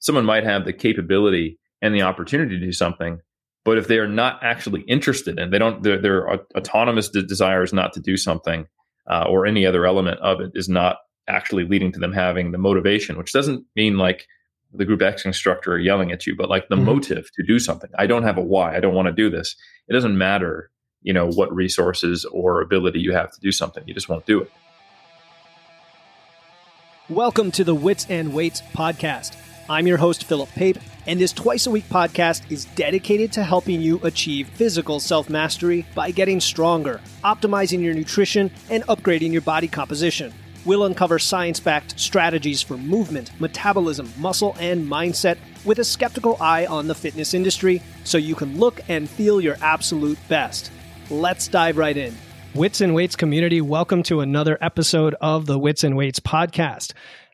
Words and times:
someone 0.00 0.24
might 0.24 0.44
have 0.44 0.64
the 0.64 0.72
capability 0.72 1.58
and 1.80 1.94
the 1.94 2.02
opportunity 2.02 2.58
to 2.58 2.66
do 2.66 2.72
something, 2.72 3.20
but 3.64 3.78
if 3.78 3.86
they 3.86 3.98
are 3.98 4.08
not 4.08 4.42
actually 4.42 4.80
interested 4.82 5.38
and 5.38 5.52
they 5.52 5.58
don't, 5.58 5.82
their, 5.82 6.00
their 6.00 6.28
autonomous 6.56 7.08
de- 7.08 7.22
desires 7.22 7.72
not 7.72 7.92
to 7.92 8.00
do 8.00 8.16
something 8.16 8.66
uh, 9.08 9.24
or 9.28 9.46
any 9.46 9.64
other 9.64 9.86
element 9.86 10.18
of 10.20 10.40
it 10.40 10.50
is 10.54 10.68
not 10.68 10.98
actually 11.28 11.64
leading 11.64 11.92
to 11.92 12.00
them 12.00 12.12
having 12.12 12.50
the 12.50 12.58
motivation, 12.58 13.16
which 13.16 13.32
doesn't 13.32 13.64
mean 13.76 13.98
like 13.98 14.26
the 14.72 14.84
group 14.84 15.02
X 15.02 15.24
instructor 15.24 15.78
yelling 15.78 16.12
at 16.12 16.26
you, 16.26 16.34
but 16.34 16.48
like 16.48 16.68
the 16.68 16.76
mm-hmm. 16.76 16.86
motive 16.86 17.30
to 17.34 17.42
do 17.42 17.58
something. 17.58 17.90
I 17.98 18.06
don't 18.06 18.22
have 18.22 18.38
a 18.38 18.42
why. 18.42 18.76
I 18.76 18.80
don't 18.80 18.94
want 18.94 19.06
to 19.06 19.12
do 19.12 19.30
this. 19.30 19.54
It 19.88 19.92
doesn't 19.92 20.16
matter, 20.16 20.70
you 21.02 21.12
know, 21.12 21.28
what 21.28 21.54
resources 21.54 22.24
or 22.24 22.60
ability 22.62 23.00
you 23.00 23.12
have 23.12 23.30
to 23.32 23.40
do 23.40 23.52
something. 23.52 23.82
You 23.86 23.94
just 23.94 24.08
won't 24.08 24.26
do 24.26 24.40
it. 24.40 24.50
Welcome 27.08 27.50
to 27.52 27.64
the 27.64 27.74
Wits 27.74 28.06
and 28.08 28.32
Weights 28.32 28.62
podcast. 28.72 29.36
I'm 29.70 29.86
your 29.86 29.98
host, 29.98 30.24
Philip 30.24 30.48
Pape, 30.56 30.78
and 31.06 31.20
this 31.20 31.32
twice 31.32 31.68
a 31.68 31.70
week 31.70 31.88
podcast 31.88 32.42
is 32.50 32.64
dedicated 32.64 33.30
to 33.34 33.44
helping 33.44 33.80
you 33.80 34.00
achieve 34.02 34.48
physical 34.48 34.98
self 34.98 35.30
mastery 35.30 35.86
by 35.94 36.10
getting 36.10 36.40
stronger, 36.40 37.00
optimizing 37.22 37.80
your 37.80 37.94
nutrition, 37.94 38.50
and 38.68 38.82
upgrading 38.88 39.30
your 39.30 39.42
body 39.42 39.68
composition. 39.68 40.34
We'll 40.64 40.86
uncover 40.86 41.20
science 41.20 41.60
backed 41.60 42.00
strategies 42.00 42.60
for 42.60 42.76
movement, 42.76 43.30
metabolism, 43.40 44.12
muscle, 44.18 44.56
and 44.58 44.90
mindset 44.90 45.38
with 45.64 45.78
a 45.78 45.84
skeptical 45.84 46.36
eye 46.40 46.66
on 46.66 46.88
the 46.88 46.94
fitness 46.96 47.32
industry 47.32 47.80
so 48.02 48.18
you 48.18 48.34
can 48.34 48.58
look 48.58 48.80
and 48.88 49.08
feel 49.08 49.40
your 49.40 49.56
absolute 49.60 50.18
best. 50.28 50.72
Let's 51.10 51.46
dive 51.46 51.78
right 51.78 51.96
in. 51.96 52.16
Wits 52.56 52.80
and 52.80 52.92
Weights 52.92 53.14
community, 53.14 53.60
welcome 53.60 54.02
to 54.02 54.18
another 54.18 54.58
episode 54.60 55.14
of 55.20 55.46
the 55.46 55.60
Wits 55.60 55.84
and 55.84 55.96
Weights 55.96 56.18
podcast. 56.18 56.92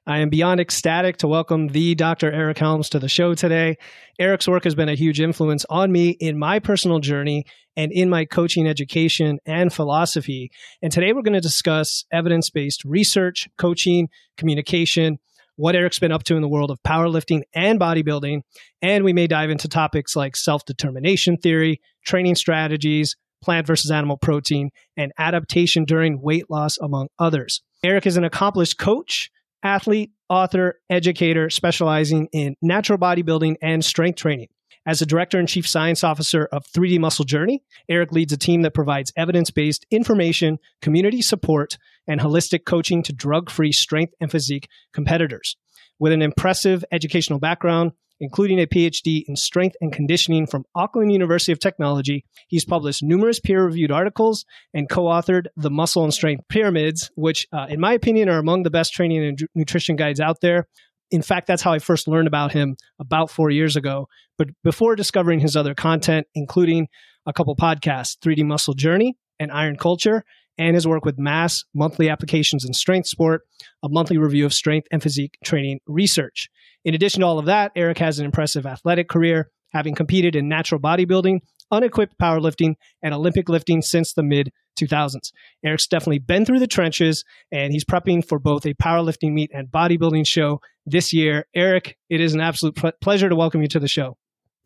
I 0.08 0.18
am 0.18 0.28
beyond 0.28 0.60
ecstatic 0.60 1.16
to 1.16 1.26
welcome 1.26 1.66
the 1.66 1.96
Dr. 1.96 2.30
Eric 2.30 2.58
Helms 2.58 2.88
to 2.90 3.00
the 3.00 3.08
show 3.08 3.34
today. 3.34 3.76
Eric's 4.20 4.46
work 4.46 4.62
has 4.62 4.76
been 4.76 4.88
a 4.88 4.94
huge 4.94 5.20
influence 5.20 5.66
on 5.68 5.90
me 5.90 6.10
in 6.10 6.38
my 6.38 6.60
personal 6.60 7.00
journey 7.00 7.44
and 7.76 7.90
in 7.90 8.08
my 8.08 8.24
coaching 8.24 8.68
education 8.68 9.40
and 9.44 9.72
philosophy. 9.72 10.52
And 10.80 10.92
today 10.92 11.12
we're 11.12 11.22
going 11.22 11.34
to 11.34 11.40
discuss 11.40 12.04
evidence 12.12 12.50
based 12.50 12.84
research, 12.84 13.48
coaching, 13.58 14.08
communication, 14.36 15.18
what 15.56 15.74
Eric's 15.74 15.98
been 15.98 16.12
up 16.12 16.22
to 16.24 16.36
in 16.36 16.42
the 16.42 16.48
world 16.48 16.70
of 16.70 16.80
powerlifting 16.86 17.42
and 17.52 17.80
bodybuilding. 17.80 18.42
And 18.80 19.02
we 19.02 19.12
may 19.12 19.26
dive 19.26 19.50
into 19.50 19.66
topics 19.66 20.14
like 20.14 20.36
self 20.36 20.64
determination 20.64 21.36
theory, 21.36 21.80
training 22.04 22.36
strategies, 22.36 23.16
plant 23.42 23.66
versus 23.66 23.90
animal 23.90 24.18
protein, 24.18 24.70
and 24.96 25.10
adaptation 25.18 25.84
during 25.84 26.22
weight 26.22 26.48
loss, 26.48 26.78
among 26.78 27.08
others. 27.18 27.60
Eric 27.82 28.06
is 28.06 28.16
an 28.16 28.24
accomplished 28.24 28.78
coach, 28.78 29.32
athlete, 29.62 30.12
author, 30.28 30.80
educator 30.90 31.50
specializing 31.50 32.28
in 32.32 32.56
natural 32.62 32.98
bodybuilding 32.98 33.56
and 33.62 33.84
strength 33.84 34.16
training. 34.16 34.48
As 34.86 35.00
the 35.00 35.06
director 35.06 35.38
and 35.38 35.48
chief 35.48 35.66
science 35.66 36.04
officer 36.04 36.46
of 36.52 36.64
3D 36.66 37.00
Muscle 37.00 37.24
Journey, 37.24 37.64
Eric 37.88 38.12
leads 38.12 38.32
a 38.32 38.36
team 38.36 38.62
that 38.62 38.74
provides 38.74 39.12
evidence 39.16 39.50
based 39.50 39.84
information, 39.90 40.58
community 40.80 41.22
support, 41.22 41.76
and 42.06 42.20
holistic 42.20 42.64
coaching 42.64 43.02
to 43.02 43.12
drug 43.12 43.50
free 43.50 43.72
strength 43.72 44.14
and 44.20 44.30
physique 44.30 44.68
competitors. 44.92 45.56
With 45.98 46.12
an 46.12 46.22
impressive 46.22 46.84
educational 46.92 47.40
background, 47.40 47.92
including 48.20 48.60
a 48.60 48.66
PhD 48.66 49.24
in 49.26 49.36
strength 49.36 49.76
and 49.80 49.92
conditioning 49.92 50.46
from 50.46 50.64
Auckland 50.74 51.12
University 51.12 51.52
of 51.52 51.60
Technology. 51.60 52.24
He's 52.48 52.64
published 52.64 53.02
numerous 53.02 53.40
peer 53.40 53.64
reviewed 53.64 53.90
articles 53.90 54.44
and 54.72 54.88
co 54.88 55.04
authored 55.04 55.46
The 55.56 55.70
Muscle 55.70 56.04
and 56.04 56.14
Strength 56.14 56.44
Pyramids, 56.48 57.10
which, 57.14 57.46
uh, 57.52 57.66
in 57.68 57.80
my 57.80 57.92
opinion, 57.92 58.28
are 58.28 58.38
among 58.38 58.62
the 58.62 58.70
best 58.70 58.92
training 58.92 59.24
and 59.24 59.38
nutrition 59.54 59.96
guides 59.96 60.20
out 60.20 60.40
there. 60.40 60.66
In 61.10 61.22
fact, 61.22 61.46
that's 61.46 61.62
how 61.62 61.72
I 61.72 61.78
first 61.78 62.08
learned 62.08 62.26
about 62.26 62.52
him 62.52 62.76
about 62.98 63.30
four 63.30 63.50
years 63.50 63.76
ago. 63.76 64.08
But 64.38 64.48
before 64.64 64.96
discovering 64.96 65.40
his 65.40 65.56
other 65.56 65.74
content, 65.74 66.26
including 66.34 66.88
a 67.26 67.32
couple 67.32 67.54
podcasts, 67.56 68.16
3D 68.18 68.44
Muscle 68.44 68.74
Journey 68.74 69.16
and 69.38 69.52
Iron 69.52 69.76
Culture, 69.76 70.24
and 70.58 70.74
his 70.74 70.86
work 70.86 71.04
with 71.04 71.18
MASS, 71.18 71.64
monthly 71.74 72.08
applications 72.08 72.64
in 72.64 72.72
strength 72.72 73.08
sport, 73.08 73.42
a 73.82 73.88
monthly 73.88 74.18
review 74.18 74.46
of 74.46 74.54
strength 74.54 74.88
and 74.90 75.02
physique 75.02 75.36
training 75.44 75.80
research. 75.86 76.48
In 76.86 76.94
addition 76.94 77.20
to 77.20 77.26
all 77.26 77.40
of 77.40 77.46
that, 77.46 77.72
Eric 77.74 77.98
has 77.98 78.20
an 78.20 78.24
impressive 78.24 78.64
athletic 78.64 79.08
career, 79.08 79.50
having 79.72 79.96
competed 79.96 80.36
in 80.36 80.48
natural 80.48 80.80
bodybuilding, 80.80 81.40
unequipped 81.72 82.16
powerlifting, 82.16 82.74
and 83.02 83.12
Olympic 83.12 83.48
lifting 83.48 83.82
since 83.82 84.12
the 84.12 84.22
mid 84.22 84.52
2000s. 84.78 85.32
Eric's 85.64 85.88
definitely 85.88 86.20
been 86.20 86.44
through 86.44 86.60
the 86.60 86.68
trenches, 86.68 87.24
and 87.50 87.72
he's 87.72 87.84
prepping 87.84 88.24
for 88.24 88.38
both 88.38 88.64
a 88.66 88.74
powerlifting 88.74 89.32
meet 89.32 89.50
and 89.52 89.66
bodybuilding 89.66 90.24
show 90.28 90.60
this 90.86 91.12
year. 91.12 91.46
Eric, 91.56 91.96
it 92.08 92.20
is 92.20 92.34
an 92.34 92.40
absolute 92.40 92.76
pl- 92.76 92.92
pleasure 93.00 93.28
to 93.28 93.34
welcome 93.34 93.62
you 93.62 93.68
to 93.68 93.80
the 93.80 93.88
show. 93.88 94.16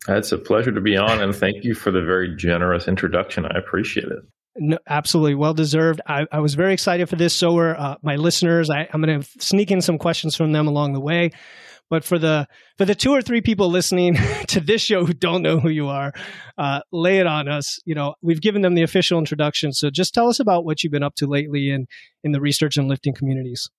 It's 0.07 0.31
a 0.31 0.37
pleasure 0.37 0.71
to 0.71 0.81
be 0.81 0.95
on, 0.95 1.21
and 1.21 1.35
thank 1.35 1.63
you 1.63 1.73
for 1.73 1.89
the 1.89 2.03
very 2.03 2.35
generous 2.35 2.87
introduction. 2.87 3.47
I 3.47 3.57
appreciate 3.57 4.05
it. 4.05 4.19
No, 4.57 4.77
absolutely, 4.87 5.33
well 5.33 5.55
deserved. 5.55 6.01
I, 6.05 6.27
I, 6.31 6.39
was 6.39 6.53
very 6.53 6.73
excited 6.73 7.09
for 7.09 7.15
this. 7.15 7.33
So 7.33 7.53
were 7.53 7.75
uh, 7.79 7.95
my 8.03 8.17
listeners. 8.17 8.69
I, 8.69 8.87
I'm 8.93 9.01
going 9.01 9.21
to 9.21 9.27
sneak 9.39 9.71
in 9.71 9.81
some 9.81 9.97
questions 9.97 10.35
from 10.35 10.51
them 10.51 10.67
along 10.67 10.93
the 10.93 10.99
way. 10.99 11.31
But 11.91 12.05
for 12.05 12.17
the 12.17 12.47
for 12.77 12.85
the 12.85 12.95
two 12.95 13.11
or 13.11 13.21
three 13.21 13.41
people 13.41 13.69
listening 13.69 14.15
to 14.47 14.61
this 14.61 14.81
show 14.81 15.05
who 15.05 15.13
don't 15.13 15.43
know 15.43 15.59
who 15.59 15.69
you 15.69 15.89
are, 15.89 16.13
uh, 16.57 16.79
lay 16.91 17.19
it 17.19 17.27
on 17.27 17.47
us. 17.47 17.79
You 17.85 17.93
know, 17.93 18.15
we've 18.23 18.41
given 18.41 18.61
them 18.61 18.75
the 18.75 18.81
official 18.81 19.19
introduction, 19.19 19.73
so 19.73 19.91
just 19.91 20.13
tell 20.13 20.29
us 20.29 20.39
about 20.39 20.63
what 20.65 20.83
you've 20.83 20.93
been 20.93 21.03
up 21.03 21.15
to 21.15 21.27
lately 21.27 21.69
in 21.69 21.87
in 22.23 22.31
the 22.31 22.41
research 22.41 22.77
and 22.77 22.87
lifting 22.87 23.13
communities. 23.13 23.69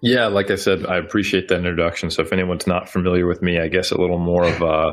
Yeah, 0.00 0.26
like 0.26 0.50
I 0.50 0.56
said, 0.56 0.86
I 0.86 0.96
appreciate 0.96 1.48
that 1.48 1.58
introduction. 1.58 2.10
So 2.10 2.22
if 2.22 2.32
anyone's 2.32 2.66
not 2.66 2.88
familiar 2.88 3.26
with 3.26 3.42
me, 3.42 3.60
I 3.60 3.68
guess 3.68 3.90
a 3.90 4.00
little 4.00 4.18
more 4.18 4.44
of 4.44 4.60
a, 4.60 4.92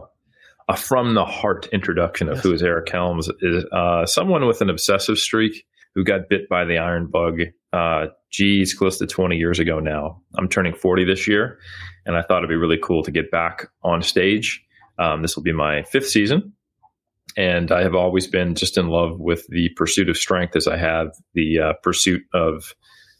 a 0.70 0.78
from 0.78 1.16
the 1.16 1.26
heart 1.26 1.68
introduction 1.72 2.28
of 2.30 2.36
yes. 2.36 2.44
who 2.44 2.54
is 2.54 2.64
Eric 2.64 2.90
Helms 2.90 3.30
is 3.40 3.66
uh, 3.72 4.06
someone 4.06 4.46
with 4.46 4.62
an 4.62 4.70
obsessive 4.70 5.18
streak 5.18 5.66
who 5.96 6.04
got 6.04 6.30
bit 6.30 6.48
by 6.50 6.66
the 6.66 6.78
iron 6.78 7.08
bug. 7.08 7.40
Uh, 7.74 8.08
geez, 8.32 8.74
close 8.74 8.98
to 8.98 9.08
20 9.08 9.36
years 9.36 9.60
ago 9.60 9.80
now. 9.80 10.22
I'm 10.38 10.48
turning 10.48 10.74
40 10.74 11.06
this 11.06 11.28
year, 11.28 11.60
and 12.06 12.16
I 12.16 12.22
thought 12.22 12.40
it'd 12.40 12.50
be 12.50 12.56
really 12.56 12.80
cool 12.82 13.04
to 13.04 13.12
get 13.12 13.32
back 13.32 13.68
on 13.84 14.02
stage. 14.02 14.64
Um, 15.00 15.22
this 15.22 15.36
will 15.36 15.44
be 15.44 15.54
my 15.54 15.84
fifth 15.84 16.10
season, 16.10 16.54
and 17.38 17.72
I 17.72 17.84
have 17.84 17.96
always 17.96 18.28
been 18.28 18.56
just 18.56 18.78
in 18.78 18.88
love 18.88 19.20
with 19.20 19.46
the 19.48 19.70
pursuit 19.76 20.10
of 20.10 20.18
strength 20.18 20.56
as 20.56 20.68
I 20.68 20.78
have 20.78 21.08
the 21.34 21.60
uh, 21.60 21.74
pursuit 21.84 22.22
of 22.34 22.76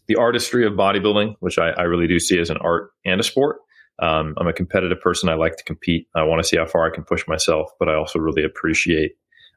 the 0.08 0.16
artistry 0.16 0.66
of 0.66 0.74
bodybuilding, 0.74 1.36
which 1.40 1.58
I, 1.58 1.70
I, 1.70 1.82
really 1.82 2.08
do 2.08 2.18
see 2.18 2.38
as 2.38 2.50
an 2.50 2.56
art 2.58 2.90
and 3.04 3.20
a 3.20 3.24
sport. 3.24 3.58
Um, 4.00 4.34
I'm 4.36 4.48
a 4.48 4.52
competitive 4.52 5.00
person. 5.00 5.28
I 5.28 5.34
like 5.34 5.56
to 5.56 5.64
compete. 5.64 6.08
I 6.14 6.24
want 6.24 6.42
to 6.42 6.48
see 6.48 6.56
how 6.56 6.66
far 6.66 6.86
I 6.86 6.94
can 6.94 7.04
push 7.04 7.26
myself, 7.28 7.70
but 7.78 7.88
I 7.88 7.94
also 7.94 8.18
really 8.18 8.44
appreciate 8.44 9.12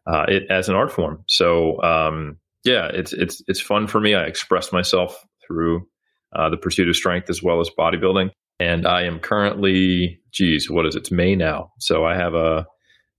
uh, 0.07 0.25
it 0.27 0.43
as 0.49 0.69
an 0.69 0.75
art 0.75 0.91
form. 0.91 1.23
So 1.27 1.81
um, 1.81 2.37
yeah, 2.63 2.89
it's 2.93 3.13
it's 3.13 3.41
it's 3.47 3.59
fun 3.59 3.87
for 3.87 3.99
me. 3.99 4.13
I 4.13 4.25
express 4.25 4.71
myself 4.71 5.25
through 5.45 5.87
uh, 6.35 6.49
the 6.49 6.57
pursuit 6.57 6.89
of 6.89 6.95
strength 6.95 7.29
as 7.29 7.41
well 7.41 7.59
as 7.59 7.69
bodybuilding. 7.77 8.29
And 8.59 8.87
I 8.87 9.03
am 9.03 9.19
currently, 9.19 10.19
geez, 10.31 10.69
what 10.69 10.85
is 10.85 10.95
it? 10.95 10.99
It's 10.99 11.11
May 11.11 11.35
now. 11.35 11.71
So 11.79 12.05
I 12.05 12.15
have 12.15 12.33
a, 12.33 12.65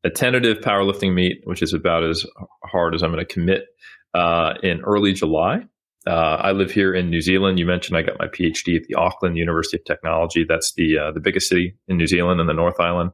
a 0.05 0.11
tentative 0.11 0.59
powerlifting 0.59 1.15
meet, 1.15 1.43
which 1.45 1.63
is 1.63 1.75
about 1.75 2.05
as 2.05 2.25
hard 2.65 2.95
as 2.95 3.03
I'm 3.03 3.13
going 3.13 3.25
to 3.25 3.33
commit 3.33 3.67
uh, 4.15 4.55
in 4.63 4.81
early 4.81 5.13
July. 5.13 5.61
Uh, 6.07 6.39
I 6.41 6.53
live 6.53 6.71
here 6.71 6.95
in 6.95 7.11
New 7.11 7.21
Zealand. 7.21 7.59
You 7.59 7.67
mentioned 7.67 7.97
I 7.97 8.03
got 8.03 8.19
my 8.19 8.29
PhD 8.29 8.77
at 8.77 8.85
the 8.89 8.95
Auckland 8.95 9.37
University 9.37 9.77
of 9.77 9.85
Technology. 9.85 10.45
That's 10.49 10.73
the 10.75 10.99
uh, 10.99 11.13
the 11.13 11.21
biggest 11.21 11.49
city 11.49 11.77
in 11.89 11.97
New 11.97 12.07
Zealand 12.07 12.41
in 12.41 12.47
the 12.47 12.55
North 12.55 12.79
Island. 12.79 13.11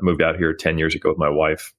I 0.00 0.02
moved 0.02 0.22
out 0.22 0.36
here 0.36 0.52
10 0.52 0.76
years 0.76 0.94
ago 0.94 1.10
with 1.10 1.18
my 1.18 1.28
wife. 1.28 1.72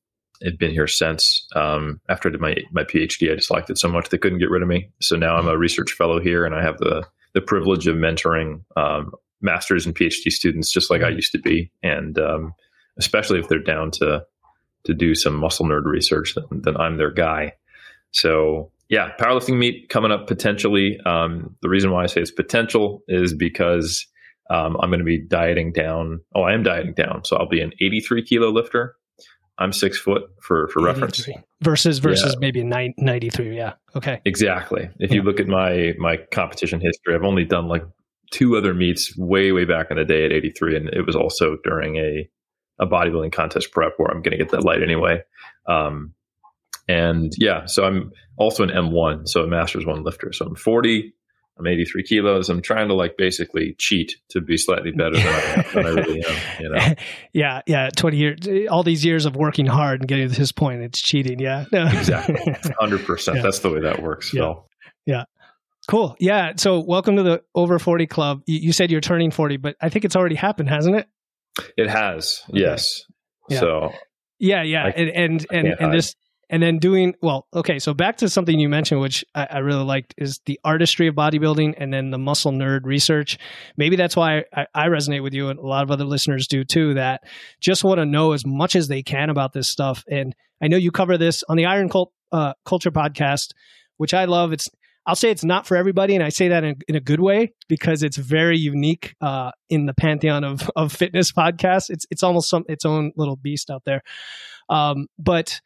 I've 0.46 0.58
been 0.58 0.72
here 0.72 0.88
since. 0.88 1.46
Um, 1.54 2.00
after 2.10 2.30
I 2.30 2.32
did 2.32 2.42
my 2.42 2.56
my 2.72 2.84
PhD, 2.84 3.32
I 3.32 3.36
just 3.36 3.52
liked 3.52 3.70
it 3.70 3.78
so 3.78 3.90
much 3.90 4.10
they 4.10 4.18
couldn't 4.18 4.40
get 4.40 4.50
rid 4.50 4.62
of 4.62 4.70
me. 4.70 4.90
So 5.02 5.18
now 5.18 5.36
I'm 5.36 5.48
a 5.48 5.58
research 5.58 5.92
fellow 5.92 6.20
here, 6.22 6.46
and 6.46 6.56
I 6.56 6.64
have 6.64 6.78
the 6.78 7.06
the 7.34 7.42
privilege 7.42 7.88
of 7.88 7.98
mentoring 7.98 8.64
um, 8.78 9.12
masters 9.44 9.86
and 9.86 9.96
PhD 9.96 10.32
students, 10.32 10.72
just 10.72 10.90
like 10.90 11.02
I 11.02 11.08
mm-hmm. 11.08 11.16
used 11.16 11.32
to 11.34 11.40
be, 11.40 11.72
and 11.84 12.18
um, 12.18 12.54
especially 12.98 13.40
if 13.40 13.48
they're 13.48 13.60
down 13.60 13.92
to 13.92 14.26
to 14.86 14.94
do 14.94 15.16
some 15.16 15.36
muscle 15.36 15.66
nerd 15.66 15.86
research, 15.86 16.36
then, 16.36 16.62
then 16.62 16.78
I'm 16.78 16.98
their 16.98 17.12
guy. 17.12 17.54
So 18.12 18.72
yeah, 18.90 19.12
powerlifting 19.20 19.58
meet 19.58 19.90
coming 19.90 20.12
up 20.12 20.28
potentially. 20.28 21.00
Um, 21.06 21.56
the 21.62 21.70
reason 21.70 21.92
why 21.92 22.04
I 22.04 22.08
say 22.08 22.22
it's 22.22 22.32
potential 22.32 23.02
is 23.08 23.34
because 23.34 24.06
um, 24.50 24.78
I'm 24.82 24.90
going 24.90 25.00
to 25.00 25.06
be 25.06 25.20
dieting 25.20 25.72
down. 25.72 26.22
Oh, 26.36 26.44
I 26.44 26.54
am 26.54 26.64
dieting 26.64 26.94
down, 26.94 27.24
so 27.24 27.38
I'll 27.38 27.48
be 27.48 27.62
an 27.62 27.72
83 27.82 28.24
kilo 28.24 28.50
lifter. 28.50 28.96
I'm 29.60 29.72
six 29.72 30.00
foot 30.00 30.24
for 30.42 30.68
for 30.70 30.84
reference 30.84 31.28
versus 31.62 32.00
versus 32.00 32.34
yeah. 32.34 32.40
maybe 32.40 32.64
93. 32.64 33.56
Yeah. 33.56 33.74
Okay. 33.96 34.20
Exactly. 34.26 34.90
If 35.00 35.12
yeah. 35.12 35.18
you 35.18 35.22
look 35.22 35.40
at 35.40 35.48
my 35.48 35.94
my 35.98 36.18
competition 36.32 36.82
history, 36.82 37.14
I've 37.14 37.24
only 37.24 37.46
done 37.46 37.68
like 37.68 37.84
two 38.32 38.56
other 38.56 38.74
meets 38.74 39.16
way 39.18 39.52
way 39.52 39.66
back 39.66 39.88
in 39.92 39.98
the 39.98 40.06
day 40.06 40.26
at 40.26 40.32
83, 40.32 40.78
and 40.78 40.90
it 40.90 41.06
was 41.06 41.16
also 41.16 41.58
during 41.64 41.98
a 41.98 42.30
a 42.80 42.88
bodybuilding 42.88 43.32
contest 43.32 43.72
prep 43.72 43.94
where 43.98 44.10
I'm 44.10 44.22
going 44.22 44.38
to 44.38 44.44
get 44.44 44.50
that 44.50 44.64
light 44.64 44.82
anyway. 44.82 45.22
Um, 45.68 46.14
and 46.88 47.32
yeah, 47.38 47.66
so 47.66 47.86
I'm 47.86 48.12
also 48.38 48.64
an 48.64 48.70
M1, 48.70 49.28
so 49.28 49.44
a 49.44 49.48
Masters 49.48 49.86
One 49.86 50.04
lifter. 50.04 50.34
So 50.34 50.46
I'm 50.46 50.56
40, 50.56 51.14
I'm 51.58 51.68
83 51.68 52.04
kilos. 52.04 52.50
I'm 52.50 52.62
trying 52.62 52.88
to 52.88 52.94
like 52.94 53.16
basically 53.18 53.76
cheat 53.78 54.16
to 54.30 54.42
be 54.42 54.58
slightly 54.58 54.92
better 54.92 55.16
than 55.16 55.28
I, 55.28 55.62
than 55.74 55.86
I 55.86 55.90
really 55.90 56.26
am. 56.26 56.36
You 56.60 56.70
know? 56.70 56.94
yeah, 57.34 57.62
yeah. 57.68 57.90
20 57.96 58.18
years, 58.18 58.38
all 58.70 58.84
these 58.84 59.06
years 59.06 59.26
of 59.26 59.36
working 59.36 59.68
hard 59.68 60.02
and 60.02 60.08
getting 60.08 60.30
to 60.30 60.36
this 60.36 60.52
point, 60.52 60.82
it's 60.82 61.00
cheating. 61.00 61.40
Yeah, 61.40 61.66
exactly. 61.72 62.36
100. 62.52 63.06
percent 63.06 63.44
That's 63.44 63.60
the 63.60 63.70
way 63.70 63.82
that 63.82 64.02
works. 64.02 64.34
Yeah. 64.34 64.42
Phil. 64.42 64.70
Yeah. 65.06 65.24
Cool. 65.88 66.16
Yeah. 66.20 66.54
So, 66.58 66.80
welcome 66.80 67.18
to 67.18 67.24
the 67.24 67.44
over 67.54 67.78
40 67.78 68.08
club. 68.08 68.42
You, 68.46 68.72
said 68.72 68.90
you're 68.90 69.02
turning 69.02 69.32
40, 69.32 69.58
but 69.58 69.76
I 69.82 69.90
think 69.90 70.06
it's 70.06 70.16
already 70.16 70.36
happened, 70.36 70.70
hasn't 70.70 70.96
it? 70.96 71.08
It 71.78 71.90
has. 71.90 72.44
Okay. 72.50 72.62
Yes. 72.62 73.04
Yeah. 73.50 73.60
So. 73.60 73.94
Yeah, 74.40 74.64
yeah, 74.64 74.86
I, 74.86 74.90
and 74.90 75.10
and 75.10 75.46
and, 75.52 75.68
and 75.80 75.94
this 75.94 76.16
and 76.50 76.62
then 76.62 76.78
doing 76.78 77.16
well 77.22 77.48
okay 77.54 77.80
so 77.80 77.94
back 77.94 78.18
to 78.18 78.30
something 78.30 78.60
you 78.60 78.70
mentioned 78.70 79.02
which 79.02 79.26
I, 79.34 79.48
I, 79.52 79.58
really 79.60 79.84
liked 79.84 80.14
is 80.18 80.40
the 80.46 80.60
artistry 80.64 81.08
of 81.08 81.16
bodybuilding 81.16 81.74
and 81.78 81.94
then 81.94 82.12
the 82.12 82.18
muscle 82.18 82.52
nerd 82.52 82.82
research 82.84 83.38
maybe 83.78 83.96
that's 83.96 84.16
why 84.16 84.44
I, 84.54 84.68
I 84.76 84.88
resonate 84.88 85.24
with 85.24 85.34
you 85.34 85.50
and 85.50 85.58
a 85.58 85.66
lot 85.66 85.84
of 85.84 85.92
other 85.92 86.06
listeners 86.06 86.48
do 86.48 86.64
too 86.64 86.94
that 86.94 87.24
just 87.60 87.84
want 87.84 88.00
to 88.00 88.06
know 88.06 88.34
as 88.34 88.46
much 88.46 88.76
as 88.76 88.88
they 88.88 89.02
can 89.02 89.30
about 89.30 89.54
this 89.54 89.70
stuff 89.70 90.04
and 90.10 90.36
i 90.62 90.68
know 90.68 90.78
you 90.78 90.92
cover 90.92 91.18
this 91.18 91.44
on 91.50 91.58
the 91.58 91.66
iron 91.66 91.90
Cult, 91.90 92.12
uh, 92.32 92.54
culture 92.66 92.92
podcast 92.92 93.52
which 93.98 94.14
i 94.14 94.26
love 94.26 94.54
it's 94.54 94.70
I'll 95.06 95.16
say 95.16 95.32
it's 95.32 95.44
not 95.44 95.68
for 95.68 95.76
everybody, 95.76 96.16
and 96.16 96.24
I 96.24 96.30
say 96.30 96.48
that 96.50 96.64
in, 96.64 96.76
in 96.88 96.96
a 96.96 97.02
good 97.02 97.20
way 97.20 97.54
because 97.68 98.04
it's 98.04 98.18
very 98.18 98.58
unique 98.58 99.16
uh, 99.20 99.52
in 99.70 99.86
the 99.86 99.94
pantheon 99.94 100.44
of 100.44 100.70
of 100.76 100.92
fitness 100.92 101.32
podcasts. 101.32 101.90
It's 101.90 102.06
it's 102.10 102.24
almost 102.24 102.50
some 102.50 102.64
its 102.68 102.86
own 102.86 103.12
little 103.16 103.36
beast 103.36 103.70
out 103.70 103.84
there. 103.86 104.02
Um, 104.70 105.08
but 105.20 105.60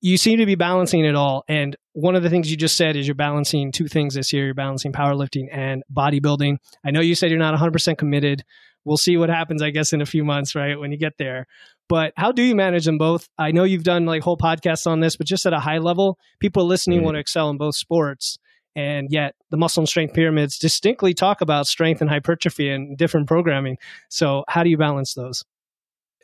you 0.00 0.16
seem 0.16 0.38
to 0.38 0.46
be 0.46 0.54
balancing 0.54 1.04
it 1.04 1.14
all. 1.14 1.44
And 1.48 1.76
one 1.92 2.14
of 2.14 2.22
the 2.22 2.30
things 2.30 2.50
you 2.50 2.56
just 2.56 2.76
said 2.76 2.96
is 2.96 3.06
you're 3.06 3.14
balancing 3.14 3.72
two 3.72 3.88
things 3.88 4.14
this 4.14 4.32
year. 4.32 4.44
You're 4.44 4.54
balancing 4.54 4.92
powerlifting 4.92 5.48
and 5.50 5.82
bodybuilding. 5.92 6.58
I 6.84 6.90
know 6.90 7.00
you 7.00 7.14
said 7.14 7.30
you're 7.30 7.38
not 7.38 7.58
100% 7.58 7.98
committed. 7.98 8.44
We'll 8.84 8.96
see 8.96 9.16
what 9.16 9.30
happens, 9.30 9.62
I 9.62 9.70
guess, 9.70 9.92
in 9.92 10.00
a 10.00 10.06
few 10.06 10.24
months, 10.24 10.54
right? 10.54 10.78
When 10.78 10.92
you 10.92 10.98
get 10.98 11.14
there. 11.18 11.46
But 11.88 12.12
how 12.16 12.32
do 12.32 12.42
you 12.42 12.54
manage 12.54 12.84
them 12.84 12.98
both? 12.98 13.28
I 13.38 13.50
know 13.50 13.64
you've 13.64 13.82
done 13.82 14.06
like 14.06 14.22
whole 14.22 14.36
podcasts 14.36 14.86
on 14.86 15.00
this, 15.00 15.16
but 15.16 15.26
just 15.26 15.46
at 15.46 15.52
a 15.52 15.60
high 15.60 15.78
level, 15.78 16.18
people 16.38 16.66
listening 16.66 16.98
mm-hmm. 16.98 17.06
want 17.06 17.14
to 17.16 17.20
excel 17.20 17.50
in 17.50 17.56
both 17.56 17.76
sports. 17.76 18.38
And 18.76 19.08
yet 19.10 19.34
the 19.50 19.56
muscle 19.56 19.82
and 19.82 19.88
strength 19.88 20.14
pyramids 20.14 20.58
distinctly 20.58 21.14
talk 21.14 21.40
about 21.40 21.66
strength 21.66 22.00
and 22.00 22.10
hypertrophy 22.10 22.70
and 22.70 22.96
different 22.96 23.28
programming. 23.28 23.78
So 24.08 24.44
how 24.48 24.62
do 24.62 24.70
you 24.70 24.76
balance 24.76 25.14
those? 25.14 25.44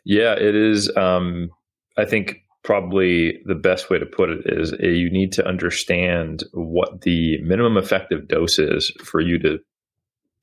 Yeah, 0.04 0.32
it 0.32 0.54
is. 0.54 0.94
Um, 0.96 1.50
I 1.96 2.04
think 2.04 2.38
probably 2.62 3.40
the 3.46 3.54
best 3.54 3.88
way 3.88 3.98
to 3.98 4.06
put 4.06 4.30
it 4.30 4.40
is 4.46 4.72
a, 4.72 4.88
you 4.88 5.10
need 5.10 5.32
to 5.32 5.46
understand 5.46 6.44
what 6.52 7.02
the 7.02 7.40
minimum 7.42 7.76
effective 7.76 8.28
dose 8.28 8.58
is 8.58 8.92
for 9.04 9.20
you 9.20 9.38
to 9.38 9.58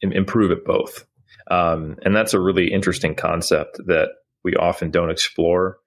Im- 0.02 0.12
improve 0.12 0.52
at 0.52 0.64
both. 0.64 1.06
Um, 1.50 1.98
and 2.04 2.16
that's 2.16 2.34
a 2.34 2.40
really 2.40 2.72
interesting 2.72 3.16
concept 3.16 3.80
that 3.88 4.10
we 4.44 4.54
often 4.56 4.92
don't 4.92 5.10
explore 5.10 5.78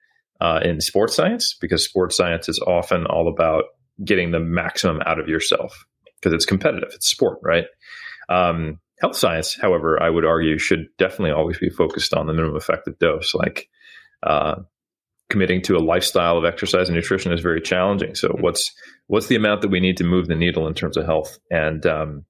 uh, 0.41 0.61
in 0.65 0.81
sports 0.81 1.15
science 1.15 1.57
because 1.61 1.85
sports 1.85 2.17
science 2.17 2.49
is 2.49 2.59
often 2.67 3.07
all 3.07 3.29
about 3.29 3.65
getting 4.05 4.31
the 4.31 4.41
maximum 4.41 5.01
out 5.07 5.21
of 5.21 5.29
yourself 5.29 5.85
because 6.21 6.35
it's 6.35 6.45
competitive, 6.45 6.91
it's 6.95 7.09
sport, 7.09 7.39
right? 7.43 7.65
Um, 8.29 8.79
health 9.01 9.17
science, 9.17 9.57
however, 9.61 10.01
I 10.03 10.11
would 10.11 10.25
argue 10.25 10.59
should 10.59 10.87
definitely 10.99 11.33
always 11.33 11.59
be 11.59 11.71
focused 11.71 12.15
on 12.15 12.27
the 12.27 12.33
minimum 12.33 12.57
effective 12.57 12.99
dose. 12.99 13.35
Like, 13.35 13.69
uh, 14.23 14.57
committing 15.31 15.63
to 15.63 15.77
a 15.77 15.79
lifestyle 15.79 16.37
of 16.37 16.45
exercise 16.45 16.89
and 16.89 16.97
nutrition 16.97 17.33
is 17.33 17.41
very 17.41 17.61
challenging. 17.61 18.15
So 18.15 18.29
mm-hmm. 18.29 18.43
what's 18.43 18.71
what's 19.07 19.29
the 19.29 19.37
amount 19.37 19.63
that 19.63 19.69
we 19.69 19.81
need 19.81 19.97
to 19.99 20.05
move 20.05 20.27
the 20.27 20.35
needle 20.35 20.67
in 20.67 20.75
terms 20.75 20.97
of 20.97 21.07
health? 21.07 21.39
And 21.51 21.87
um, 21.87 22.25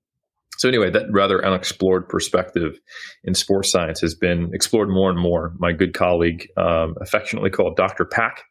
so 0.58 0.68
anyway, 0.68 0.90
that 0.90 1.06
rather 1.10 1.44
unexplored 1.44 2.08
perspective 2.08 2.78
in 3.24 3.34
sports 3.34 3.70
science 3.70 4.00
has 4.02 4.14
been 4.14 4.50
explored 4.54 4.90
more 4.90 5.10
and 5.10 5.18
more. 5.18 5.54
My 5.58 5.72
good 5.72 5.94
colleague, 5.94 6.48
um, 6.56 6.94
affectionately 7.00 7.50
called 7.50 7.76
Dr. 7.76 8.04
Pack, 8.04 8.44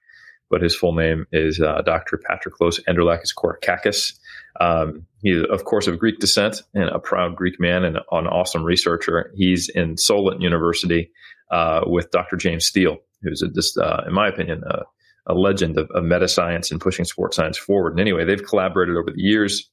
but 0.49 0.61
his 0.61 0.75
full 0.75 0.93
name 0.93 1.25
is 1.31 1.61
uh, 1.61 1.81
Dr. 1.85 2.19
Patroklos 2.27 2.79
Androulakis 2.87 3.33
Korakakis. 3.37 4.13
Um, 4.59 5.05
he's, 5.21 5.43
of 5.51 5.63
course, 5.65 5.87
of 5.87 5.99
Greek 5.99 6.19
descent 6.19 6.61
and 6.73 6.89
a 6.89 6.99
proud 6.99 7.35
Greek 7.35 7.59
man 7.59 7.83
and 7.83 7.97
an 7.97 8.27
awesome 8.27 8.63
researcher. 8.63 9.31
He's 9.35 9.69
in 9.69 9.97
Solent 9.97 10.41
University 10.41 11.11
uh, 11.51 11.81
with 11.85 12.11
Dr. 12.11 12.35
James 12.35 12.65
Steele, 12.65 12.97
who's 13.21 13.43
just, 13.55 13.77
uh, 13.77 14.01
in 14.07 14.13
my 14.13 14.27
opinion, 14.27 14.63
a, 14.69 14.83
a 15.27 15.33
legend 15.33 15.77
of, 15.77 15.89
of 15.91 16.03
meta 16.03 16.27
science 16.27 16.71
and 16.71 16.81
pushing 16.81 17.05
sports 17.05 17.35
science 17.35 17.57
forward. 17.57 17.91
And 17.91 17.99
anyway, 17.99 18.25
they've 18.25 18.43
collaborated 18.43 18.95
over 18.95 19.11
the 19.11 19.21
years. 19.21 19.69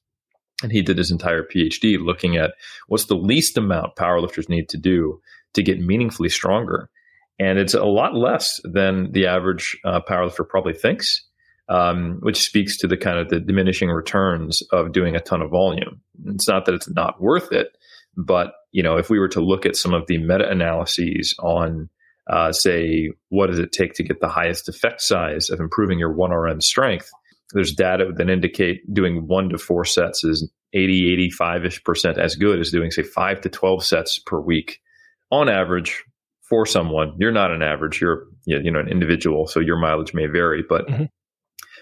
And 0.63 0.71
he 0.71 0.81
did 0.81 0.97
his 0.97 1.11
entire 1.11 1.43
PhD 1.43 1.97
looking 1.99 2.37
at 2.37 2.55
what's 2.87 3.05
the 3.05 3.15
least 3.15 3.57
amount 3.57 3.95
powerlifters 3.95 4.49
need 4.49 4.69
to 4.69 4.77
do 4.77 5.21
to 5.53 5.61
get 5.61 5.79
meaningfully 5.79 6.29
stronger. 6.29 6.89
And 7.39 7.59
it's 7.59 7.75
a 7.75 7.85
lot 7.85 8.15
less 8.15 8.59
than 8.63 9.11
the 9.11 9.27
average 9.27 9.77
uh, 9.85 10.01
powerlifter 10.09 10.47
probably 10.47 10.73
thinks, 10.73 11.26
um, 11.69 12.19
which 12.21 12.41
speaks 12.41 12.77
to 12.77 12.87
the 12.87 12.97
kind 12.97 13.19
of 13.19 13.29
the 13.29 13.39
diminishing 13.39 13.89
returns 13.89 14.61
of 14.71 14.91
doing 14.91 15.15
a 15.15 15.19
ton 15.19 15.41
of 15.41 15.51
volume. 15.51 16.01
It's 16.25 16.47
not 16.47 16.65
that 16.65 16.75
it's 16.75 16.89
not 16.89 17.21
worth 17.21 17.51
it, 17.51 17.77
but 18.15 18.53
you 18.71 18.83
know, 18.83 18.97
if 18.97 19.09
we 19.09 19.19
were 19.19 19.29
to 19.29 19.41
look 19.41 19.65
at 19.65 19.75
some 19.75 19.93
of 19.93 20.07
the 20.07 20.17
meta 20.17 20.49
analyses 20.49 21.35
on 21.39 21.89
uh, 22.29 22.51
say, 22.51 23.11
what 23.29 23.47
does 23.47 23.59
it 23.59 23.71
take 23.71 23.93
to 23.93 24.03
get 24.03 24.19
the 24.19 24.27
highest 24.27 24.67
effect 24.67 25.01
size 25.01 25.49
of 25.49 25.59
improving 25.59 25.97
your 25.99 26.13
1RM 26.13 26.61
strength? 26.61 27.09
There's 27.53 27.73
data 27.73 28.11
that 28.17 28.29
indicate 28.29 28.81
doing 28.93 29.27
one 29.27 29.49
to 29.49 29.57
four 29.57 29.85
sets 29.85 30.23
is 30.23 30.51
80, 30.73 31.13
85 31.13 31.65
ish 31.65 31.83
percent 31.83 32.17
as 32.17 32.35
good 32.35 32.59
as 32.59 32.71
doing, 32.71 32.91
say, 32.91 33.03
five 33.03 33.39
to 33.41 33.49
12 33.49 33.85
sets 33.85 34.19
per 34.19 34.39
week 34.39 34.81
on 35.31 35.47
average 35.47 36.03
for 36.49 36.65
someone. 36.65 37.15
You're 37.17 37.31
not 37.31 37.51
an 37.51 37.61
average, 37.61 38.01
you're, 38.01 38.25
you 38.45 38.71
know, 38.71 38.79
an 38.79 38.89
individual, 38.89 39.47
so 39.47 39.61
your 39.61 39.77
mileage 39.77 40.13
may 40.13 40.27
vary, 40.27 40.63
but 40.67 40.87
mm-hmm. 40.87 41.05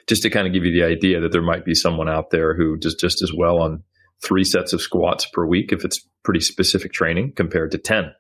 Just 0.08 0.22
to 0.24 0.30
kind 0.30 0.48
of 0.48 0.54
give 0.54 0.66
you 0.66 0.72
the 0.72 0.86
idea 0.86 1.20
that 1.20 1.32
there 1.32 1.42
might 1.42 1.66
be 1.66 1.76
someone 1.76 2.10
out 2.10 2.30
there 2.30 2.56
who 2.56 2.78
does 2.78 2.96
just 2.96 3.22
as 3.22 3.32
well 3.34 3.60
on 3.60 3.84
three 4.24 4.44
sets 4.44 4.74
of 4.74 4.82
squats 4.82 5.26
per 5.26 5.46
week 5.46 5.72
if 5.72 5.84
it's 5.84 6.08
pretty 6.24 6.40
specific 6.40 6.94
training 6.94 7.32
compared 7.36 7.72
to 7.72 7.78
10 7.78 8.12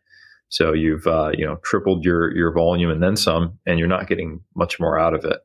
so 0.49 0.73
you've 0.73 1.07
uh, 1.07 1.31
you 1.33 1.45
know 1.45 1.57
tripled 1.63 2.05
your 2.05 2.35
your 2.35 2.53
volume 2.53 2.89
and 2.89 3.01
then 3.01 3.15
some, 3.15 3.59
and 3.65 3.79
you're 3.79 3.87
not 3.87 4.07
getting 4.07 4.41
much 4.55 4.79
more 4.79 4.99
out 4.99 5.13
of 5.13 5.25
it. 5.25 5.39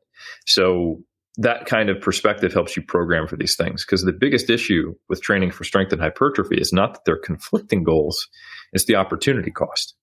So 0.46 1.02
that 1.36 1.66
kind 1.66 1.88
of 1.88 2.00
perspective 2.00 2.52
helps 2.52 2.76
you 2.76 2.82
program 2.82 3.26
for 3.26 3.36
these 3.36 3.56
things 3.56 3.84
because 3.84 4.02
the 4.02 4.12
biggest 4.12 4.50
issue 4.50 4.94
with 5.08 5.22
training 5.22 5.52
for 5.52 5.64
strength 5.64 5.92
and 5.92 6.00
hypertrophy 6.00 6.56
is 6.56 6.72
not 6.72 6.94
that 6.94 7.00
they're 7.06 7.16
conflicting 7.18 7.82
goals; 7.82 8.28
it's 8.72 8.84
the 8.84 8.96
opportunity 8.96 9.50
cost. 9.50 9.94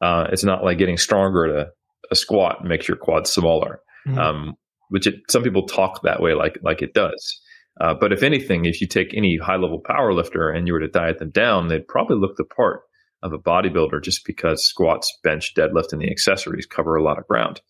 Uh, 0.00 0.26
it's 0.32 0.44
not 0.44 0.64
like 0.64 0.78
getting 0.78 0.96
stronger 0.96 1.44
at 1.44 1.66
a, 1.66 1.70
a 2.10 2.16
squat 2.16 2.64
makes 2.64 2.88
your 2.88 2.96
quads 2.96 3.30
smaller, 3.30 3.80
mm-hmm. 4.06 4.18
um, 4.18 4.54
which 4.90 5.06
it, 5.06 5.14
some 5.28 5.42
people 5.42 5.66
talk 5.66 6.02
that 6.02 6.20
way, 6.20 6.34
like 6.34 6.58
like 6.62 6.82
it 6.82 6.94
does. 6.94 7.40
Uh, 7.80 7.94
but 7.98 8.12
if 8.12 8.22
anything, 8.22 8.66
if 8.66 8.80
you 8.80 8.86
take 8.86 9.14
any 9.14 9.38
high 9.42 9.56
level 9.56 9.80
power 9.80 10.12
lifter 10.12 10.50
and 10.50 10.66
you 10.66 10.74
were 10.74 10.80
to 10.80 10.88
diet 10.88 11.18
them 11.18 11.30
down, 11.30 11.68
they'd 11.68 11.88
probably 11.88 12.16
look 12.16 12.36
the 12.36 12.44
part 12.44 12.82
of 13.22 13.32
a 13.32 13.38
bodybuilder 13.38 14.02
just 14.02 14.24
because 14.26 14.64
squats, 14.66 15.10
bench, 15.22 15.54
deadlift, 15.54 15.92
and 15.92 16.00
the 16.00 16.10
accessories 16.10 16.66
cover 16.66 16.96
a 16.96 17.02
lot 17.02 17.18
of 17.18 17.26
ground. 17.26 17.60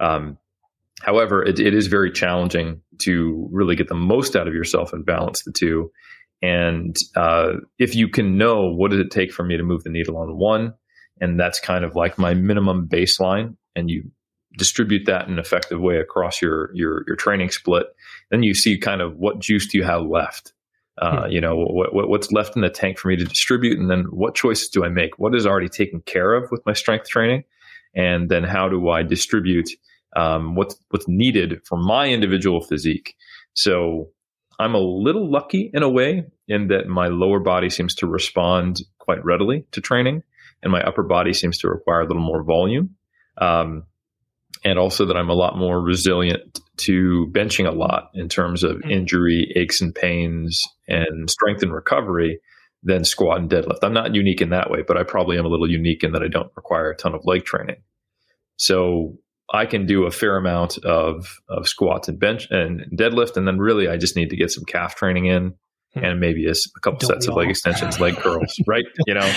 Um, 0.00 0.38
however, 1.00 1.44
it, 1.44 1.60
it 1.60 1.74
is 1.74 1.86
very 1.86 2.10
challenging 2.10 2.80
to 3.02 3.48
really 3.52 3.76
get 3.76 3.88
the 3.88 3.94
most 3.94 4.34
out 4.34 4.48
of 4.48 4.54
yourself 4.54 4.92
and 4.92 5.06
balance 5.06 5.42
the 5.44 5.52
two. 5.52 5.90
And 6.40 6.96
uh, 7.14 7.52
if 7.78 7.94
you 7.94 8.08
can 8.08 8.36
know 8.36 8.72
what 8.74 8.90
does 8.90 9.00
it 9.00 9.10
take 9.10 9.32
for 9.32 9.44
me 9.44 9.56
to 9.56 9.62
move 9.62 9.84
the 9.84 9.90
needle 9.90 10.16
on 10.16 10.36
one, 10.36 10.74
and 11.20 11.38
that's 11.38 11.60
kind 11.60 11.84
of 11.84 11.94
like 11.94 12.18
my 12.18 12.34
minimum 12.34 12.88
baseline, 12.88 13.56
and 13.76 13.88
you 13.88 14.10
distribute 14.56 15.06
that 15.06 15.26
in 15.26 15.34
an 15.34 15.38
effective 15.38 15.80
way 15.80 15.96
across 15.96 16.40
your 16.40 16.70
your 16.74 17.04
your 17.06 17.16
training 17.16 17.50
split, 17.50 17.86
then 18.30 18.42
you 18.42 18.54
see 18.54 18.78
kind 18.78 19.00
of 19.00 19.16
what 19.16 19.38
juice 19.38 19.66
do 19.66 19.78
you 19.78 19.84
have 19.84 20.02
left? 20.02 20.52
Uh, 20.98 21.24
hmm. 21.24 21.30
you 21.30 21.40
know 21.40 21.56
what, 21.56 21.94
what, 21.94 22.08
what's 22.08 22.32
left 22.32 22.54
in 22.54 22.60
the 22.60 22.68
tank 22.68 22.98
for 22.98 23.08
me 23.08 23.16
to 23.16 23.24
distribute 23.24 23.78
and 23.78 23.90
then 23.90 24.04
what 24.10 24.34
choices 24.34 24.68
do 24.68 24.84
i 24.84 24.88
make? 24.88 25.18
What 25.18 25.34
is 25.34 25.46
already 25.46 25.68
taken 25.68 26.00
care 26.02 26.34
of 26.34 26.50
with 26.50 26.64
my 26.66 26.74
strength 26.74 27.08
training? 27.08 27.44
And 27.94 28.28
then 28.28 28.44
how 28.44 28.68
do 28.68 28.90
i 28.90 29.02
distribute 29.02 29.70
um, 30.14 30.54
what's 30.54 30.76
what's 30.90 31.08
needed 31.08 31.60
for 31.64 31.78
my 31.78 32.08
individual 32.08 32.60
physique? 32.60 33.14
So 33.54 34.10
i'm 34.58 34.74
a 34.74 34.80
little 34.80 35.30
lucky 35.30 35.70
in 35.72 35.82
a 35.82 35.88
way 35.88 36.24
in 36.46 36.68
that 36.68 36.88
my 36.88 37.08
lower 37.08 37.40
body 37.40 37.70
seems 37.70 37.94
to 37.96 38.06
respond 38.06 38.82
quite 38.98 39.24
readily 39.24 39.64
to 39.72 39.80
training 39.80 40.22
and 40.62 40.70
my 40.70 40.82
upper 40.82 41.02
body 41.02 41.32
seems 41.32 41.58
to 41.58 41.68
require 41.68 42.00
a 42.00 42.06
little 42.06 42.22
more 42.22 42.42
volume. 42.42 42.96
Um, 43.38 43.84
and 44.64 44.78
also 44.78 45.06
that 45.06 45.16
I'm 45.16 45.30
a 45.30 45.34
lot 45.34 45.56
more 45.56 45.80
resilient 45.80 46.60
to 46.78 47.30
benching 47.32 47.66
a 47.66 47.74
lot 47.74 48.10
in 48.14 48.28
terms 48.28 48.62
of 48.62 48.78
mm. 48.78 48.90
injury, 48.90 49.52
aches 49.56 49.80
and 49.80 49.94
pains, 49.94 50.62
and 50.88 51.28
strength 51.30 51.62
and 51.62 51.72
recovery 51.72 52.40
than 52.82 53.04
squat 53.04 53.40
and 53.40 53.50
deadlift. 53.50 53.78
I'm 53.82 53.92
not 53.92 54.14
unique 54.14 54.40
in 54.40 54.50
that 54.50 54.70
way, 54.70 54.82
but 54.86 54.96
I 54.96 55.04
probably 55.04 55.38
am 55.38 55.44
a 55.44 55.48
little 55.48 55.70
unique 55.70 56.02
in 56.02 56.12
that 56.12 56.22
I 56.22 56.28
don't 56.28 56.50
require 56.56 56.90
a 56.90 56.96
ton 56.96 57.14
of 57.14 57.24
leg 57.24 57.44
training. 57.44 57.76
So 58.56 59.18
I 59.52 59.66
can 59.66 59.86
do 59.86 60.04
a 60.04 60.10
fair 60.10 60.36
amount 60.36 60.78
of, 60.78 61.40
of 61.48 61.68
squats 61.68 62.08
and 62.08 62.18
bench 62.18 62.48
and 62.50 62.82
deadlift. 62.98 63.36
And 63.36 63.46
then 63.46 63.58
really 63.58 63.88
I 63.88 63.96
just 63.96 64.16
need 64.16 64.30
to 64.30 64.36
get 64.36 64.50
some 64.50 64.64
calf 64.64 64.96
training 64.96 65.26
in. 65.26 65.54
And 65.94 66.20
maybe 66.20 66.46
a, 66.46 66.52
a 66.52 66.80
couple 66.80 66.98
Don't 66.98 67.08
sets 67.08 67.28
of 67.28 67.34
leg 67.34 67.50
extensions, 67.50 68.00
leg 68.00 68.16
curls, 68.16 68.58
right? 68.66 68.84
You 69.06 69.14
know. 69.14 69.32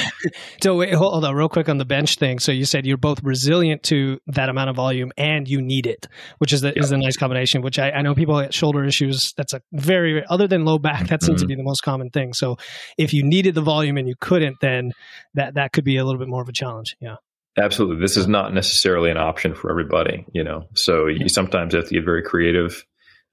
So 0.61 0.77
wait, 0.77 0.93
hold 0.93 1.25
on, 1.25 1.35
real 1.35 1.49
quick 1.49 1.69
on 1.69 1.77
the 1.77 1.85
bench 1.85 2.15
thing. 2.17 2.39
So 2.39 2.51
you 2.51 2.65
said 2.65 2.85
you're 2.85 2.97
both 2.97 3.21
resilient 3.23 3.83
to 3.83 4.19
that 4.27 4.49
amount 4.49 4.69
of 4.69 4.75
volume 4.75 5.11
and 5.17 5.47
you 5.47 5.61
need 5.61 5.87
it, 5.87 6.07
which 6.37 6.53
is 6.53 6.61
the, 6.61 6.77
is 6.77 6.91
a 6.91 6.97
nice 6.97 7.17
combination. 7.17 7.61
Which 7.61 7.79
I, 7.79 7.91
I 7.91 8.01
know 8.01 8.15
people 8.15 8.39
get 8.39 8.53
shoulder 8.53 8.83
issues. 8.83 9.33
That's 9.35 9.53
a 9.53 9.61
very 9.73 10.23
other 10.27 10.47
than 10.47 10.65
low 10.65 10.79
back. 10.79 11.07
That 11.07 11.23
seems 11.23 11.37
mm-hmm. 11.37 11.43
to 11.43 11.47
be 11.47 11.55
the 11.55 11.63
most 11.63 11.81
common 11.81 12.09
thing. 12.09 12.33
So 12.33 12.57
if 12.97 13.13
you 13.13 13.23
needed 13.23 13.55
the 13.55 13.61
volume 13.61 13.97
and 13.97 14.07
you 14.07 14.15
couldn't, 14.19 14.57
then 14.61 14.91
that 15.33 15.55
that 15.55 15.71
could 15.73 15.83
be 15.83 15.97
a 15.97 16.05
little 16.05 16.19
bit 16.19 16.27
more 16.27 16.41
of 16.41 16.49
a 16.49 16.53
challenge. 16.53 16.95
Yeah. 16.99 17.15
Absolutely. 17.57 18.01
This 18.01 18.17
is 18.17 18.27
not 18.27 18.53
necessarily 18.53 19.09
an 19.09 19.17
option 19.17 19.55
for 19.55 19.69
everybody, 19.69 20.25
you 20.33 20.43
know. 20.43 20.67
So 20.73 21.07
you 21.07 21.29
sometimes 21.29 21.73
have 21.73 21.87
to 21.87 21.93
get 21.93 22.03
very 22.03 22.21
creative. 22.21 22.85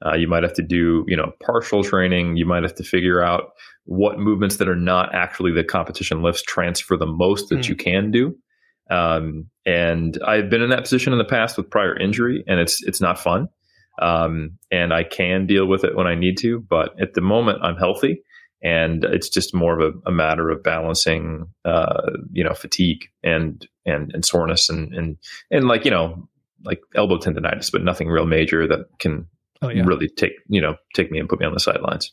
Uh, 0.04 0.14
you 0.14 0.26
might 0.28 0.42
have 0.42 0.54
to 0.54 0.62
do, 0.62 1.04
you 1.06 1.16
know, 1.16 1.32
partial 1.42 1.84
training. 1.84 2.36
You 2.36 2.46
might 2.46 2.62
have 2.62 2.74
to 2.76 2.84
figure 2.84 3.22
out 3.22 3.52
what 3.84 4.18
movements 4.18 4.56
that 4.56 4.68
are 4.68 4.76
not 4.76 5.14
actually 5.14 5.52
the 5.52 5.64
competition 5.64 6.22
lifts 6.22 6.42
transfer 6.42 6.96
the 6.96 7.06
most 7.06 7.48
that 7.48 7.60
mm. 7.60 7.68
you 7.68 7.76
can 7.76 8.10
do. 8.10 8.36
Um, 8.90 9.46
and 9.64 10.18
I've 10.26 10.50
been 10.50 10.62
in 10.62 10.70
that 10.70 10.82
position 10.82 11.12
in 11.12 11.18
the 11.18 11.24
past 11.24 11.56
with 11.56 11.70
prior 11.70 11.96
injury, 11.98 12.44
and 12.46 12.60
it's 12.60 12.82
it's 12.82 13.00
not 13.00 13.18
fun. 13.18 13.48
Um, 14.00 14.58
and 14.70 14.92
I 14.92 15.04
can 15.04 15.46
deal 15.46 15.66
with 15.66 15.84
it 15.84 15.94
when 15.94 16.06
I 16.06 16.14
need 16.14 16.36
to, 16.38 16.60
but 16.60 17.00
at 17.00 17.14
the 17.14 17.20
moment 17.20 17.62
I'm 17.62 17.76
healthy, 17.76 18.22
and 18.62 19.04
it's 19.04 19.28
just 19.28 19.54
more 19.54 19.78
of 19.78 19.94
a, 19.94 20.10
a 20.10 20.12
matter 20.12 20.50
of 20.50 20.62
balancing, 20.62 21.46
uh, 21.64 22.10
you 22.32 22.44
know, 22.44 22.54
fatigue 22.54 23.04
and 23.22 23.66
and 23.86 24.10
and 24.12 24.24
soreness 24.24 24.68
and 24.68 24.92
and 24.92 25.16
and 25.50 25.68
like 25.68 25.84
you 25.84 25.90
know 25.90 26.28
like 26.64 26.80
elbow 26.94 27.18
tendonitis, 27.18 27.70
but 27.72 27.82
nothing 27.82 28.08
real 28.08 28.26
major 28.26 28.66
that 28.66 28.86
can 28.98 29.26
oh, 29.62 29.70
yeah. 29.70 29.82
really 29.84 30.08
take 30.08 30.32
you 30.48 30.60
know 30.60 30.76
take 30.94 31.10
me 31.10 31.18
and 31.18 31.28
put 31.28 31.40
me 31.40 31.46
on 31.46 31.54
the 31.54 31.60
sidelines. 31.60 32.12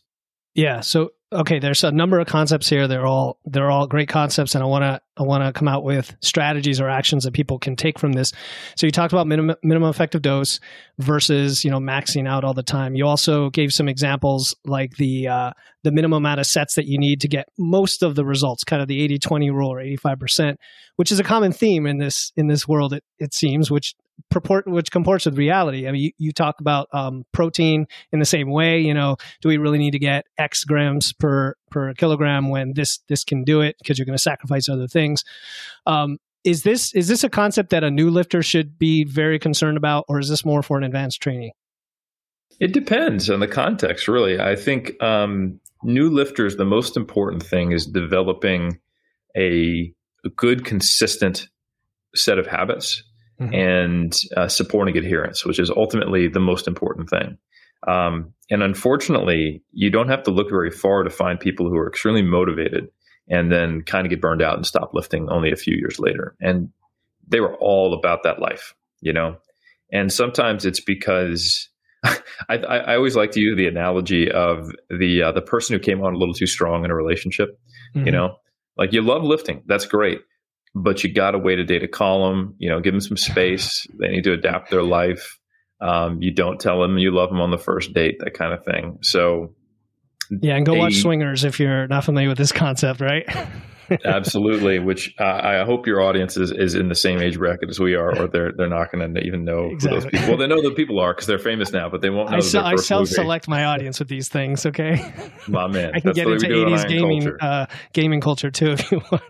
Yeah. 0.56 0.82
So 0.82 1.12
okay, 1.32 1.60
there's 1.60 1.84
a 1.84 1.92
number 1.92 2.20
of 2.20 2.28
concepts 2.28 2.68
here. 2.68 2.88
They're 2.88 3.06
all 3.06 3.40
they're 3.46 3.70
all 3.70 3.88
great 3.88 4.10
concepts, 4.10 4.56
and 4.56 4.64
I 4.64 4.68
want 4.68 4.84
to 4.84 5.00
I 5.16 5.24
want 5.24 5.44
to 5.44 5.58
come 5.58 5.68
out 5.68 5.84
with 5.84 6.16
strategies 6.22 6.82
or 6.82 6.90
actions 6.90 7.24
that 7.24 7.34
people 7.34 7.60
can 7.60 7.76
take 7.76 8.00
from 8.00 8.14
this. 8.14 8.32
So 8.76 8.88
you 8.88 8.92
talked 8.92 9.14
about 9.14 9.28
minimum 9.28 9.56
minimum 9.64 9.90
effective 9.90 10.22
dose 10.22 10.60
versus 10.98 11.64
you 11.64 11.70
know 11.70 11.80
maxing 11.80 12.28
out 12.28 12.44
all 12.44 12.54
the 12.54 12.64
time. 12.64 12.96
You 12.96 13.06
also 13.06 13.50
gave 13.52 13.72
some 13.72 13.88
examples 13.88 14.56
like 14.66 14.98
the 14.98 15.28
uh, 15.28 15.52
the 15.84 15.92
minimum 15.92 16.18
amount 16.18 16.40
of 16.40 16.48
sets 16.48 16.76
that 16.76 16.88
you 16.88 16.98
need 16.98 17.22
to 17.22 17.28
get 17.28 17.46
most 17.58 18.02
of 18.02 18.16
the 18.16 18.26
results, 18.26 18.64
kind 18.64 18.82
of 18.82 18.88
the 18.88 19.08
80-20 19.08 19.54
rule 19.54 19.72
or 19.72 19.78
85%, 19.78 20.56
which 20.98 21.12
is 21.12 21.20
a 21.20 21.24
common 21.24 21.52
theme 21.52 21.86
in 21.86 22.00
this 22.00 22.32
in 22.36 22.48
this 22.48 22.68
world 22.68 22.92
it, 22.94 23.04
it 23.20 23.34
seems, 23.34 23.70
which 23.70 23.94
purport 24.30 24.68
which 24.68 24.92
comports 24.92 25.26
with 25.26 25.38
reality. 25.38 25.88
I 25.88 25.92
mean, 25.92 26.02
you, 26.02 26.12
you 26.18 26.32
talk 26.32 26.60
about 26.60 26.88
um, 26.94 27.26
protein 27.32 27.88
in 28.12 28.20
the 28.20 28.26
same 28.26 28.50
way. 28.50 28.80
You 28.80 28.94
know, 28.94 29.18
do 29.42 29.50
we 29.50 29.58
really 29.58 29.78
need 29.78 29.92
to 29.92 30.00
get 30.00 30.26
X 30.38 30.64
grams 30.64 31.14
per 31.14 31.56
per 31.72 31.94
kilogram 31.94 32.50
when 32.50 32.74
this 32.74 33.00
this 33.08 33.24
can 33.24 33.44
do 33.44 33.62
it 33.62 33.76
because 33.80 33.98
you're 33.98 34.06
going 34.06 34.18
to 34.18 34.22
sacrifice 34.22 34.70
other 34.70 34.88
things? 34.88 35.24
Um, 35.86 36.18
is 36.44 36.64
this 36.64 36.94
is 36.94 37.08
this 37.08 37.24
a 37.24 37.30
concept 37.30 37.70
that 37.72 37.84
a 37.84 37.92
new 37.92 38.10
lifter 38.10 38.42
should 38.42 38.80
be 38.80 39.04
very 39.04 39.40
concerned 39.40 39.78
about, 39.78 40.06
or 40.08 40.20
is 40.20 40.30
this 40.30 40.46
more 40.46 40.64
for 40.64 40.78
an 40.78 40.84
advanced 40.84 41.22
trainee? 41.22 41.54
It 42.60 42.74
depends 42.74 43.30
on 43.30 43.40
the 43.40 43.48
context, 43.48 44.08
really. 44.08 44.40
I 44.40 44.56
think 44.56 45.02
um, 45.02 45.60
new 45.84 46.10
lifters, 46.10 46.58
the 46.58 46.66
most 46.66 46.98
important 46.98 47.44
thing 47.44 47.72
is 47.72 47.86
developing 47.86 48.80
a, 49.36 49.94
a 50.26 50.30
good, 50.36 50.66
consistent 50.66 51.48
set 52.16 52.38
of 52.38 52.48
habits 52.48 53.04
mm-hmm. 53.40 53.54
and 53.54 54.14
uh, 54.36 54.48
supporting 54.48 54.98
adherence, 54.98 55.46
which 55.46 55.60
is 55.60 55.70
ultimately 55.70 56.28
the 56.28 56.40
most 56.40 56.68
important 56.68 57.10
thing. 57.10 57.38
Um, 57.88 58.34
and 58.50 58.62
unfortunately, 58.62 59.64
you 59.72 59.90
don't 59.90 60.10
have 60.10 60.24
to 60.24 60.32
look 60.32 60.50
very 60.50 60.72
far 60.72 61.04
to 61.04 61.10
find 61.10 61.40
people 61.40 61.70
who 61.70 61.78
are 61.78 61.88
extremely 61.88 62.22
motivated 62.22 62.90
and 63.30 63.52
then 63.52 63.84
kind 63.84 64.06
of 64.06 64.10
get 64.10 64.22
burned 64.22 64.42
out 64.42 64.56
and 64.56 64.66
stop 64.66 64.94
lifting 64.94 65.30
only 65.30 65.52
a 65.52 65.56
few 65.56 65.76
years 65.76 66.00
later. 66.00 66.36
And 66.42 66.70
they 67.28 67.40
were 67.40 67.56
all 67.56 67.94
about 67.94 68.24
that 68.24 68.40
life, 68.40 68.74
you 69.02 69.14
know? 69.14 69.38
And 69.94 70.12
sometimes 70.12 70.66
it's 70.66 70.80
because 70.80 71.70
I, 72.04 72.58
I, 72.58 72.96
always 72.96 73.16
like 73.16 73.32
to 73.32 73.40
use 73.40 73.58
the 73.58 73.68
analogy 73.68 74.32
of 74.32 74.72
the 74.90 75.24
uh, 75.24 75.32
the 75.34 75.42
person 75.42 75.74
who 75.74 75.80
came 75.80 76.02
on 76.02 76.14
a 76.14 76.18
little 76.18 76.34
too 76.34 76.48
strong 76.48 76.86
in 76.86 76.92
a 76.92 76.96
relationship. 76.96 77.60
Mm-hmm. 77.94 78.06
You 78.06 78.12
know, 78.14 78.36
like 78.78 78.94
you 78.94 79.02
love 79.02 79.24
lifting, 79.24 79.64
that's 79.66 79.86
great, 79.86 80.22
but 80.76 81.04
you 81.04 81.14
got 81.14 81.32
to 81.32 81.40
wait 81.40 81.60
a 81.60 81.66
day 81.66 81.80
to 81.80 81.88
call 81.88 82.30
them. 82.30 82.56
You 82.58 82.70
know, 82.70 82.80
give 82.80 82.94
them 82.94 83.02
some 83.02 83.18
space. 83.18 83.86
They 84.00 84.10
need 84.10 84.24
to 84.24 84.34
adapt 84.34 84.70
their 84.70 84.84
life. 84.84 85.38
Um, 85.82 86.22
you 86.22 86.34
don't 86.34 86.60
tell 86.60 86.82
them 86.82 86.98
you 86.98 87.14
love 87.14 87.30
them 87.30 87.42
on 87.42 87.52
the 87.52 87.58
first 87.58 87.94
date, 87.94 88.18
that 88.20 88.34
kind 88.34 88.54
of 88.54 88.66
thing. 88.66 88.98
So, 89.02 89.56
yeah, 90.30 90.56
and 90.56 90.66
go 90.66 90.76
watch 90.76 90.96
Swingers 90.96 91.44
if 91.44 91.60
you're 91.60 91.88
not 91.88 92.04
familiar 92.04 92.30
with 92.30 92.38
this 92.38 92.52
concept, 92.52 93.02
right? 93.02 93.26
Absolutely, 94.06 94.80
which 94.80 95.16
uh, 95.20 95.24
I 95.24 95.64
hope 95.66 95.88
your 95.88 96.02
audience 96.02 96.38
is, 96.38 96.52
is 96.52 96.76
in 96.76 96.90
the 96.90 96.96
same 96.96 97.20
age 97.22 97.38
bracket 97.38 97.70
as 97.70 97.80
we 97.80 97.96
are, 97.96 98.16
or 98.18 98.28
they're 98.28 98.52
they're 98.56 98.70
not 98.70 98.92
going 98.92 99.14
to 99.14 99.22
even 99.22 99.44
know 99.44 99.70
exactly. 99.72 99.90
who 99.90 100.02
those 100.02 100.12
people. 100.12 100.28
Well, 100.30 100.38
they 100.38 100.48
know 100.48 100.62
the 100.62 100.76
people 100.76 101.00
are 101.00 101.14
because 101.14 101.28
they're 101.28 101.40
famous 101.40 101.72
now, 101.72 101.90
but 101.90 102.02
they 102.02 102.10
won't 102.10 102.30
know. 102.30 102.62
I, 102.62 102.74
I 102.74 102.76
self-select 102.76 103.48
my 103.48 103.66
audience 103.66 104.00
with 104.00 104.08
these 104.08 104.28
things. 104.28 104.66
Okay, 104.66 105.12
my 105.48 105.68
man, 105.68 105.92
I 105.96 106.00
can 106.02 106.14
get 106.14 106.28
into 106.28 106.48
'80s 106.48 106.88
gaming 106.88 107.22
culture. 107.22 107.38
Uh, 107.42 107.66
gaming 107.94 108.22
culture 108.22 108.52
too 108.52 108.72
if 108.72 108.92
you 108.92 109.02
want. 109.12 109.24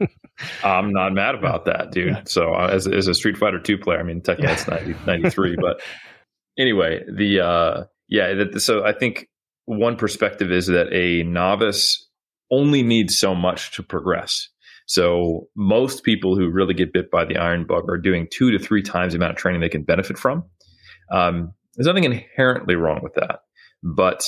I'm 0.64 0.92
not 0.92 1.14
mad 1.14 1.36
about 1.36 1.66
that, 1.66 1.92
dude. 1.92 2.08
Yeah. 2.08 2.22
So 2.26 2.54
uh, 2.54 2.68
as 2.72 2.88
as 2.88 3.08
a 3.08 3.14
Street 3.14 3.38
Fighter 3.38 3.60
Two 3.60 3.78
player, 3.78 4.00
I 4.00 4.04
mean, 4.04 4.22
technically 4.22 4.54
it's 4.54 4.68
90, 4.68 4.96
93, 5.06 5.58
but 5.60 5.82
anyway, 6.58 7.04
the 7.14 7.42
uh, 7.42 7.84
yeah, 8.08 8.34
that, 8.34 8.62
so 8.62 8.84
I 8.86 8.94
think 8.94 9.28
one 9.66 9.96
perspective 9.96 10.52
is 10.52 10.68
that 10.68 10.92
a 10.94 11.24
novice 11.24 12.08
only 12.52 12.84
needs 12.84 13.18
so 13.18 13.36
much 13.36 13.72
to 13.74 13.84
progress. 13.84 14.50
So 14.88 15.48
most 15.56 16.04
people 16.04 16.36
who 16.36 16.50
really 16.50 16.74
get 16.74 16.94
bit 16.94 17.12
by 17.12 17.24
the 17.24 17.38
iron 17.38 17.66
bug 17.68 17.88
are 17.90 17.98
doing 17.98 18.28
two 18.32 18.50
to 18.52 18.58
three 18.58 18.82
times 18.82 19.14
the 19.14 19.18
amount 19.18 19.32
of 19.32 19.38
training 19.38 19.62
they 19.62 19.70
can 19.70 19.84
benefit 19.84 20.18
from. 20.18 20.44
Um, 21.12 21.54
there's 21.76 21.86
nothing 21.86 22.06
inherently 22.06 22.76
wrong 22.76 23.02
with 23.04 23.14
that, 23.14 23.42
but 23.84 24.24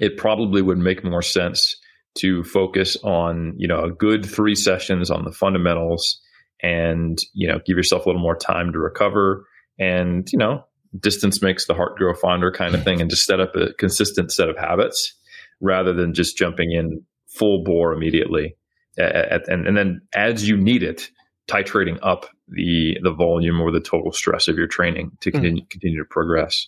it 0.00 0.16
probably 0.16 0.60
would 0.60 0.78
make 0.78 1.04
more 1.04 1.22
sense 1.22 1.76
to 2.16 2.42
focus 2.44 2.96
on 3.02 3.54
you 3.56 3.68
know 3.68 3.84
a 3.84 3.90
good 3.90 4.24
three 4.24 4.54
sessions 4.54 5.10
on 5.10 5.24
the 5.24 5.32
fundamentals 5.32 6.20
and 6.62 7.18
you 7.32 7.48
know 7.48 7.58
give 7.64 7.76
yourself 7.76 8.04
a 8.04 8.08
little 8.08 8.22
more 8.22 8.36
time 8.36 8.72
to 8.72 8.78
recover 8.78 9.46
and 9.78 10.28
you 10.32 10.38
know 10.38 10.64
distance 10.98 11.40
makes 11.40 11.66
the 11.66 11.74
heart 11.74 11.96
grow 11.96 12.14
fonder 12.14 12.50
kind 12.50 12.74
of 12.74 12.82
thing 12.82 13.00
and 13.00 13.10
just 13.10 13.24
set 13.24 13.40
up 13.40 13.54
a 13.54 13.72
consistent 13.74 14.32
set 14.32 14.48
of 14.48 14.56
habits 14.58 15.14
rather 15.60 15.92
than 15.92 16.14
just 16.14 16.36
jumping 16.36 16.72
in 16.72 17.02
full 17.28 17.62
bore 17.62 17.92
immediately. 17.92 18.56
At, 18.98 19.48
and, 19.48 19.66
and 19.66 19.76
then 19.76 20.00
as 20.14 20.48
you 20.48 20.56
need 20.56 20.82
it, 20.82 21.10
titrating 21.48 21.98
up 22.02 22.26
the 22.48 22.96
the 23.02 23.12
volume 23.12 23.60
or 23.60 23.70
the 23.70 23.80
total 23.80 24.12
stress 24.12 24.48
of 24.48 24.56
your 24.56 24.66
training 24.66 25.12
to 25.20 25.30
hmm. 25.30 25.34
continue, 25.34 25.62
mm. 25.62 25.70
continue 25.70 25.98
to 25.98 26.08
progress. 26.08 26.66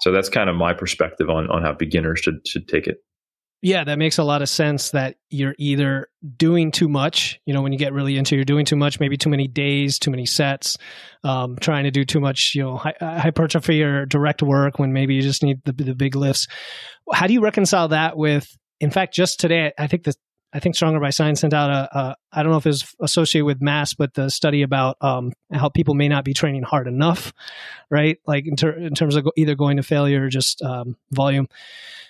So 0.00 0.12
that's 0.12 0.28
kind 0.28 0.50
of 0.50 0.56
my 0.56 0.74
perspective 0.74 1.28
on 1.28 1.48
on 1.50 1.62
how 1.62 1.72
beginners 1.72 2.20
should 2.20 2.46
should 2.46 2.68
take 2.68 2.86
it. 2.86 2.98
Yeah, 3.62 3.84
that 3.84 3.98
makes 3.98 4.16
a 4.16 4.24
lot 4.24 4.40
of 4.40 4.48
sense 4.48 4.90
that 4.92 5.16
you're 5.28 5.54
either 5.58 6.08
doing 6.38 6.70
too 6.70 6.88
much, 6.88 7.38
you 7.44 7.52
know, 7.52 7.60
when 7.60 7.72
you 7.72 7.78
get 7.78 7.92
really 7.92 8.16
into 8.16 8.34
you're 8.34 8.44
doing 8.44 8.64
too 8.64 8.76
much, 8.76 8.98
maybe 9.00 9.18
too 9.18 9.28
many 9.28 9.48
days, 9.48 9.98
too 9.98 10.10
many 10.10 10.24
sets, 10.24 10.78
um, 11.24 11.56
trying 11.60 11.84
to 11.84 11.90
do 11.90 12.04
too 12.06 12.20
much, 12.20 12.52
you 12.54 12.62
know, 12.62 12.76
hypertrophy 12.78 13.82
or 13.82 14.06
direct 14.06 14.42
work 14.42 14.78
when 14.78 14.94
maybe 14.94 15.14
you 15.14 15.20
just 15.20 15.42
need 15.42 15.58
the, 15.64 15.72
the 15.72 15.94
big 15.94 16.16
lifts. 16.16 16.46
How 17.12 17.26
do 17.26 17.34
you 17.34 17.42
reconcile 17.42 17.88
that 17.88 18.16
with 18.16 18.48
in 18.80 18.90
fact, 18.90 19.14
just 19.14 19.38
today, 19.38 19.72
I 19.78 19.86
think 19.86 20.04
the 20.04 20.14
I 20.52 20.58
think 20.58 20.74
Stronger 20.74 21.00
by 21.00 21.10
Science 21.10 21.40
sent 21.40 21.54
out 21.54 21.70
a, 21.70 21.98
a 21.98 22.16
I 22.32 22.42
don't 22.42 22.50
know 22.50 22.58
if 22.58 22.66
it 22.66 22.70
was 22.70 22.94
associated 23.00 23.44
with 23.44 23.62
MASS, 23.62 23.94
but 23.94 24.14
the 24.14 24.30
study 24.30 24.62
about 24.62 24.96
um, 25.00 25.32
how 25.52 25.68
people 25.68 25.94
may 25.94 26.08
not 26.08 26.24
be 26.24 26.34
training 26.34 26.62
hard 26.62 26.88
enough, 26.88 27.32
right? 27.90 28.18
Like 28.26 28.46
in, 28.46 28.56
ter- 28.56 28.76
in 28.76 28.94
terms 28.94 29.16
of 29.16 29.28
either 29.36 29.54
going 29.54 29.76
to 29.76 29.82
failure 29.82 30.24
or 30.24 30.28
just 30.28 30.62
um, 30.62 30.96
volume. 31.12 31.48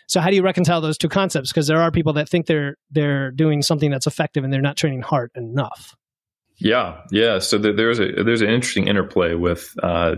So 0.07 0.21
how 0.21 0.31
do 0.31 0.37
you 0.37 0.43
reconcile 0.43 0.81
those 0.81 0.99
two 0.99 1.09
concepts? 1.09 1.51
Because 1.51 1.67
there 1.67 1.81
are 1.81 1.91
people 1.91 2.15
that 2.15 2.29
think 2.29 2.47
they're 2.47 2.77
they're 2.91 3.31
doing 3.31 3.63
something 3.63 3.91
that's 3.91 4.07
effective 4.07 4.43
and 4.43 4.53
they're 4.53 4.61
not 4.61 4.77
training 4.77 5.03
hard 5.03 5.31
enough. 5.35 5.95
Yeah, 6.57 7.03
yeah. 7.11 7.39
So 7.39 7.59
there's 7.59 8.01
a 8.01 8.23
there's 8.23 8.43
an 8.43 8.51
interesting 8.51 8.89
interplay 8.89 9.35
with 9.35 9.75
uh, 9.83 10.17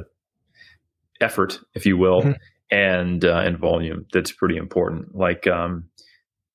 effort, 1.21 1.61
if 1.75 1.87
you 1.87 1.97
will, 1.97 2.23
mm-hmm. 2.23 2.33
and 2.71 3.25
uh, 3.25 3.43
and 3.45 3.59
volume. 3.59 4.07
That's 4.13 4.33
pretty 4.33 4.57
important. 4.57 5.15
Like 5.15 5.47
um, 5.47 5.85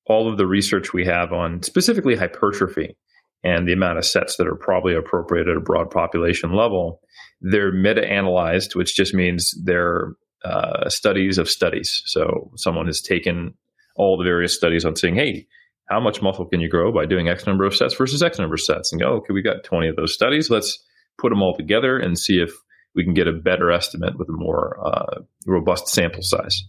all 0.08 0.30
of 0.30 0.38
the 0.38 0.46
research 0.46 0.92
we 0.92 1.04
have 1.04 1.32
on 1.32 1.62
specifically 1.62 2.16
hypertrophy 2.16 2.96
and 3.44 3.68
the 3.68 3.72
amount 3.72 3.98
of 3.98 4.04
sets 4.04 4.36
that 4.36 4.46
are 4.46 4.56
probably 4.56 4.94
appropriate 4.94 5.48
at 5.48 5.56
a 5.56 5.60
broad 5.60 5.90
population 5.90 6.52
level, 6.52 7.00
they're 7.40 7.72
meta 7.72 8.04
analyzed, 8.04 8.74
which 8.74 8.96
just 8.96 9.14
means 9.14 9.54
they're 9.64 10.14
uh, 10.44 10.88
studies 10.88 11.38
of 11.38 11.48
studies. 11.48 12.02
So 12.06 12.50
someone 12.56 12.86
has 12.86 13.00
taken 13.00 13.54
all 13.96 14.16
the 14.16 14.24
various 14.24 14.54
studies 14.54 14.84
on 14.84 14.96
saying, 14.96 15.16
hey, 15.16 15.46
how 15.88 16.00
much 16.00 16.22
muscle 16.22 16.46
can 16.46 16.60
you 16.60 16.68
grow 16.68 16.92
by 16.92 17.06
doing 17.06 17.28
X 17.28 17.46
number 17.46 17.64
of 17.64 17.74
sets 17.74 17.94
versus 17.94 18.22
X 18.22 18.38
number 18.38 18.54
of 18.54 18.60
sets? 18.60 18.92
And 18.92 19.00
go, 19.00 19.14
okay, 19.16 19.32
we 19.32 19.42
got 19.42 19.64
20 19.64 19.88
of 19.88 19.96
those 19.96 20.14
studies. 20.14 20.50
Let's 20.50 20.78
put 21.18 21.30
them 21.30 21.42
all 21.42 21.56
together 21.56 21.98
and 21.98 22.18
see 22.18 22.40
if 22.40 22.52
we 22.94 23.04
can 23.04 23.14
get 23.14 23.28
a 23.28 23.32
better 23.32 23.70
estimate 23.70 24.18
with 24.18 24.28
a 24.28 24.32
more 24.32 24.78
uh, 24.84 25.20
robust 25.46 25.88
sample 25.88 26.22
size. 26.22 26.64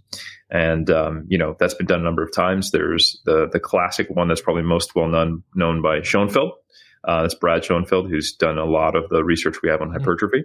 And 0.49 0.89
um, 0.89 1.25
you 1.27 1.37
know 1.37 1.55
that's 1.59 1.73
been 1.73 1.87
done 1.87 2.01
a 2.01 2.03
number 2.03 2.23
of 2.23 2.33
times. 2.33 2.71
There's 2.71 3.21
the 3.25 3.47
the 3.51 3.59
classic 3.59 4.07
one 4.09 4.27
that's 4.27 4.41
probably 4.41 4.63
most 4.63 4.95
well 4.95 5.07
known 5.07 5.43
known 5.55 5.81
by 5.81 6.01
Schoenfeld. 6.01 6.53
Uh, 7.07 7.21
that's 7.21 7.35
Brad 7.35 7.63
Schoenfeld, 7.63 8.09
who's 8.09 8.33
done 8.33 8.57
a 8.57 8.65
lot 8.65 8.95
of 8.95 9.09
the 9.09 9.23
research 9.23 9.57
we 9.63 9.69
have 9.69 9.81
on 9.81 9.87
mm-hmm. 9.89 9.99
hypertrophy. 9.99 10.43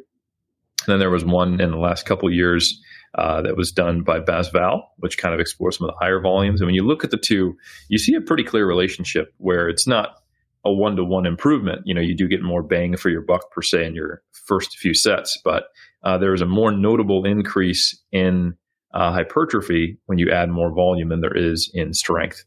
And 0.87 0.93
then 0.93 0.99
there 0.99 1.11
was 1.11 1.25
one 1.25 1.61
in 1.61 1.71
the 1.71 1.79
last 1.79 2.07
couple 2.07 2.33
years 2.33 2.81
uh, 3.17 3.43
that 3.43 3.57
was 3.57 3.73
done 3.73 4.03
by 4.03 4.21
Baz-Valle, 4.21 4.93
which 4.99 5.19
kind 5.19 5.35
of 5.35 5.41
explores 5.41 5.79
some 5.79 5.89
of 5.89 5.95
the 5.95 6.05
higher 6.05 6.21
volumes. 6.21 6.61
And 6.61 6.67
when 6.67 6.75
you 6.75 6.85
look 6.85 7.05
at 7.05 7.11
the 7.11 7.17
two, 7.17 7.57
you 7.89 7.99
see 7.99 8.15
a 8.15 8.21
pretty 8.21 8.45
clear 8.45 8.67
relationship 8.67 9.33
where 9.39 9.69
it's 9.69 9.87
not 9.87 10.17
a 10.65 10.73
one 10.73 10.97
to 10.97 11.05
one 11.05 11.27
improvement. 11.27 11.83
You 11.85 11.95
know, 11.95 12.01
you 12.01 12.17
do 12.17 12.29
get 12.29 12.43
more 12.43 12.63
bang 12.63 12.97
for 12.97 13.11
your 13.11 13.23
buck 13.23 13.51
per 13.51 13.63
se 13.63 13.87
in 13.87 13.95
your 13.95 14.23
first 14.47 14.79
few 14.79 14.95
sets, 14.95 15.39
but 15.45 15.65
uh, 16.03 16.19
there 16.19 16.35
is 16.35 16.41
a 16.41 16.47
more 16.47 16.73
notable 16.73 17.25
increase 17.25 17.99
in 18.13 18.55
uh, 18.95 19.13
hypertrophy 19.13 19.99
when 20.07 20.19
you 20.19 20.31
add 20.31 20.49
more 20.51 20.73
volume 20.75 21.09
than 21.09 21.21
there 21.21 21.37
is 21.37 21.71
in 21.75 21.93
strength. 21.93 22.45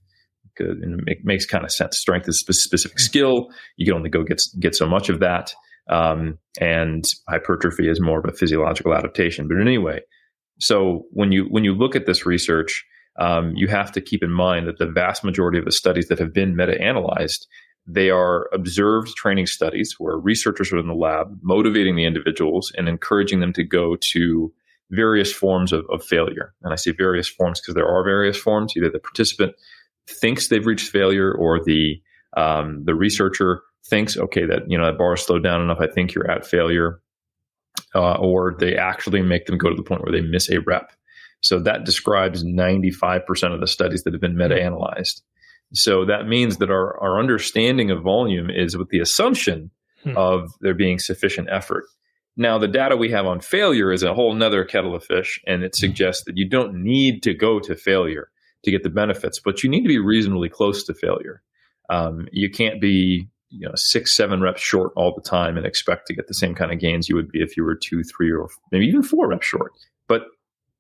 It 0.60 1.20
makes 1.24 1.46
kind 1.46 1.64
of 1.64 1.72
sense. 1.72 2.00
Strength 2.00 2.30
is 2.30 2.40
specific 2.40 3.00
skill. 3.00 3.50
You 3.76 3.86
can 3.86 3.94
only 3.94 4.10
go 4.10 4.24
get 4.24 4.42
get 4.60 4.74
so 4.76 4.88
much 4.88 5.10
of 5.10 5.20
that, 5.20 5.54
um, 5.88 6.40
and 6.60 7.04
hypertrophy 7.30 7.88
is 7.88 8.02
more 8.02 8.18
of 8.18 8.26
a 8.26 8.36
physiological 8.36 8.96
adaptation. 8.96 9.48
But 9.48 9.62
anyway, 9.62 10.02
so 10.60 11.06
when 11.12 11.32
you 11.32 11.46
when 11.52 11.64
you 11.64 11.76
look 11.76 11.96
at 11.96 12.08
this 12.08 12.26
research, 12.26 12.84
um, 13.20 13.54
you 13.56 13.68
have 13.68 13.92
to 13.92 14.02
keep 14.02 14.24
in 14.24 14.32
mind 14.32 14.68
that 14.68 14.80
the 14.80 14.92
vast 14.92 15.24
majority 15.24 15.60
of 15.60 15.66
the 15.66 15.72
studies 15.72 16.08
that 16.08 16.18
have 16.18 16.34
been 16.34 16.56
meta-analyzed 16.56 17.46
they 17.88 18.10
are 18.10 18.50
observed 18.54 19.16
training 19.16 19.48
studies 19.48 19.96
where 19.98 20.18
researchers 20.18 20.72
are 20.74 20.78
in 20.78 20.88
the 20.88 20.94
lab 20.94 21.40
motivating 21.42 21.96
the 21.96 22.06
individuals 22.06 22.72
and 22.78 22.90
encouraging 22.90 23.40
them 23.40 23.54
to 23.54 23.64
go 23.64 23.96
to 24.12 24.54
various 24.92 25.32
forms 25.32 25.72
of, 25.72 25.86
of 25.90 26.04
failure. 26.04 26.54
And 26.62 26.74
I 26.74 26.76
say 26.76 26.92
various 26.92 27.28
forms 27.28 27.62
because 27.62 27.76
there 27.76 27.88
are 27.88 28.04
various 28.04 28.38
forms. 28.38 28.74
Either 28.76 28.90
the 28.90 29.00
participant 29.00 29.54
thinks 30.08 30.48
they've 30.48 30.66
reached 30.66 30.92
failure 30.92 31.32
or 31.34 31.64
the 31.64 32.02
um, 32.36 32.84
the 32.86 32.94
researcher 32.94 33.62
thinks, 33.86 34.18
okay, 34.18 34.46
that 34.46 34.64
you 34.68 34.78
know 34.78 34.86
that 34.86 34.98
bar 34.98 35.14
is 35.14 35.22
slowed 35.22 35.44
down 35.44 35.62
enough. 35.62 35.80
I 35.80 35.88
think 35.88 36.14
you're 36.14 36.30
at 36.30 36.46
failure, 36.46 37.02
uh, 37.96 38.16
or 38.16 38.56
they 38.60 38.76
actually 38.76 39.22
make 39.22 39.46
them 39.46 39.58
go 39.58 39.70
to 39.70 39.76
the 39.76 39.84
point 39.84 40.04
where 40.04 40.12
they 40.12 40.22
miss 40.22 40.50
a 40.50 40.60
rep. 40.60 40.92
So 41.42 41.60
that 41.60 41.86
describes 41.86 42.44
95% 42.44 43.54
of 43.54 43.60
the 43.60 43.68
studies 43.68 44.04
that 44.04 44.14
have 44.14 44.22
been 44.22 44.36
meta-analyzed. 44.36 45.22
So 45.74 46.06
that 46.06 46.28
means 46.28 46.58
that 46.58 46.72
our, 46.72 46.98
our 47.02 47.20
understanding 47.20 47.92
of 47.92 48.02
volume 48.02 48.50
is 48.50 48.78
with 48.78 48.90
the 48.90 49.00
assumption 49.00 49.72
hmm. 50.04 50.16
of 50.16 50.50
there 50.62 50.74
being 50.74 51.00
sufficient 51.00 51.50
effort. 51.52 51.86
Now, 52.36 52.58
the 52.58 52.68
data 52.68 52.96
we 52.96 53.10
have 53.12 53.26
on 53.26 53.40
failure 53.42 53.92
is 53.92 54.04
a 54.04 54.14
whole 54.14 54.34
nother 54.34 54.64
kettle 54.64 54.96
of 54.96 55.04
fish, 55.04 55.42
and 55.46 55.64
it 55.64 55.74
hmm. 55.76 55.80
suggests 55.80 56.24
that 56.26 56.38
you 56.38 56.48
don't 56.48 56.84
need 56.84 57.24
to 57.24 57.34
go 57.34 57.60
to 57.60 57.76
failure 57.76 58.30
to 58.64 58.72
get 58.72 58.84
the 58.84 58.90
benefits, 58.90 59.40
but 59.40 59.64
you 59.64 59.70
need 59.70 59.84
to 59.84 59.88
be 59.88 60.00
reasonably 60.00 60.50
close 60.50 60.84
to 60.86 60.94
failure. 60.94 61.42
Um, 61.90 62.28
you 62.32 62.50
can't 62.50 62.82
be 62.82 63.30
you 63.50 63.68
know 63.68 63.74
six 63.76 64.16
seven 64.16 64.42
reps 64.42 64.62
short 64.62 64.92
all 64.96 65.14
the 65.16 65.22
time 65.22 65.58
and 65.58 65.66
expect 65.66 66.08
to 66.08 66.16
get 66.16 66.28
the 66.28 66.34
same 66.34 66.54
kind 66.54 66.72
of 66.72 66.80
gains 66.80 67.08
you 67.08 67.16
would 67.16 67.32
be 67.32 67.42
if 67.42 67.56
you 67.56 67.64
were 67.64 67.76
two 67.76 68.04
three 68.04 68.32
or 68.32 68.50
maybe 68.72 68.86
even 68.86 69.04
four 69.04 69.30
reps 69.30 69.48
short 69.48 69.72
but 70.08 70.24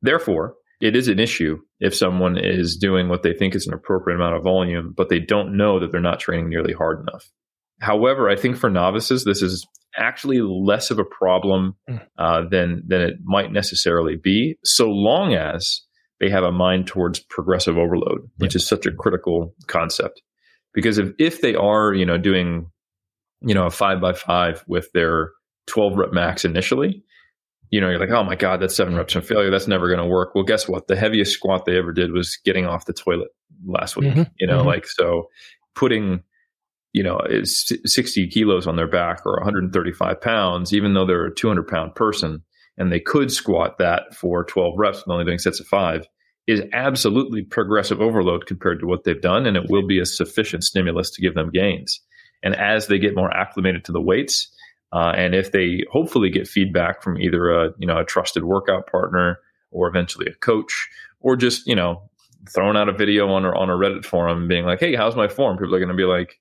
therefore 0.02 0.56
it 0.80 0.96
is 0.96 1.08
an 1.08 1.20
issue 1.20 1.60
if 1.80 1.96
someone 1.96 2.38
is 2.38 2.78
doing 2.78 3.10
what 3.10 3.24
they 3.24 3.34
think 3.34 3.56
is 3.56 3.68
an 3.68 3.74
appropriate 3.74 4.18
amount 4.18 4.36
of 4.36 4.44
volume, 4.44 4.94
but 4.96 5.10
they 5.10 5.20
don't 5.20 5.58
know 5.58 5.80
that 5.80 5.92
they're 5.92 6.02
not 6.02 6.20
training 6.20 6.50
nearly 6.50 6.74
hard 6.74 7.00
enough. 7.00 7.32
However, 7.80 8.30
I 8.30 8.36
think 8.36 8.58
for 8.58 8.70
novices, 8.70 9.24
this 9.24 9.42
is 9.42 9.68
actually 9.98 10.42
less 10.42 10.92
of 10.92 11.00
a 11.00 11.06
problem 11.06 11.76
hmm. 11.88 11.98
uh, 12.18 12.44
than 12.50 12.84
than 12.88 13.02
it 13.02 13.16
might 13.24 13.52
necessarily 13.52 14.16
be, 14.16 14.58
so 14.64 14.90
long 14.90 15.34
as 15.34 15.82
they 16.20 16.30
have 16.30 16.44
a 16.44 16.52
mind 16.52 16.88
towards 16.88 17.20
progressive 17.20 17.78
overload, 17.78 18.22
which 18.38 18.56
is 18.56 18.66
such 18.66 18.86
a 18.86 18.92
critical 18.92 19.54
concept. 19.68 20.22
Because 20.74 20.98
if 20.98 21.10
if 21.20 21.42
they 21.42 21.56
are, 21.56 21.94
you 21.94 22.06
know, 22.06 22.18
doing, 22.18 22.70
you 23.42 23.54
know, 23.54 23.66
a 23.66 23.72
five 23.72 24.02
by 24.02 24.14
five 24.14 24.64
with 24.68 24.92
their 24.94 25.32
12 25.68 25.98
rep 25.98 26.14
max 26.14 26.46
initially, 26.46 27.04
you 27.70 27.82
know, 27.82 27.90
you're 27.90 28.00
like, 28.00 28.12
oh 28.12 28.24
my 28.24 28.36
God, 28.36 28.62
that's 28.62 28.76
seven 28.76 28.96
reps 28.96 29.16
of 29.16 29.28
failure. 29.28 29.52
That's 29.52 29.68
never 29.68 29.88
going 29.88 30.00
to 30.00 30.06
work. 30.06 30.34
Well, 30.34 30.44
guess 30.44 30.68
what? 30.68 30.88
The 30.88 30.96
heaviest 30.96 31.34
squat 31.34 31.66
they 31.66 31.78
ever 31.78 31.92
did 31.92 32.12
was 32.12 32.38
getting 32.46 32.66
off 32.66 32.86
the 32.86 32.94
toilet 32.94 33.30
last 33.66 33.98
week. 33.98 34.14
Mm-hmm. 34.14 34.24
You 34.40 34.48
know, 34.48 34.60
mm-hmm. 34.60 34.68
like, 34.68 34.88
so 34.88 35.30
putting, 35.76 36.24
you 36.94 37.04
know, 37.04 37.20
60 37.44 38.28
kilos 38.28 38.68
on 38.68 38.76
their 38.76 38.88
back 38.88 39.26
or 39.26 39.34
135 39.34 40.22
pounds, 40.22 40.74
even 40.74 40.94
though 40.94 41.06
they're 41.06 41.26
a 41.26 41.36
200 41.36 41.68
pound 41.68 41.96
person 41.96 42.42
and 42.78 42.92
they 42.92 43.00
could 43.00 43.32
squat 43.32 43.78
that 43.80 44.16
for 44.16 44.44
12 44.46 44.74
reps 44.78 45.04
and 45.04 45.12
only 45.12 45.26
doing 45.26 45.40
sets 45.40 45.60
of 45.60 45.68
five 45.68 46.08
is 46.48 46.62
absolutely 46.72 47.42
progressive 47.44 48.00
overload 48.00 48.46
compared 48.46 48.80
to 48.80 48.88
what 48.88 49.04
they've 49.04 49.22
done. 49.22 49.46
And 49.46 49.58
it 49.58 49.70
will 49.70 49.86
be 49.86 50.00
a 50.00 50.06
sufficient 50.06 50.64
stimulus 50.64 51.12
to 51.12 51.22
give 51.22 51.36
them 51.36 51.52
gains. 51.52 52.00
And 52.44 52.56
as 52.56 52.88
they 52.88 53.00
get 53.00 53.16
more 53.16 53.36
acclimated 53.36 53.84
to 53.86 53.92
the 53.92 54.02
weights, 54.02 54.50
uh, 54.94 55.14
and 55.16 55.36
if 55.36 55.52
they 55.52 55.84
hopefully 55.92 56.30
get 56.30 56.48
feedback 56.48 57.04
from 57.04 57.20
either 57.20 57.50
a 57.50 57.74
you 57.78 57.88
know 57.88 57.98
a 57.98 58.06
trusted 58.06 58.46
workout 58.46 58.88
partner 58.88 59.40
or 59.72 59.88
eventually 59.88 60.28
a 60.28 60.34
coach, 60.36 60.90
or 61.20 61.36
just 61.36 61.68
you 61.68 61.76
know 61.76 62.02
throwing 62.50 62.78
out 62.78 62.88
a 62.88 62.94
video 62.94 63.30
on 63.30 63.44
a, 63.44 63.50
on 63.50 63.70
a 63.70 63.74
Reddit 63.74 64.06
forum, 64.06 64.48
being 64.48 64.66
like, 64.66 64.80
"Hey, 64.80 64.96
how's 64.96 65.16
my 65.16 65.28
form?" 65.28 65.58
People 65.58 65.76
are 65.76 65.80
going 65.80 65.90
to 65.90 65.96
be 65.96 66.06
like, 66.06 66.40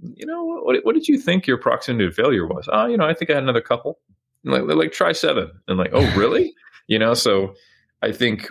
"You 0.00 0.26
know, 0.26 0.44
what, 0.44 0.84
what 0.84 0.94
did 0.94 1.06
you 1.06 1.18
think 1.18 1.46
your 1.46 1.58
proximity 1.58 2.08
to 2.08 2.12
failure 2.12 2.46
was?" 2.46 2.68
Oh, 2.72 2.86
you 2.86 2.96
know, 2.96 3.06
I 3.06 3.14
think 3.14 3.30
I 3.30 3.34
had 3.34 3.42
another 3.42 3.60
couple. 3.60 4.00
And 4.44 4.52
like, 4.52 4.76
like, 4.76 4.92
try 4.92 5.12
seven, 5.12 5.50
and 5.68 5.78
like, 5.78 5.90
oh, 5.92 6.04
really? 6.16 6.52
you 6.88 6.98
know, 6.98 7.14
so 7.14 7.54
I 8.02 8.12
think 8.12 8.48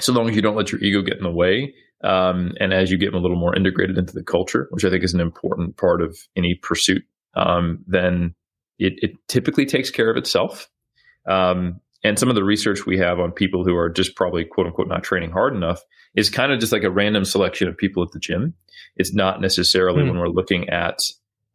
so 0.00 0.12
long 0.12 0.28
as 0.28 0.34
you 0.34 0.42
don't 0.42 0.56
let 0.56 0.72
your 0.72 0.82
ego 0.82 1.02
get 1.02 1.18
in 1.18 1.22
the 1.22 1.30
way, 1.30 1.74
um, 2.04 2.52
and 2.58 2.72
as 2.72 2.90
you 2.90 2.96
get 2.96 3.14
a 3.14 3.18
little 3.18 3.36
more 3.36 3.54
integrated 3.54 3.98
into 3.98 4.14
the 4.14 4.24
culture, 4.24 4.66
which 4.70 4.84
I 4.84 4.90
think 4.90 5.04
is 5.04 5.14
an 5.14 5.20
important 5.20 5.76
part 5.76 6.00
of 6.00 6.18
any 6.36 6.54
pursuit, 6.54 7.04
um, 7.34 7.84
then 7.86 8.34
it, 8.78 8.94
it 9.02 9.12
typically 9.28 9.66
takes 9.66 9.90
care 9.90 10.10
of 10.10 10.16
itself. 10.16 10.68
Um, 11.26 11.80
and 12.04 12.18
some 12.18 12.28
of 12.28 12.34
the 12.34 12.44
research 12.44 12.86
we 12.86 12.98
have 12.98 13.18
on 13.18 13.32
people 13.32 13.64
who 13.64 13.76
are 13.76 13.88
just 13.88 14.14
probably 14.14 14.44
quote 14.44 14.66
unquote 14.66 14.88
not 14.88 15.02
training 15.02 15.30
hard 15.30 15.54
enough 15.54 15.82
is 16.14 16.30
kind 16.30 16.52
of 16.52 16.60
just 16.60 16.72
like 16.72 16.84
a 16.84 16.90
random 16.90 17.24
selection 17.24 17.68
of 17.68 17.76
people 17.76 18.02
at 18.02 18.12
the 18.12 18.20
gym. 18.20 18.54
It's 18.96 19.14
not 19.14 19.40
necessarily 19.40 20.02
mm. 20.02 20.08
when 20.08 20.18
we're 20.18 20.28
looking 20.28 20.68
at 20.68 21.00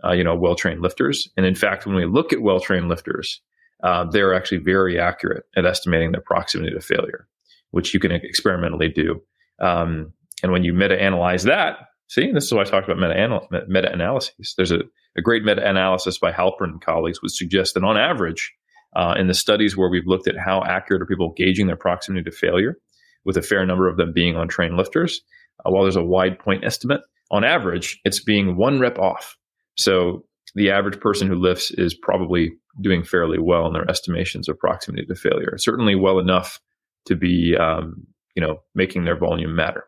uh, 0.04 0.12
you 0.12 0.24
know 0.24 0.36
well 0.36 0.56
trained 0.56 0.82
lifters. 0.82 1.30
And 1.38 1.46
in 1.46 1.56
fact, 1.56 1.86
when 1.86 1.96
we 1.96 2.06
look 2.06 2.34
at 2.34 2.42
well 2.42 2.60
trained 2.60 2.90
lifters, 2.90 3.42
uh, 3.84 4.06
they're 4.06 4.34
actually 4.34 4.60
very 4.60 5.00
accurate 5.00 5.46
at 5.56 5.66
estimating 5.66 6.12
their 6.12 6.22
proximity 6.22 6.74
to 6.74 6.82
failure, 6.82 7.28
which 7.72 7.94
you 7.94 8.00
can 8.00 8.12
experimentally 8.12 8.90
do. 8.90 9.22
Um, 9.60 10.14
and 10.44 10.52
when 10.52 10.64
you 10.64 10.74
meta 10.74 11.00
analyze 11.02 11.44
that, 11.44 11.78
see, 12.12 12.32
this 12.32 12.46
is 12.46 12.54
why 12.54 12.62
I 12.62 12.66
talked 12.66 12.88
about 12.88 13.00
meta 13.68 13.92
analyses. 13.92 14.54
There's 14.56 14.72
a 14.72 14.82
a 15.18 15.22
great 15.22 15.44
meta 15.44 15.68
analysis 15.68 16.18
by 16.18 16.32
Halperin 16.32 16.72
and 16.72 16.82
colleagues 16.82 17.22
would 17.22 17.32
suggest 17.32 17.74
that 17.74 17.84
on 17.84 17.98
average, 17.98 18.54
uh, 18.96 19.16
in 19.18 19.28
the 19.28 19.34
studies 19.34 19.76
where 19.76 19.90
we've 19.90 20.08
looked 20.08 20.28
at 20.28 20.38
how 20.38 20.64
accurate 20.64 21.02
are 21.02 21.06
people 21.06 21.34
gauging 21.36 21.68
their 21.68 21.76
proximity 21.76 22.24
to 22.24 22.36
failure, 22.36 22.78
with 23.26 23.38
a 23.38 23.42
fair 23.42 23.66
number 23.66 23.88
of 23.88 23.98
them 23.98 24.14
being 24.14 24.36
on 24.36 24.48
trained 24.48 24.78
lifters, 24.78 25.22
uh, 25.66 25.70
while 25.70 25.84
there's 25.84 25.96
a 25.96 26.04
wide 26.04 26.40
point 26.40 26.64
estimate, 26.64 27.02
on 27.30 27.44
average, 27.44 28.00
it's 28.04 28.24
being 28.24 28.58
one 28.58 28.80
rep 28.80 28.98
off. 28.98 29.38
So 29.76 30.26
the 30.56 30.72
average 30.72 31.00
person 31.00 31.28
who 31.28 31.36
lifts 31.36 31.72
is 31.72 31.94
probably 31.94 32.54
doing 32.82 33.04
fairly 33.04 33.38
well 33.40 33.68
in 33.68 33.74
their 33.74 33.90
estimations 33.90 34.50
of 34.50 34.60
proximity 34.60 35.06
to 35.06 35.16
failure. 35.16 35.56
Certainly 35.58 35.96
well 35.96 36.20
enough 36.20 36.60
to 37.06 37.16
be, 37.16 37.56
um, 37.58 38.06
you 38.36 38.42
know, 38.42 38.62
making 38.76 39.06
their 39.06 39.18
volume 39.18 39.56
matter. 39.56 39.86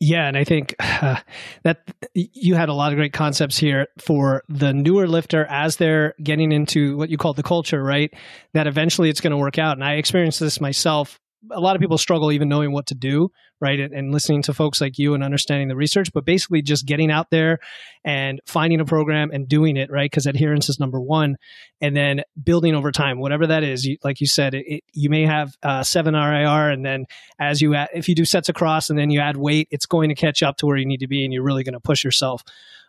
Yeah, 0.00 0.28
and 0.28 0.36
I 0.36 0.44
think 0.44 0.74
uh, 0.78 1.16
that 1.64 1.82
you 2.14 2.54
had 2.54 2.68
a 2.68 2.74
lot 2.74 2.92
of 2.92 2.96
great 2.96 3.12
concepts 3.12 3.58
here 3.58 3.88
for 3.98 4.42
the 4.48 4.72
newer 4.72 5.08
lifter 5.08 5.44
as 5.46 5.76
they're 5.76 6.14
getting 6.22 6.52
into 6.52 6.96
what 6.96 7.10
you 7.10 7.16
call 7.16 7.34
the 7.34 7.42
culture, 7.42 7.82
right? 7.82 8.12
That 8.54 8.66
eventually 8.66 9.10
it's 9.10 9.20
going 9.20 9.32
to 9.32 9.36
work 9.36 9.58
out. 9.58 9.76
And 9.76 9.84
I 9.84 9.94
experienced 9.94 10.40
this 10.40 10.60
myself 10.60 11.18
a 11.50 11.60
lot 11.60 11.76
of 11.76 11.80
people 11.80 11.98
struggle 11.98 12.32
even 12.32 12.48
knowing 12.48 12.72
what 12.72 12.86
to 12.86 12.94
do, 12.94 13.30
right? 13.60 13.78
And, 13.78 13.94
and, 13.94 14.12
listening 14.12 14.42
to 14.42 14.54
folks 14.54 14.80
like 14.80 14.98
you 14.98 15.14
and 15.14 15.22
understanding 15.22 15.68
the 15.68 15.76
research, 15.76 16.12
but 16.12 16.24
basically 16.24 16.62
just 16.62 16.86
getting 16.86 17.10
out 17.10 17.30
there 17.30 17.58
and 18.04 18.40
finding 18.46 18.80
a 18.80 18.84
program 18.84 19.30
and 19.32 19.48
doing 19.48 19.76
it, 19.76 19.90
right? 19.90 20.10
Because 20.10 20.26
adherence 20.26 20.68
is 20.68 20.80
number 20.80 21.00
one. 21.00 21.36
And 21.80 21.96
then 21.96 22.22
building 22.42 22.74
over 22.74 22.90
time, 22.90 23.18
whatever 23.18 23.46
that 23.46 23.62
is. 23.62 23.84
You, 23.84 23.98
like 24.02 24.20
you 24.20 24.26
said, 24.26 24.54
it, 24.54 24.64
it, 24.66 24.84
you 24.92 25.10
may 25.10 25.26
have 25.26 25.54
uh, 25.62 25.82
seven 25.82 26.14
RIR, 26.14 26.70
and 26.70 26.84
then 26.84 27.06
as 27.38 27.60
you 27.60 27.74
add, 27.74 27.88
if 27.94 28.08
you 28.08 28.14
do 28.14 28.24
sets 28.24 28.48
across 28.48 28.90
and 28.90 28.98
then 28.98 29.10
you 29.10 29.20
add 29.20 29.36
weight, 29.36 29.68
it's 29.70 29.86
going 29.86 30.08
to 30.08 30.14
catch 30.14 30.42
up 30.42 30.56
to 30.58 30.66
where 30.66 30.76
you 30.76 30.86
need 30.86 31.00
to 31.00 31.08
be, 31.08 31.24
and 31.24 31.32
you're 31.32 31.44
really 31.44 31.64
going 31.64 31.74
to 31.74 31.80
push 31.80 32.02
yourself. 32.02 32.42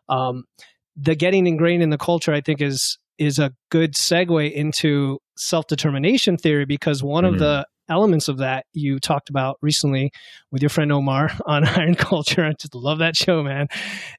Um, 0.07 0.45
the 0.95 1.15
getting 1.15 1.45
ingrained 1.47 1.83
in 1.83 1.91
the 1.91 1.97
culture, 1.97 2.33
I 2.33 2.41
think, 2.41 2.61
is 2.61 2.97
is 3.19 3.37
a 3.37 3.53
good 3.69 3.93
segue 3.93 4.51
into 4.51 5.19
self 5.35 5.67
determination 5.67 6.37
theory 6.37 6.65
because 6.65 7.03
one 7.03 7.25
mm-hmm. 7.25 7.33
of 7.33 7.39
the 7.39 7.67
elements 7.89 8.27
of 8.27 8.37
that 8.37 8.65
you 8.73 8.99
talked 8.99 9.29
about 9.29 9.57
recently 9.61 10.11
with 10.51 10.61
your 10.61 10.69
friend 10.69 10.91
Omar 10.91 11.31
on 11.45 11.65
Iron 11.65 11.95
Culture. 11.95 12.45
I 12.45 12.53
just 12.53 12.75
love 12.75 12.99
that 12.99 13.15
show, 13.15 13.43
man. 13.43 13.67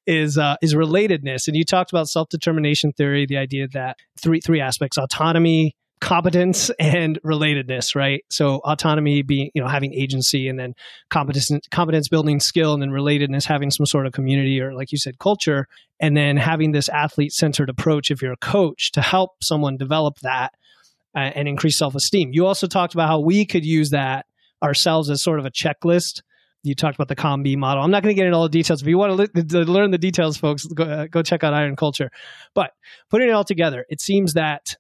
Is 0.06 0.38
uh, 0.38 0.56
is 0.62 0.74
relatedness, 0.74 1.48
and 1.48 1.56
you 1.56 1.64
talked 1.64 1.90
about 1.90 2.08
self 2.08 2.28
determination 2.28 2.92
theory, 2.92 3.26
the 3.26 3.38
idea 3.38 3.68
that 3.68 3.98
three 4.18 4.40
three 4.40 4.60
aspects: 4.60 4.98
autonomy, 4.98 5.74
competence 6.00 6.70
and 6.78 7.20
relatedness, 7.22 7.94
right? 7.94 8.24
So 8.30 8.56
autonomy 8.64 9.22
being, 9.22 9.50
you 9.54 9.62
know, 9.62 9.68
having 9.68 9.94
agency 9.94 10.48
and 10.48 10.58
then 10.58 10.74
competence 11.10 11.50
competence 11.70 12.08
building 12.08 12.40
skill 12.40 12.72
and 12.72 12.82
then 12.82 12.90
relatedness 12.90 13.44
having 13.44 13.70
some 13.70 13.86
sort 13.86 14.06
of 14.06 14.12
community 14.12 14.60
or 14.60 14.74
like 14.74 14.92
you 14.92 14.98
said 14.98 15.18
culture 15.18 15.66
and 16.00 16.16
then 16.16 16.36
having 16.36 16.72
this 16.72 16.88
athlete 16.88 17.32
centered 17.32 17.68
approach 17.68 18.10
if 18.10 18.22
you're 18.22 18.32
a 18.32 18.36
coach 18.38 18.92
to 18.92 19.00
help 19.00 19.42
someone 19.42 19.76
develop 19.76 20.18
that 20.20 20.54
uh, 21.14 21.18
and 21.18 21.48
increase 21.48 21.78
self-esteem. 21.78 22.30
You 22.32 22.46
also 22.46 22.66
talked 22.66 22.94
about 22.94 23.08
how 23.08 23.20
we 23.20 23.44
could 23.44 23.64
use 23.64 23.90
that 23.90 24.26
ourselves 24.62 25.10
as 25.10 25.22
sort 25.22 25.38
of 25.38 25.46
a 25.46 25.50
checklist 25.50 26.22
you 26.62 26.74
talked 26.74 26.94
about 26.94 27.08
the 27.08 27.16
COM-B 27.16 27.56
model. 27.56 27.82
I'm 27.82 27.90
not 27.90 28.02
going 28.02 28.14
to 28.14 28.18
get 28.18 28.26
into 28.26 28.36
all 28.36 28.42
the 28.42 28.50
details. 28.50 28.82
If 28.82 28.88
you 28.88 28.98
want 28.98 29.34
to, 29.34 29.44
to 29.44 29.58
learn 29.60 29.90
the 29.90 29.98
details, 29.98 30.36
folks, 30.36 30.66
go, 30.66 30.84
uh, 30.84 31.06
go 31.06 31.22
check 31.22 31.42
out 31.42 31.54
Iron 31.54 31.76
Culture. 31.76 32.10
But 32.54 32.72
putting 33.08 33.28
it 33.28 33.32
all 33.32 33.44
together, 33.44 33.86
it 33.88 34.00
seems 34.00 34.34
that 34.34 34.76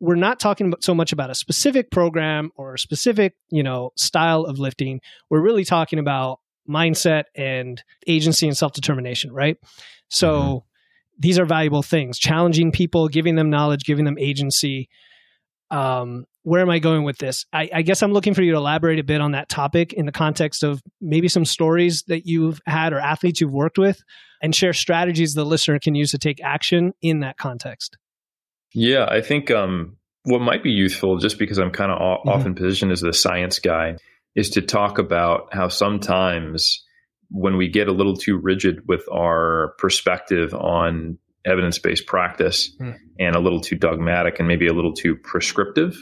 we're 0.00 0.14
not 0.14 0.38
talking 0.38 0.68
about 0.68 0.84
so 0.84 0.94
much 0.94 1.12
about 1.12 1.30
a 1.30 1.34
specific 1.34 1.90
program 1.90 2.50
or 2.56 2.74
a 2.74 2.78
specific, 2.78 3.34
you 3.50 3.62
know, 3.62 3.90
style 3.96 4.42
of 4.42 4.58
lifting. 4.58 5.00
We're 5.30 5.40
really 5.40 5.64
talking 5.64 5.98
about 5.98 6.40
mindset 6.68 7.24
and 7.34 7.82
agency 8.06 8.46
and 8.46 8.56
self-determination, 8.56 9.32
right? 9.32 9.56
So 10.08 10.32
mm-hmm. 10.32 10.58
these 11.18 11.38
are 11.38 11.46
valuable 11.46 11.82
things. 11.82 12.18
Challenging 12.18 12.70
people, 12.70 13.08
giving 13.08 13.34
them 13.34 13.50
knowledge, 13.50 13.84
giving 13.84 14.04
them 14.04 14.18
agency. 14.18 14.88
Um, 15.70 16.26
where 16.42 16.60
am 16.60 16.70
I 16.70 16.78
going 16.78 17.04
with 17.04 17.18
this? 17.18 17.46
I, 17.52 17.70
I, 17.74 17.82
guess 17.82 18.02
I'm 18.02 18.12
looking 18.12 18.34
for 18.34 18.42
you 18.42 18.52
to 18.52 18.58
elaborate 18.58 18.98
a 18.98 19.02
bit 19.02 19.20
on 19.20 19.32
that 19.32 19.48
topic 19.48 19.94
in 19.94 20.04
the 20.04 20.12
context 20.12 20.62
of 20.62 20.82
maybe 21.00 21.26
some 21.26 21.46
stories 21.46 22.04
that 22.08 22.26
you've 22.26 22.60
had 22.66 22.92
or 22.92 23.00
athletes 23.00 23.40
you've 23.40 23.52
worked 23.52 23.78
with 23.78 24.02
and 24.42 24.54
share 24.54 24.74
strategies 24.74 25.32
the 25.32 25.44
listener 25.44 25.78
can 25.78 25.94
use 25.94 26.10
to 26.10 26.18
take 26.18 26.42
action 26.42 26.92
in 27.00 27.20
that 27.20 27.38
context. 27.38 27.96
Yeah, 28.74 29.06
I 29.08 29.22
think 29.22 29.50
um, 29.50 29.96
what 30.24 30.40
might 30.40 30.62
be 30.62 30.70
useful, 30.70 31.16
just 31.16 31.38
because 31.38 31.58
I'm 31.58 31.70
kind 31.70 31.90
of 31.90 31.98
mm-hmm. 31.98 32.28
often 32.28 32.54
positioned 32.54 32.92
as 32.92 33.00
the 33.00 33.14
science 33.14 33.58
guy, 33.58 33.96
is 34.36 34.50
to 34.50 34.62
talk 34.62 34.98
about 34.98 35.54
how 35.54 35.68
sometimes 35.68 36.84
when 37.30 37.56
we 37.56 37.68
get 37.68 37.88
a 37.88 37.92
little 37.92 38.16
too 38.16 38.36
rigid 38.36 38.86
with 38.86 39.02
our 39.10 39.74
perspective 39.78 40.52
on 40.54 41.18
evidence 41.46 41.78
based 41.78 42.06
practice 42.06 42.74
mm. 42.80 42.96
and 43.18 43.36
a 43.36 43.40
little 43.40 43.60
too 43.60 43.76
dogmatic 43.76 44.38
and 44.38 44.48
maybe 44.48 44.66
a 44.66 44.72
little 44.72 44.94
too 44.94 45.16
prescriptive, 45.16 45.96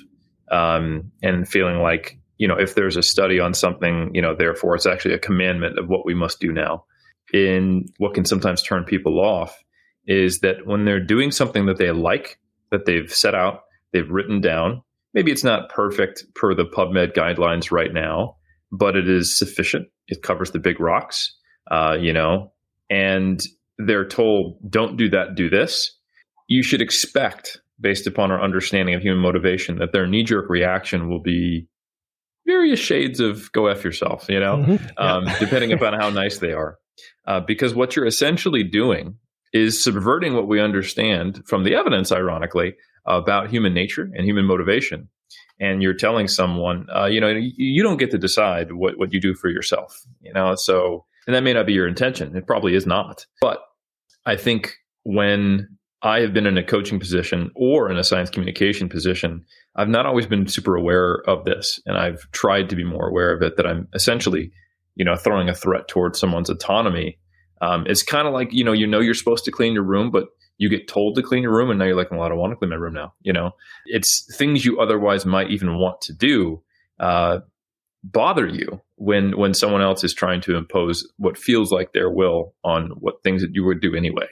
um, 0.50 1.11
and 1.22 1.48
feeling 1.48 1.78
like 1.78 2.18
you 2.38 2.48
know 2.48 2.57
if 2.59 2.74
there's 2.74 2.96
a 2.96 3.02
study 3.02 3.40
on 3.40 3.55
something, 3.55 4.11
you 4.14 4.22
know, 4.22 4.35
therefore 4.35 4.74
it's 4.74 4.87
actually 4.87 5.14
a 5.14 5.18
commandment 5.18 5.78
of 5.78 5.88
what 5.88 6.07
we 6.07 6.14
must 6.14 6.40
do 6.40 6.52
now. 6.52 6.85
In 7.33 7.87
what 7.98 8.14
can 8.14 8.24
sometimes 8.24 8.62
turn 8.62 8.85
people 8.85 9.18
off 9.18 9.62
is 10.07 10.40
that 10.40 10.66
when 10.66 10.85
they're 10.85 11.05
doing 11.05 11.31
something 11.31 11.66
that 11.66 11.78
they 11.78 11.90
like, 11.90 12.38
that 12.70 12.85
they've 12.85 13.11
set 13.11 13.35
out, 13.35 13.62
they've 13.92 14.11
written 14.11 14.40
down. 14.40 14.83
Maybe 15.14 15.31
it's 15.31 15.44
not 15.44 15.68
perfect 15.68 16.24
per 16.35 16.55
the 16.55 16.64
PubMed 16.64 17.14
guidelines 17.14 17.70
right 17.70 17.92
now, 17.92 18.37
but 18.70 18.96
it 18.96 19.09
is 19.09 19.38
sufficient. 19.38 19.88
It 20.09 20.22
covers 20.22 20.50
the 20.50 20.59
big 20.59 20.81
rocks, 20.81 21.37
uh, 21.70 21.96
you 22.00 22.12
know, 22.12 22.52
and 22.90 23.40
they're 23.78 24.06
told, 24.06 24.58
don't 24.70 24.96
do 24.96 25.08
that, 25.11 25.35
do 25.35 25.48
this. 25.48 25.98
You 26.48 26.62
should 26.62 26.82
expect 26.82 27.61
based 27.80 28.06
upon 28.06 28.30
our 28.30 28.40
understanding 28.40 28.94
of 28.94 29.02
human 29.02 29.20
motivation, 29.20 29.78
that 29.78 29.92
their 29.92 30.06
knee 30.06 30.22
jerk 30.22 30.48
reaction 30.48 31.08
will 31.08 31.20
be 31.20 31.66
various 32.46 32.80
shades 32.80 33.20
of 33.20 33.50
go 33.52 33.66
F 33.66 33.85
yourself, 33.85 34.26
you 34.28 34.40
know, 34.40 34.58
mm-hmm. 34.58 34.72
yeah. 34.72 35.14
um, 35.14 35.24
depending 35.40 35.72
upon 35.72 35.92
how 35.94 36.08
nice 36.11 36.38
they 36.38 36.52
are. 36.52 36.78
Uh, 37.26 37.40
because 37.40 37.74
what 37.74 37.96
you're 37.96 38.06
essentially 38.06 38.62
doing 38.62 39.16
is 39.52 39.82
subverting 39.82 40.35
what 40.35 40.48
we 40.48 40.61
understand 40.61 41.42
from 41.46 41.64
the 41.64 41.74
evidence, 41.74 42.12
ironically, 42.12 42.74
about 43.06 43.50
human 43.50 43.74
nature 43.74 44.08
and 44.14 44.24
human 44.24 44.44
motivation. 44.44 45.08
And 45.61 45.82
you're 45.82 45.94
telling 45.94 46.28
someone, 46.28 46.87
uh, 46.94 47.06
you 47.06 47.20
know, 47.20 47.28
you, 47.28 47.52
you 47.56 47.82
don't 47.82 47.98
get 47.98 48.11
to 48.12 48.18
decide 48.18 48.72
what, 48.72 48.98
what 48.98 49.12
you 49.12 49.20
do 49.20 49.35
for 49.35 49.48
yourself, 49.48 49.96
you 50.20 50.32
know, 50.32 50.54
so, 50.56 51.04
and 51.26 51.35
that 51.35 51.42
may 51.42 51.52
not 51.52 51.66
be 51.66 51.72
your 51.72 51.88
intention. 51.88 52.37
It 52.37 52.46
probably 52.46 52.74
is 52.74 52.87
not. 52.87 53.26
But 53.40 53.61
I 54.26 54.37
think 54.37 54.74
when 55.04 55.68
I 56.02 56.20
have 56.20 56.32
been 56.32 56.46
in 56.46 56.58
a 56.58 56.64
coaching 56.64 56.98
position 56.98 57.50
or 57.54 57.90
in 57.90 57.96
a 57.96 58.04
science 58.04 58.28
communication 58.28 58.88
position. 58.88 59.44
I've 59.76 59.88
not 59.88 60.04
always 60.04 60.26
been 60.26 60.48
super 60.48 60.74
aware 60.74 61.22
of 61.28 61.44
this, 61.44 61.80
and 61.87 61.96
I've 61.96 62.28
tried 62.32 62.68
to 62.70 62.76
be 62.76 62.85
more 62.85 63.08
aware 63.08 63.32
of 63.32 63.40
it. 63.40 63.56
That 63.56 63.66
I'm 63.66 63.88
essentially, 63.94 64.50
you 64.96 65.04
know, 65.04 65.14
throwing 65.14 65.48
a 65.48 65.54
threat 65.54 65.88
towards 65.88 66.18
someone's 66.18 66.50
autonomy. 66.50 67.18
Um, 67.61 67.87
it's 67.87 68.02
kind 68.02 68.26
of 68.26 68.35
like 68.35 68.52
you 68.52 68.64
know, 68.64 68.72
you 68.72 68.87
know, 68.87 69.00
you're 69.00 69.14
supposed 69.14 69.44
to 69.44 69.52
clean 69.52 69.74
your 69.74 69.85
room, 69.85 70.11
but 70.11 70.26
you 70.58 70.68
get 70.68 70.88
told 70.88 71.14
to 71.14 71.22
clean 71.22 71.42
your 71.42 71.54
room, 71.54 71.70
and 71.70 71.78
now 71.78 71.85
you're 71.85 71.96
like, 71.96 72.11
well, 72.11 72.22
I 72.22 72.28
don't 72.28 72.38
want 72.38 72.50
to 72.50 72.56
clean 72.56 72.70
my 72.70 72.76
room 72.76 72.94
now. 72.94 73.14
You 73.22 73.32
know, 73.32 73.52
it's 73.87 74.26
things 74.37 74.64
you 74.64 74.80
otherwise 74.80 75.24
might 75.24 75.50
even 75.50 75.78
want 75.78 76.00
to 76.02 76.12
do. 76.12 76.62
Uh, 76.98 77.40
bother 78.04 78.46
you 78.46 78.80
when 78.96 79.36
when 79.38 79.54
someone 79.54 79.82
else 79.82 80.02
is 80.02 80.12
trying 80.12 80.40
to 80.40 80.56
impose 80.56 81.08
what 81.18 81.38
feels 81.38 81.70
like 81.70 81.92
their 81.92 82.10
will 82.10 82.54
on 82.64 82.90
what 82.98 83.22
things 83.22 83.42
that 83.42 83.54
you 83.54 83.64
would 83.64 83.80
do 83.80 83.94
anyway 83.94 84.26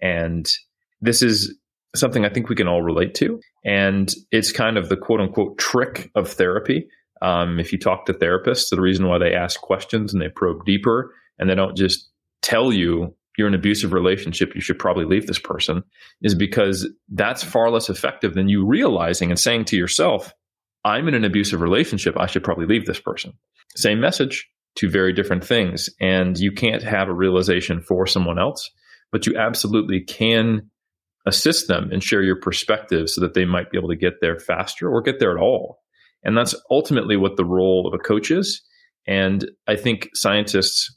and 0.00 0.46
this 1.00 1.22
is 1.22 1.54
something 1.94 2.24
I 2.24 2.30
think 2.30 2.48
we 2.48 2.56
can 2.56 2.68
all 2.68 2.82
relate 2.82 3.14
to. 3.16 3.40
And 3.64 4.12
it's 4.30 4.52
kind 4.52 4.76
of 4.76 4.88
the 4.88 4.96
quote 4.96 5.20
unquote 5.20 5.58
trick 5.58 6.10
of 6.14 6.28
therapy. 6.28 6.86
Um, 7.20 7.60
if 7.60 7.72
you 7.72 7.78
talk 7.78 8.06
to 8.06 8.12
therapists, 8.12 8.70
the 8.70 8.80
reason 8.80 9.06
why 9.06 9.18
they 9.18 9.34
ask 9.34 9.60
questions 9.60 10.12
and 10.12 10.20
they 10.20 10.28
probe 10.28 10.64
deeper 10.64 11.14
and 11.38 11.48
they 11.48 11.54
don't 11.54 11.76
just 11.76 12.10
tell 12.40 12.72
you 12.72 13.14
you're 13.38 13.48
in 13.48 13.54
an 13.54 13.60
abusive 13.60 13.92
relationship, 13.92 14.54
you 14.54 14.60
should 14.60 14.78
probably 14.78 15.06
leave 15.06 15.26
this 15.26 15.38
person, 15.38 15.82
is 16.20 16.34
because 16.34 16.86
that's 17.08 17.42
far 17.42 17.70
less 17.70 17.88
effective 17.88 18.34
than 18.34 18.48
you 18.48 18.66
realizing 18.66 19.30
and 19.30 19.40
saying 19.40 19.64
to 19.66 19.76
yourself, 19.76 20.34
I'm 20.84 21.08
in 21.08 21.14
an 21.14 21.24
abusive 21.24 21.60
relationship. 21.60 22.16
I 22.18 22.26
should 22.26 22.44
probably 22.44 22.66
leave 22.66 22.86
this 22.86 23.00
person. 23.00 23.32
Same 23.76 24.00
message, 24.00 24.48
two 24.76 24.90
very 24.90 25.12
different 25.12 25.44
things. 25.44 25.88
And 26.00 26.36
you 26.38 26.52
can't 26.52 26.82
have 26.82 27.08
a 27.08 27.14
realization 27.14 27.80
for 27.80 28.06
someone 28.06 28.38
else, 28.38 28.68
but 29.10 29.26
you 29.26 29.36
absolutely 29.36 30.00
can 30.00 30.70
assist 31.26 31.68
them 31.68 31.90
and 31.92 32.02
share 32.02 32.22
your 32.22 32.40
perspective 32.40 33.08
so 33.08 33.20
that 33.20 33.34
they 33.34 33.44
might 33.44 33.70
be 33.70 33.78
able 33.78 33.88
to 33.88 33.96
get 33.96 34.14
there 34.20 34.38
faster 34.38 34.88
or 34.88 35.02
get 35.02 35.20
there 35.20 35.36
at 35.36 35.40
all. 35.40 35.78
And 36.24 36.36
that's 36.36 36.54
ultimately 36.70 37.16
what 37.16 37.36
the 37.36 37.44
role 37.44 37.86
of 37.86 37.94
a 37.94 38.02
coach 38.02 38.30
is. 38.30 38.62
And 39.06 39.48
I 39.66 39.76
think 39.76 40.08
scientists 40.14 40.96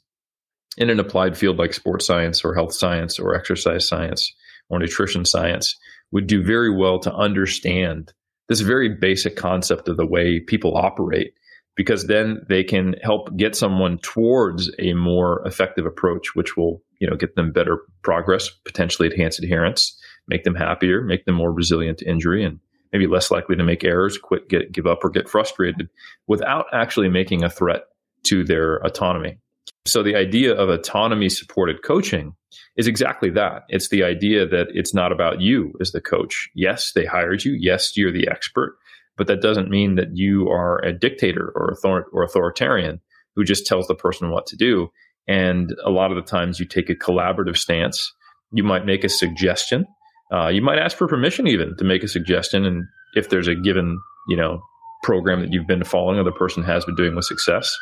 in 0.76 0.90
an 0.90 1.00
applied 1.00 1.36
field 1.36 1.58
like 1.58 1.72
sports 1.72 2.06
science 2.06 2.44
or 2.44 2.54
health 2.54 2.74
science 2.74 3.18
or 3.18 3.34
exercise 3.34 3.88
science 3.88 4.32
or 4.68 4.78
nutrition 4.78 5.24
science 5.24 5.74
would 6.12 6.26
do 6.26 6.42
very 6.42 6.74
well 6.74 6.98
to 7.00 7.12
understand 7.12 8.12
this 8.48 8.60
very 8.60 8.88
basic 8.88 9.36
concept 9.36 9.88
of 9.88 9.96
the 9.96 10.06
way 10.06 10.40
people 10.40 10.76
operate 10.76 11.34
because 11.76 12.06
then 12.06 12.40
they 12.48 12.64
can 12.64 12.94
help 13.02 13.36
get 13.36 13.54
someone 13.54 13.98
towards 13.98 14.70
a 14.78 14.94
more 14.94 15.46
effective 15.46 15.86
approach 15.86 16.34
which 16.34 16.56
will 16.56 16.82
you 17.00 17.08
know 17.08 17.16
get 17.16 17.36
them 17.36 17.52
better 17.52 17.80
progress 18.02 18.48
potentially 18.48 19.10
enhance 19.10 19.38
adherence 19.38 19.98
make 20.28 20.44
them 20.44 20.54
happier, 20.54 21.02
make 21.02 21.24
them 21.24 21.34
more 21.34 21.52
resilient 21.52 21.98
to 21.98 22.08
injury, 22.08 22.44
and 22.44 22.58
maybe 22.92 23.06
less 23.06 23.30
likely 23.30 23.56
to 23.56 23.64
make 23.64 23.84
errors, 23.84 24.18
quit, 24.18 24.48
get, 24.48 24.72
give 24.72 24.86
up, 24.86 25.04
or 25.04 25.10
get 25.10 25.28
frustrated 25.28 25.88
without 26.26 26.66
actually 26.72 27.08
making 27.08 27.44
a 27.44 27.50
threat 27.50 27.84
to 28.24 28.44
their 28.44 28.76
autonomy. 28.78 29.38
So 29.86 30.02
the 30.02 30.16
idea 30.16 30.54
of 30.54 30.68
autonomy 30.68 31.28
supported 31.28 31.82
coaching 31.82 32.34
is 32.76 32.86
exactly 32.86 33.30
that. 33.30 33.62
It's 33.68 33.88
the 33.88 34.04
idea 34.04 34.46
that 34.46 34.68
it's 34.70 34.94
not 34.94 35.12
about 35.12 35.40
you 35.40 35.72
as 35.80 35.92
the 35.92 36.00
coach. 36.00 36.48
Yes, 36.54 36.92
they 36.94 37.04
hired 37.04 37.44
you. 37.44 37.56
Yes, 37.58 37.96
you're 37.96 38.12
the 38.12 38.28
expert, 38.28 38.76
but 39.16 39.26
that 39.26 39.40
doesn't 39.40 39.70
mean 39.70 39.94
that 39.96 40.08
you 40.14 40.48
are 40.48 40.84
a 40.84 40.92
dictator 40.92 41.52
or, 41.54 41.72
author- 41.72 42.08
or 42.12 42.22
authoritarian 42.22 43.00
who 43.34 43.44
just 43.44 43.66
tells 43.66 43.86
the 43.86 43.94
person 43.94 44.30
what 44.30 44.46
to 44.46 44.56
do. 44.56 44.88
And 45.28 45.74
a 45.84 45.90
lot 45.90 46.10
of 46.10 46.16
the 46.16 46.30
times 46.30 46.60
you 46.60 46.66
take 46.66 46.90
a 46.90 46.94
collaborative 46.94 47.56
stance. 47.56 48.12
You 48.52 48.62
might 48.62 48.86
make 48.86 49.04
a 49.04 49.08
suggestion 49.08 49.86
uh, 50.32 50.48
you 50.48 50.60
might 50.60 50.78
ask 50.78 50.96
for 50.96 51.06
permission 51.06 51.46
even 51.46 51.76
to 51.76 51.84
make 51.84 52.02
a 52.02 52.08
suggestion, 52.08 52.64
and 52.64 52.84
if 53.14 53.28
there's 53.28 53.48
a 53.48 53.54
given 53.54 54.00
you 54.28 54.36
know 54.36 54.60
program 55.02 55.40
that 55.40 55.52
you've 55.52 55.66
been 55.66 55.84
following 55.84 56.18
or 56.18 56.24
the 56.24 56.32
person 56.32 56.62
has 56.64 56.84
been 56.84 56.96
doing 56.96 57.14
with 57.14 57.24
success, 57.24 57.72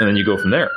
and 0.00 0.08
then 0.08 0.16
you 0.16 0.24
go 0.24 0.38
from 0.38 0.50
there. 0.50 0.70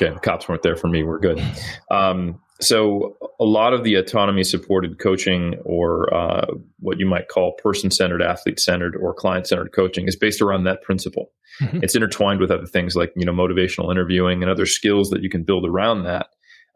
Okay, 0.00 0.12
the 0.12 0.20
cops 0.20 0.48
weren't 0.48 0.62
there 0.62 0.76
for 0.76 0.88
me. 0.88 1.02
We're 1.02 1.18
good. 1.18 1.42
Um, 1.90 2.40
so 2.60 3.16
a 3.38 3.44
lot 3.44 3.74
of 3.74 3.84
the 3.84 3.96
autonomy 3.96 4.42
supported 4.42 4.98
coaching 4.98 5.56
or 5.64 6.12
uh, 6.12 6.46
what 6.78 6.98
you 6.98 7.06
might 7.06 7.28
call 7.28 7.52
person 7.62 7.90
centered 7.90 8.22
athlete 8.22 8.58
centered 8.58 8.96
or 8.96 9.12
client 9.12 9.46
centered 9.46 9.72
coaching 9.72 10.08
is 10.08 10.16
based 10.16 10.40
around 10.40 10.64
that 10.64 10.80
principle 10.80 11.30
mm-hmm. 11.60 11.80
it's 11.82 11.94
intertwined 11.94 12.40
with 12.40 12.50
other 12.50 12.64
things 12.64 12.96
like 12.96 13.12
you 13.14 13.26
know 13.26 13.32
motivational 13.32 13.90
interviewing 13.90 14.40
and 14.40 14.50
other 14.50 14.64
skills 14.64 15.10
that 15.10 15.22
you 15.22 15.28
can 15.28 15.42
build 15.42 15.66
around 15.66 16.04
that 16.04 16.28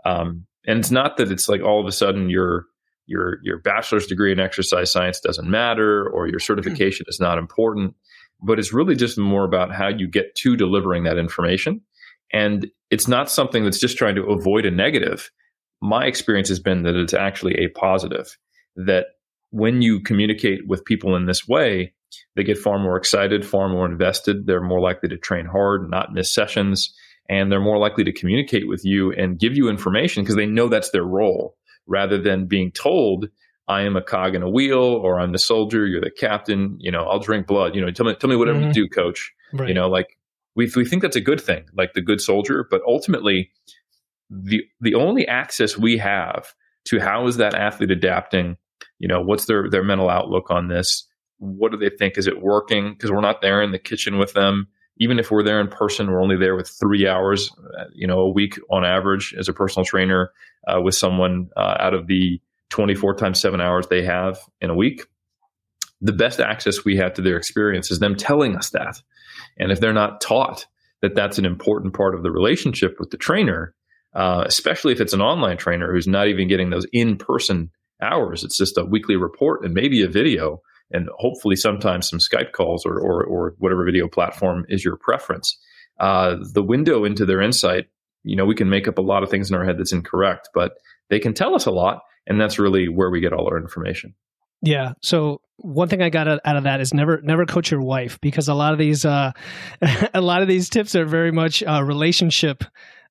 um, 0.04 0.44
and 0.66 0.78
it's 0.78 0.90
not 0.90 1.16
that 1.16 1.32
it's 1.32 1.48
like 1.48 1.62
all 1.62 1.80
of 1.80 1.86
a 1.86 1.92
sudden 1.92 2.28
your 2.28 2.66
your 3.10 3.38
your 3.42 3.58
bachelor's 3.58 4.06
degree 4.06 4.32
in 4.32 4.40
exercise 4.40 4.90
science 4.90 5.20
doesn't 5.20 5.50
matter 5.50 6.08
or 6.08 6.28
your 6.28 6.38
certification 6.38 7.04
is 7.08 7.18
not 7.20 7.38
important, 7.38 7.94
but 8.40 8.58
it's 8.58 8.72
really 8.72 8.94
just 8.94 9.18
more 9.18 9.44
about 9.44 9.74
how 9.74 9.88
you 9.88 10.08
get 10.08 10.34
to 10.36 10.56
delivering 10.56 11.02
that 11.04 11.18
information. 11.18 11.80
And 12.32 12.68
it's 12.90 13.08
not 13.08 13.30
something 13.30 13.64
that's 13.64 13.80
just 13.80 13.98
trying 13.98 14.14
to 14.16 14.24
avoid 14.24 14.66
a 14.66 14.70
negative. 14.70 15.30
My 15.80 16.06
experience 16.06 16.48
has 16.48 16.60
been 16.60 16.82
that 16.82 16.94
it's 16.94 17.14
actually 17.14 17.54
a 17.54 17.68
positive. 17.68 18.36
That 18.76 19.06
when 19.50 19.82
you 19.82 20.00
communicate 20.00 20.66
with 20.68 20.84
people 20.84 21.16
in 21.16 21.26
this 21.26 21.48
way, 21.48 21.92
they 22.36 22.44
get 22.44 22.58
far 22.58 22.78
more 22.78 22.96
excited, 22.96 23.46
far 23.46 23.68
more 23.68 23.86
invested. 23.86 24.46
They're 24.46 24.60
more 24.60 24.80
likely 24.80 25.08
to 25.08 25.16
train 25.16 25.46
hard, 25.46 25.90
not 25.90 26.12
miss 26.12 26.32
sessions, 26.32 26.92
and 27.28 27.50
they're 27.50 27.60
more 27.60 27.78
likely 27.78 28.04
to 28.04 28.12
communicate 28.12 28.68
with 28.68 28.84
you 28.84 29.12
and 29.12 29.38
give 29.38 29.56
you 29.56 29.68
information 29.68 30.22
because 30.22 30.36
they 30.36 30.46
know 30.46 30.68
that's 30.68 30.90
their 30.90 31.04
role 31.04 31.56
rather 31.86 32.20
than 32.20 32.46
being 32.46 32.70
told, 32.72 33.28
I 33.68 33.82
am 33.82 33.96
a 33.96 34.02
cog 34.02 34.34
in 34.34 34.42
a 34.42 34.50
wheel 34.50 34.78
or 34.78 35.20
I'm 35.20 35.32
the 35.32 35.38
soldier, 35.38 35.86
you're 35.86 36.00
the 36.00 36.10
captain, 36.10 36.76
you 36.80 36.90
know, 36.90 37.04
I'll 37.04 37.20
drink 37.20 37.46
blood, 37.46 37.74
you 37.74 37.80
know, 37.80 37.90
tell 37.90 38.06
me, 38.06 38.14
tell 38.14 38.30
me 38.30 38.36
whatever 38.36 38.58
mm-hmm. 38.58 38.68
you 38.68 38.74
do, 38.74 38.88
coach. 38.88 39.32
Right. 39.52 39.68
You 39.68 39.74
know, 39.74 39.88
like 39.88 40.18
we, 40.60 40.70
we 40.76 40.84
think 40.84 41.00
that's 41.00 41.16
a 41.16 41.22
good 41.22 41.40
thing, 41.40 41.64
like 41.74 41.94
the 41.94 42.02
good 42.02 42.20
soldier, 42.20 42.66
but 42.70 42.82
ultimately 42.86 43.50
the, 44.28 44.62
the 44.80 44.94
only 44.94 45.26
access 45.26 45.78
we 45.78 45.96
have 45.96 46.54
to 46.84 47.00
how 47.00 47.26
is 47.26 47.38
that 47.38 47.54
athlete 47.54 47.90
adapting, 47.90 48.58
you 48.98 49.08
know, 49.08 49.22
what's 49.22 49.46
their, 49.46 49.70
their 49.70 49.82
mental 49.82 50.10
outlook 50.10 50.50
on 50.50 50.68
this? 50.68 51.08
What 51.38 51.72
do 51.72 51.78
they 51.78 51.88
think? 51.88 52.18
Is 52.18 52.26
it 52.26 52.42
working? 52.42 52.92
Because 52.92 53.10
we're 53.10 53.22
not 53.22 53.40
there 53.40 53.62
in 53.62 53.72
the 53.72 53.78
kitchen 53.78 54.18
with 54.18 54.34
them. 54.34 54.68
Even 54.98 55.18
if 55.18 55.30
we're 55.30 55.42
there 55.42 55.62
in 55.62 55.68
person, 55.68 56.10
we're 56.10 56.22
only 56.22 56.36
there 56.36 56.54
with 56.56 56.68
three 56.68 57.08
hours, 57.08 57.50
uh, 57.78 57.84
you 57.94 58.06
know, 58.06 58.20
a 58.20 58.30
week 58.30 58.58
on 58.70 58.84
average 58.84 59.34
as 59.38 59.48
a 59.48 59.54
personal 59.54 59.86
trainer 59.86 60.30
uh, 60.68 60.78
with 60.82 60.94
someone 60.94 61.48
uh, 61.56 61.76
out 61.80 61.94
of 61.94 62.06
the 62.06 62.38
24 62.68 63.14
times 63.14 63.40
seven 63.40 63.62
hours 63.62 63.86
they 63.86 64.02
have 64.02 64.38
in 64.60 64.68
a 64.68 64.74
week. 64.74 65.06
The 66.02 66.12
best 66.12 66.38
access 66.38 66.84
we 66.84 66.96
have 66.96 67.14
to 67.14 67.22
their 67.22 67.38
experience 67.38 67.90
is 67.90 67.98
them 67.98 68.14
telling 68.14 68.56
us 68.56 68.70
that. 68.70 69.00
And 69.58 69.72
if 69.72 69.80
they're 69.80 69.92
not 69.92 70.20
taught 70.20 70.66
that 71.02 71.14
that's 71.14 71.38
an 71.38 71.46
important 71.46 71.94
part 71.94 72.14
of 72.14 72.22
the 72.22 72.30
relationship 72.30 72.96
with 72.98 73.10
the 73.10 73.16
trainer, 73.16 73.74
uh, 74.14 74.44
especially 74.46 74.92
if 74.92 75.00
it's 75.00 75.12
an 75.12 75.20
online 75.20 75.56
trainer 75.56 75.92
who's 75.92 76.08
not 76.08 76.28
even 76.28 76.48
getting 76.48 76.70
those 76.70 76.86
in 76.92 77.16
person 77.16 77.70
hours, 78.02 78.44
it's 78.44 78.56
just 78.56 78.78
a 78.78 78.84
weekly 78.84 79.16
report 79.16 79.64
and 79.64 79.74
maybe 79.74 80.02
a 80.02 80.08
video 80.08 80.60
and 80.90 81.08
hopefully 81.18 81.56
sometimes 81.56 82.08
some 82.08 82.18
Skype 82.18 82.52
calls 82.52 82.84
or, 82.84 82.98
or, 82.98 83.24
or 83.24 83.54
whatever 83.58 83.84
video 83.84 84.08
platform 84.08 84.64
is 84.68 84.84
your 84.84 84.96
preference. 84.96 85.58
Uh, 85.98 86.36
the 86.52 86.62
window 86.62 87.04
into 87.04 87.24
their 87.24 87.40
insight, 87.40 87.86
you 88.24 88.36
know, 88.36 88.44
we 88.44 88.54
can 88.54 88.68
make 88.68 88.88
up 88.88 88.98
a 88.98 89.02
lot 89.02 89.22
of 89.22 89.30
things 89.30 89.50
in 89.50 89.56
our 89.56 89.64
head 89.64 89.78
that's 89.78 89.92
incorrect, 89.92 90.48
but 90.54 90.72
they 91.08 91.18
can 91.18 91.34
tell 91.34 91.54
us 91.54 91.66
a 91.66 91.70
lot. 91.70 92.00
And 92.26 92.40
that's 92.40 92.58
really 92.58 92.88
where 92.88 93.10
we 93.10 93.20
get 93.20 93.32
all 93.32 93.46
our 93.46 93.58
information. 93.58 94.14
Yeah. 94.62 94.92
So 95.02 95.40
one 95.56 95.88
thing 95.88 96.02
I 96.02 96.10
got 96.10 96.26
out 96.28 96.56
of 96.56 96.64
that 96.64 96.80
is 96.80 96.94
never 96.94 97.20
never 97.22 97.44
coach 97.46 97.70
your 97.70 97.82
wife 97.82 98.20
because 98.20 98.48
a 98.48 98.54
lot 98.54 98.72
of 98.72 98.78
these 98.78 99.04
uh, 99.04 99.32
a 100.14 100.20
lot 100.20 100.42
of 100.42 100.48
these 100.48 100.68
tips 100.68 100.94
are 100.94 101.04
very 101.04 101.32
much 101.32 101.62
uh, 101.62 101.82
relationship 101.82 102.64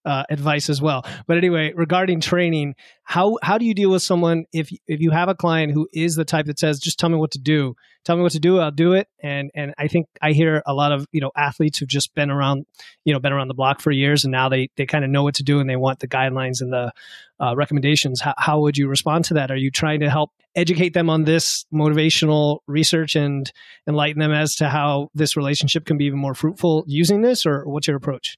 uh, 0.05 0.23
advice 0.29 0.69
as 0.69 0.81
well. 0.81 1.05
But 1.27 1.37
anyway, 1.37 1.73
regarding 1.75 2.21
training, 2.21 2.75
how 3.03 3.37
how 3.41 3.57
do 3.57 3.65
you 3.65 3.73
deal 3.73 3.91
with 3.91 4.01
someone 4.01 4.45
if 4.53 4.69
if 4.87 5.01
you 5.01 5.11
have 5.11 5.29
a 5.29 5.35
client 5.35 5.73
who 5.73 5.87
is 5.93 6.15
the 6.15 6.25
type 6.25 6.45
that 6.45 6.59
says, 6.59 6.79
"Just 6.79 6.99
tell 6.99 7.09
me 7.09 7.17
what 7.17 7.31
to 7.31 7.39
do, 7.39 7.75
tell 8.05 8.15
me 8.15 8.21
what 8.21 8.31
to 8.33 8.39
do, 8.39 8.59
I'll 8.59 8.71
do 8.71 8.93
it." 8.93 9.07
And 9.21 9.51
and 9.53 9.73
I 9.77 9.87
think 9.87 10.07
I 10.21 10.31
hear 10.31 10.63
a 10.65 10.73
lot 10.73 10.91
of 10.91 11.05
you 11.11 11.21
know 11.21 11.31
athletes 11.35 11.79
who've 11.79 11.89
just 11.89 12.15
been 12.15 12.29
around 12.29 12.65
you 13.03 13.13
know 13.13 13.19
been 13.19 13.33
around 13.33 13.49
the 13.49 13.53
block 13.53 13.81
for 13.81 13.91
years, 13.91 14.23
and 14.23 14.31
now 14.31 14.47
they 14.47 14.69
they 14.77 14.85
kind 14.85 15.03
of 15.03 15.09
know 15.09 15.23
what 15.23 15.35
to 15.35 15.43
do 15.43 15.59
and 15.59 15.69
they 15.69 15.75
want 15.75 15.99
the 15.99 16.07
guidelines 16.07 16.61
and 16.61 16.71
the 16.71 16.91
uh, 17.39 17.55
recommendations. 17.55 18.21
How, 18.21 18.33
how 18.37 18.59
would 18.61 18.77
you 18.77 18.87
respond 18.87 19.25
to 19.25 19.33
that? 19.35 19.51
Are 19.51 19.57
you 19.57 19.71
trying 19.71 19.99
to 20.01 20.09
help 20.09 20.31
educate 20.55 20.93
them 20.93 21.09
on 21.09 21.23
this 21.23 21.65
motivational 21.73 22.59
research 22.67 23.15
and 23.15 23.51
enlighten 23.87 24.19
them 24.19 24.31
as 24.31 24.55
to 24.55 24.69
how 24.69 25.09
this 25.13 25.37
relationship 25.37 25.85
can 25.85 25.97
be 25.97 26.05
even 26.05 26.19
more 26.19 26.33
fruitful 26.33 26.83
using 26.87 27.21
this, 27.21 27.45
or 27.45 27.63
what's 27.65 27.87
your 27.87 27.97
approach? 27.97 28.37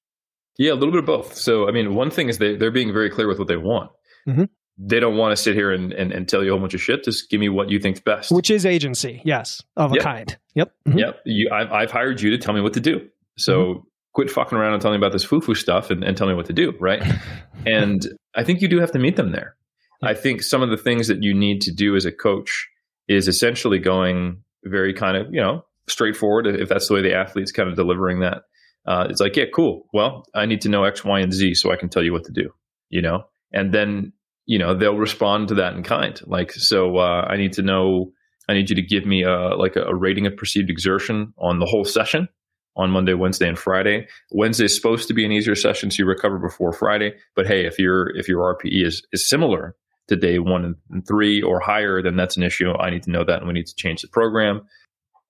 Yeah, 0.57 0.73
a 0.73 0.75
little 0.75 0.91
bit 0.91 0.99
of 0.99 1.05
both. 1.05 1.35
So, 1.35 1.67
I 1.67 1.71
mean, 1.71 1.95
one 1.95 2.11
thing 2.11 2.29
is 2.29 2.37
they, 2.37 2.55
they're 2.55 2.71
being 2.71 2.93
very 2.93 3.09
clear 3.09 3.27
with 3.27 3.39
what 3.39 3.47
they 3.47 3.57
want. 3.57 3.91
Mm-hmm. 4.27 4.43
They 4.77 4.99
don't 4.99 5.17
want 5.17 5.35
to 5.35 5.41
sit 5.41 5.55
here 5.55 5.71
and, 5.71 5.91
and, 5.93 6.11
and, 6.11 6.27
tell 6.27 6.43
you 6.43 6.49
a 6.49 6.53
whole 6.53 6.59
bunch 6.59 6.73
of 6.73 6.81
shit. 6.81 7.03
Just 7.03 7.29
give 7.29 7.39
me 7.39 7.49
what 7.49 7.69
you 7.69 7.79
think's 7.79 7.99
best. 7.99 8.31
Which 8.31 8.49
is 8.49 8.65
agency, 8.65 9.21
yes, 9.23 9.61
of 9.77 9.91
yep. 9.91 10.01
a 10.01 10.03
kind. 10.03 10.37
Yep. 10.55 10.71
Mm-hmm. 10.87 10.97
Yep. 10.97 11.19
You, 11.25 11.49
I've, 11.51 11.71
I've 11.71 11.91
hired 11.91 12.21
you 12.21 12.31
to 12.31 12.37
tell 12.37 12.53
me 12.53 12.61
what 12.61 12.73
to 12.73 12.79
do. 12.79 13.07
So 13.37 13.63
mm-hmm. 13.63 13.79
quit 14.13 14.31
fucking 14.31 14.57
around 14.57 14.73
and 14.73 14.81
telling 14.81 14.99
me 14.99 15.05
about 15.05 15.13
this 15.13 15.23
foo-foo 15.23 15.55
stuff 15.55 15.91
and, 15.91 16.03
and 16.03 16.17
tell 16.17 16.27
me 16.27 16.33
what 16.33 16.47
to 16.47 16.53
do, 16.53 16.73
right? 16.79 17.03
and 17.65 18.07
I 18.35 18.43
think 18.43 18.61
you 18.61 18.67
do 18.67 18.79
have 18.79 18.91
to 18.91 18.99
meet 18.99 19.15
them 19.15 19.31
there. 19.31 19.55
I 20.03 20.13
think 20.13 20.41
some 20.41 20.61
of 20.61 20.69
the 20.69 20.77
things 20.77 21.07
that 21.09 21.21
you 21.21 21.33
need 21.33 21.61
to 21.61 21.71
do 21.71 21.95
as 21.95 22.05
a 22.05 22.11
coach 22.11 22.67
is 23.07 23.27
essentially 23.27 23.77
going 23.77 24.43
very 24.63 24.93
kind 24.93 25.17
of, 25.17 25.27
you 25.31 25.41
know, 25.41 25.63
straightforward 25.87 26.47
if 26.47 26.69
that's 26.69 26.87
the 26.87 26.93
way 26.93 27.01
the 27.01 27.13
athlete's 27.13 27.51
kind 27.51 27.69
of 27.69 27.75
delivering 27.75 28.21
that 28.21 28.43
uh, 28.85 29.07
it's 29.09 29.21
like, 29.21 29.35
yeah, 29.35 29.45
cool. 29.53 29.87
Well, 29.93 30.25
I 30.33 30.45
need 30.45 30.61
to 30.61 30.69
know 30.69 30.83
X, 30.83 31.03
Y, 31.03 31.19
and 31.19 31.33
Z 31.33 31.55
so 31.55 31.71
I 31.71 31.75
can 31.75 31.89
tell 31.89 32.03
you 32.03 32.13
what 32.13 32.25
to 32.25 32.31
do, 32.31 32.49
you 32.89 33.01
know? 33.01 33.23
And 33.53 33.73
then, 33.73 34.13
you 34.45 34.57
know, 34.57 34.73
they'll 34.73 34.97
respond 34.97 35.49
to 35.49 35.55
that 35.55 35.73
in 35.73 35.83
kind. 35.83 36.19
Like, 36.25 36.51
so 36.51 36.97
uh, 36.97 37.27
I 37.29 37.37
need 37.37 37.53
to 37.53 37.61
know, 37.61 38.11
I 38.49 38.53
need 38.53 38.69
you 38.69 38.75
to 38.75 38.81
give 38.81 39.05
me 39.05 39.23
a, 39.23 39.55
like 39.55 39.75
a, 39.75 39.95
rating 39.95 40.25
of 40.25 40.35
perceived 40.35 40.69
exertion 40.69 41.33
on 41.37 41.59
the 41.59 41.65
whole 41.65 41.85
session 41.85 42.27
on 42.75 42.89
Monday, 42.89 43.13
Wednesday, 43.13 43.47
and 43.47 43.59
Friday. 43.59 44.07
Wednesday 44.31 44.65
is 44.65 44.75
supposed 44.75 45.07
to 45.09 45.13
be 45.13 45.25
an 45.25 45.31
easier 45.31 45.55
session, 45.55 45.91
so 45.91 45.97
you 45.99 46.05
recover 46.05 46.39
before 46.39 46.71
Friday. 46.71 47.13
But 47.35 47.45
hey, 47.45 47.65
if 47.65 47.77
your 47.77 48.15
if 48.15 48.27
your 48.27 48.55
RPE 48.55 48.85
is 48.85 49.05
is 49.11 49.27
similar 49.27 49.75
to 50.07 50.15
day 50.15 50.39
one 50.39 50.75
and 50.89 51.07
three 51.07 51.41
or 51.41 51.59
higher, 51.59 52.01
then 52.01 52.15
that's 52.15 52.37
an 52.37 52.43
issue. 52.43 52.71
I 52.71 52.89
need 52.89 53.03
to 53.03 53.11
know 53.11 53.23
that, 53.25 53.39
and 53.39 53.47
we 53.47 53.53
need 53.53 53.67
to 53.67 53.75
change 53.75 54.01
the 54.01 54.07
program. 54.07 54.61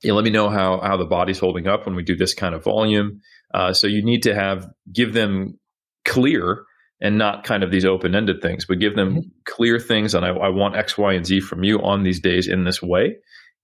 You 0.04 0.14
let 0.14 0.24
me 0.24 0.30
know 0.30 0.50
how 0.50 0.80
how 0.82 0.98
the 0.98 1.06
body's 1.06 1.40
holding 1.40 1.68
up 1.68 1.86
when 1.86 1.96
we 1.96 2.04
do 2.04 2.16
this 2.16 2.34
kind 2.34 2.56
of 2.56 2.64
volume. 2.64 3.22
Uh, 3.54 3.74
so 3.74 3.88
you 3.88 4.04
need 4.04 4.24
to 4.24 4.34
have 4.34 4.68
give 4.92 5.14
them 5.14 5.60
clear 6.06 6.64
and 7.02 7.18
not 7.18 7.44
kind 7.44 7.64
of 7.64 7.72
these 7.72 7.86
open 7.86 8.16
ended 8.16 8.42
things, 8.42 8.66
but 8.66 8.80
give 8.80 8.96
them 8.96 9.10
mm-hmm. 9.10 9.30
clear 9.46 9.80
things. 9.80 10.14
And 10.14 10.24
I, 10.24 10.30
I, 10.30 10.50
want 10.50 10.76
X, 10.76 10.98
Y, 10.98 11.14
and 11.14 11.26
Z 11.26 11.42
from 11.42 11.64
you 11.64 11.82
on 11.82 12.04
these 12.04 12.20
days 12.20 12.48
in 12.48 12.64
this 12.64 12.82
way. 12.82 13.18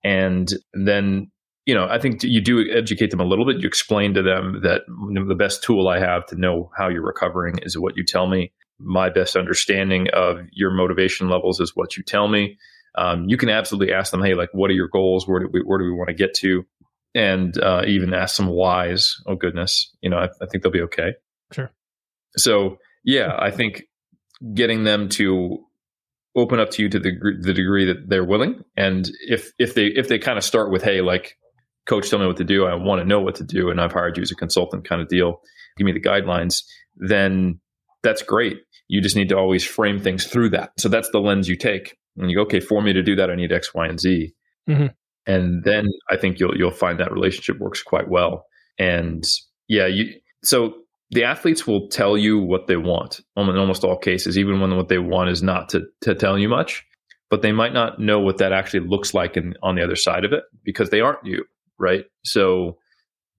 And 0.04 0.52
then, 0.74 1.32
you 1.66 1.76
know, 1.76 1.88
I 1.88 2.00
think 2.00 2.24
you 2.24 2.42
do 2.42 2.66
educate 2.72 3.12
them 3.12 3.20
a 3.20 3.26
little 3.26 3.46
bit. 3.46 3.62
You 3.62 3.68
explain 3.68 4.16
to 4.16 4.24
them 4.24 4.62
that 4.64 4.82
the 4.88 5.36
best 5.36 5.64
tool 5.64 5.88
I 5.88 6.00
have 6.00 6.26
to 6.28 6.36
know 6.36 6.72
how 6.76 6.90
you're 6.90 7.06
recovering 7.06 7.60
is 7.62 7.78
what 7.78 7.96
you 7.96 8.04
tell 8.04 8.28
me. 8.28 8.52
My 8.80 9.10
best 9.10 9.36
understanding 9.36 10.08
of 10.14 10.40
your 10.52 10.72
motivation 10.72 11.30
levels 11.30 11.60
is 11.60 11.76
what 11.76 11.98
you 11.98 12.04
tell 12.04 12.28
me. 12.28 12.58
Um, 12.96 13.26
you 13.28 13.38
can 13.38 13.50
absolutely 13.50 13.94
ask 13.94 14.12
them, 14.12 14.24
hey, 14.24 14.34
like, 14.34 14.50
what 14.54 14.72
are 14.72 14.76
your 14.76 14.88
goals? 14.88 15.28
Where 15.28 15.42
do 15.42 15.50
we, 15.52 15.62
where 15.62 15.78
do 15.78 15.86
we 15.86 15.92
want 15.92 16.08
to 16.08 16.16
get 16.16 16.34
to? 16.36 16.66
And 17.16 17.58
uh, 17.62 17.84
even 17.88 18.14
ask 18.14 18.36
some 18.36 18.48
whys. 18.48 19.16
Oh 19.26 19.36
goodness, 19.36 19.96
you 20.02 20.10
know, 20.10 20.18
I, 20.18 20.26
I 20.42 20.46
think 20.52 20.64
they'll 20.64 20.72
be 20.72 20.82
okay. 20.82 21.14
Sure. 21.52 21.72
So 22.38 22.78
yeah, 23.04 23.36
I 23.38 23.52
think 23.52 23.84
getting 24.54 24.84
them 24.84 25.10
to 25.10 25.60
open 26.36 26.60
up 26.60 26.70
to 26.72 26.84
you 26.84 26.90
to 26.90 27.00
the, 27.00 27.12
the 27.42 27.54
degree 27.54 27.86
that 27.86 28.08
they're 28.08 28.26
willing, 28.26 28.64
and 28.76 29.10
if 29.28 29.52
if 29.58 29.74
they 29.76 29.86
if 29.86 30.08
they 30.08 30.20
kind 30.20 30.38
of 30.38 30.44
start 30.44 30.72
with, 30.72 30.84
hey, 30.84 31.02
like, 31.02 31.38
coach, 31.88 32.10
tell 32.10 32.20
me 32.20 32.28
what 32.28 32.38
to 32.38 32.44
do. 32.44 32.66
I 32.66 32.76
want 32.76 33.02
to 33.02 33.08
know 33.08 33.20
what 33.20 33.36
to 33.36 33.44
do, 33.44 33.70
and 33.70 33.82
I've 33.82 33.94
hired 33.94 34.18
you 34.18 34.24
as 34.24 34.32
a 34.32 34.36
consultant, 34.36 34.88
kind 34.88 35.02
of 35.02 35.08
deal. 35.08 35.42
Give 35.78 35.86
me 35.86 35.94
the 35.94 36.02
guidelines. 36.02 36.64
Then 36.96 37.60
that's 38.04 38.22
great. 38.22 38.58
You 38.88 39.02
just 39.02 39.16
need 39.16 39.30
to 39.30 39.38
always 39.38 39.66
frame 39.66 40.00
things 40.00 40.26
through 40.26 40.50
that. 40.50 40.72
So 40.78 40.90
that's 40.90 41.10
the 41.12 41.20
lens 41.20 41.48
you 41.48 41.58
take. 41.58 41.98
And 42.16 42.32
you 42.32 42.38
go, 42.38 42.44
okay, 42.44 42.60
for 42.60 42.82
me 42.82 42.94
to 42.94 43.04
do 43.04 43.16
that, 43.18 43.30
I 43.30 43.36
need 43.36 43.52
X, 43.52 43.74
Y, 43.74 43.86
and 43.86 44.00
Z. 44.00 44.34
Mm-hmm 44.70 44.88
and 45.28 45.64
then 45.64 45.90
I 46.10 46.16
think 46.16 46.40
you'll 46.40 46.58
you'll 46.58 46.72
find 46.72 47.00
that 47.00 47.12
relationship 47.12 47.60
works 47.60 47.84
quite 47.84 48.10
well. 48.10 48.46
And 48.80 49.24
yeah, 49.68 49.86
you 49.86 50.14
so 50.44 50.74
the 51.12 51.24
athletes 51.24 51.68
will 51.68 51.88
tell 51.90 52.18
you 52.18 52.40
what 52.40 52.68
they 52.68 52.78
want 52.78 53.22
in 53.36 53.58
almost 53.58 53.84
all 53.84 53.98
cases, 53.98 54.38
even 54.38 54.60
when 54.60 54.76
what 54.76 54.90
they 54.90 54.98
want 54.98 55.30
is 55.30 55.44
not 55.44 55.70
to 55.70 55.84
to 56.02 56.16
tell 56.16 56.40
you 56.40 56.50
much. 56.50 56.84
But 57.30 57.42
they 57.42 57.52
might 57.52 57.74
not 57.74 58.00
know 58.00 58.22
what 58.22 58.38
that 58.38 58.54
actually 58.54 58.88
looks 58.88 59.14
like 59.14 59.36
in, 59.36 59.54
on 59.62 59.76
the 59.76 59.84
other 59.84 59.98
side 59.98 60.24
of 60.24 60.32
it 60.32 60.44
because 60.64 60.92
they 60.92 61.02
aren't 61.02 61.26
you, 61.26 61.44
right? 61.78 62.06
So 62.24 62.78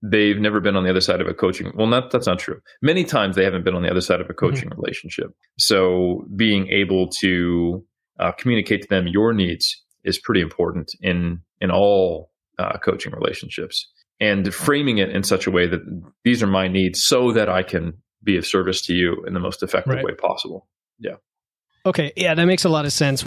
they've 0.03 0.37
never 0.37 0.59
been 0.59 0.75
on 0.75 0.83
the 0.83 0.91
other 0.91 1.01
side 1.01 1.21
of 1.21 1.27
a 1.27 1.33
coaching. 1.33 1.71
Well, 1.75 1.87
not 1.87 2.11
that's 2.11 2.27
not 2.27 2.37
true. 2.37 2.61
Many 2.83 3.03
times 3.03 3.35
they 3.35 3.43
haven't 3.43 3.65
been 3.65 3.73
on 3.73 3.81
the 3.81 3.89
other 3.89 4.01
side 4.01 4.21
of 4.21 4.29
a 4.29 4.33
mm-hmm. 4.33 4.45
coaching 4.45 4.69
mm-hmm. 4.69 4.79
relationship. 4.79 5.31
So 5.57 6.25
being 6.35 6.67
able 6.69 7.09
to 7.21 7.83
uh, 8.19 8.31
communicate 8.33 8.83
to 8.83 8.87
them 8.89 9.07
your 9.07 9.33
needs 9.33 9.83
is 10.03 10.19
pretty 10.19 10.41
important 10.41 10.91
in 11.01 11.41
in 11.61 11.71
all 11.71 12.31
uh, 12.57 12.77
coaching 12.77 13.13
relationships 13.13 13.87
and 14.19 14.53
framing 14.53 14.97
it 14.97 15.09
in 15.09 15.23
such 15.23 15.47
a 15.47 15.51
way 15.51 15.67
that 15.67 15.79
these 16.23 16.43
are 16.43 16.47
my 16.47 16.67
needs 16.67 17.01
so 17.03 17.31
that 17.31 17.49
I 17.49 17.63
can 17.63 17.93
be 18.23 18.37
of 18.37 18.45
service 18.45 18.81
to 18.83 18.93
you 18.93 19.23
in 19.25 19.33
the 19.33 19.39
most 19.39 19.63
effective 19.63 19.95
right. 19.95 20.03
way 20.03 20.13
possible. 20.13 20.67
Yeah. 20.99 21.15
Okay. 21.85 22.11
Yeah, 22.15 22.33
that 22.33 22.45
makes 22.45 22.65
a 22.65 22.69
lot 22.69 22.85
of 22.85 22.91
sense. 22.91 23.25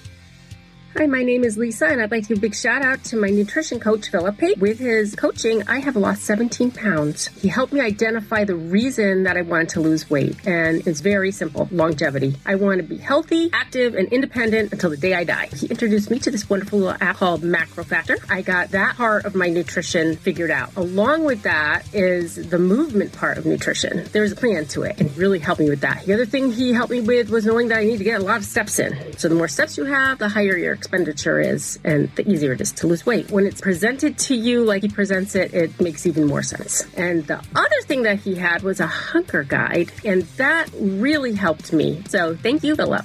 Hi, 0.95 1.07
my 1.07 1.23
name 1.23 1.43
is 1.43 1.57
Lisa, 1.57 1.87
and 1.87 2.03
I'd 2.03 2.11
like 2.11 2.25
to 2.25 2.29
give 2.29 2.39
a 2.39 2.41
big 2.43 2.55
shout 2.55 2.83
out 2.83 3.03
to 3.05 3.17
my 3.17 3.31
nutrition 3.31 3.81
coach, 3.81 4.11
Philip 4.11 4.37
Pape. 4.37 4.59
With 4.59 4.79
his 4.79 5.15
coaching, 5.15 5.67
I 5.67 5.79
have 5.79 5.97
lost 5.97 6.23
17 6.25 6.71
pounds. 6.71 7.29
He 7.29 7.49
helped 7.49 7.73
me 7.73 7.81
identify 7.81 8.45
the 8.45 8.57
reason 8.57 9.23
that 9.23 9.39
I 9.39 9.43
wanted 9.43 9.71
to 9.71 9.81
lose 9.81 10.11
weight, 10.11 10.47
and 10.47 10.87
it's 10.87 11.01
very 11.01 11.33
simple 11.33 11.67
longevity. 11.73 12.37
I 12.45 12.57
want 12.57 12.77
to 12.77 12.83
be 12.83 12.99
healthy, 12.99 13.49
active, 13.55 13.95
and 13.95 14.07
independent 14.13 14.71
until 14.75 14.91
the 14.91 14.99
day 14.99 15.15
I 15.15 15.25
die. 15.25 15.49
He 15.57 15.67
introduced 15.67 16.11
me 16.11 16.19
to 16.19 16.31
this 16.31 16.51
wonderful 16.51 16.81
little 16.81 16.97
app 17.01 17.17
called 17.17 17.43
Macro 17.43 17.85
Factor. 17.85 18.19
I 18.29 18.43
got 18.43 18.73
that 18.73 18.97
part 18.97 19.25
of 19.25 19.35
my 19.35 19.49
nutrition 19.49 20.17
figured 20.17 20.51
out. 20.51 20.77
Along 20.77 21.25
with 21.25 21.43
that 21.45 21.87
is 21.95 22.51
the 22.51 22.59
movement 22.59 23.15
part 23.15 23.39
of 23.39 23.47
nutrition. 23.47 24.05
There's 24.13 24.33
a 24.33 24.37
plan 24.37 24.67
to 24.67 24.83
it, 24.83 25.01
and 25.01 25.17
really 25.17 25.39
helped 25.39 25.63
me 25.63 25.71
with 25.71 25.81
that. 25.81 26.05
The 26.05 26.13
other 26.13 26.27
thing 26.27 26.53
he 26.53 26.75
helped 26.75 26.93
me 26.93 27.01
with 27.01 27.31
was 27.31 27.47
knowing 27.47 27.69
that 27.69 27.79
I 27.79 27.85
need 27.85 27.97
to 27.97 28.05
get 28.05 28.21
a 28.21 28.25
lot 28.25 28.37
of 28.37 28.45
steps 28.45 28.79
in. 28.79 29.17
So 29.17 29.31
the 29.31 29.35
more 29.35 29.49
steps 29.49 29.79
you 29.79 29.87
have, 29.87 30.19
the 30.19 30.29
higher 30.29 30.55
your 30.59 30.82
expenditure 30.83 31.39
is 31.39 31.79
and 31.85 32.11
the 32.17 32.29
easier 32.29 32.53
it 32.53 32.61
is 32.61 32.73
to 32.73 32.89
lose 32.89 33.07
weight. 33.07 33.31
When 33.31 33.47
it's 33.47 33.61
presented 33.61 34.19
to 34.19 34.35
you 34.35 34.65
like 34.65 34.83
he 34.83 34.89
presents 34.89 35.37
it, 35.37 35.55
it 35.55 35.81
makes 35.81 36.07
even 36.07 36.27
more 36.27 36.43
sense. 36.43 36.85
And 36.97 37.25
the 37.29 37.41
other 37.55 37.81
thing 37.83 38.03
that 38.03 38.19
he 38.19 38.35
had 38.35 38.65
was 38.65 38.81
a 38.81 38.87
hunger 38.89 39.45
guide, 39.45 39.93
and 40.05 40.23
that 40.39 40.69
really 40.77 41.35
helped 41.35 41.73
me. 41.73 42.03
So 42.09 42.35
thank 42.35 42.65
you, 42.65 42.75
Philip. 42.75 43.05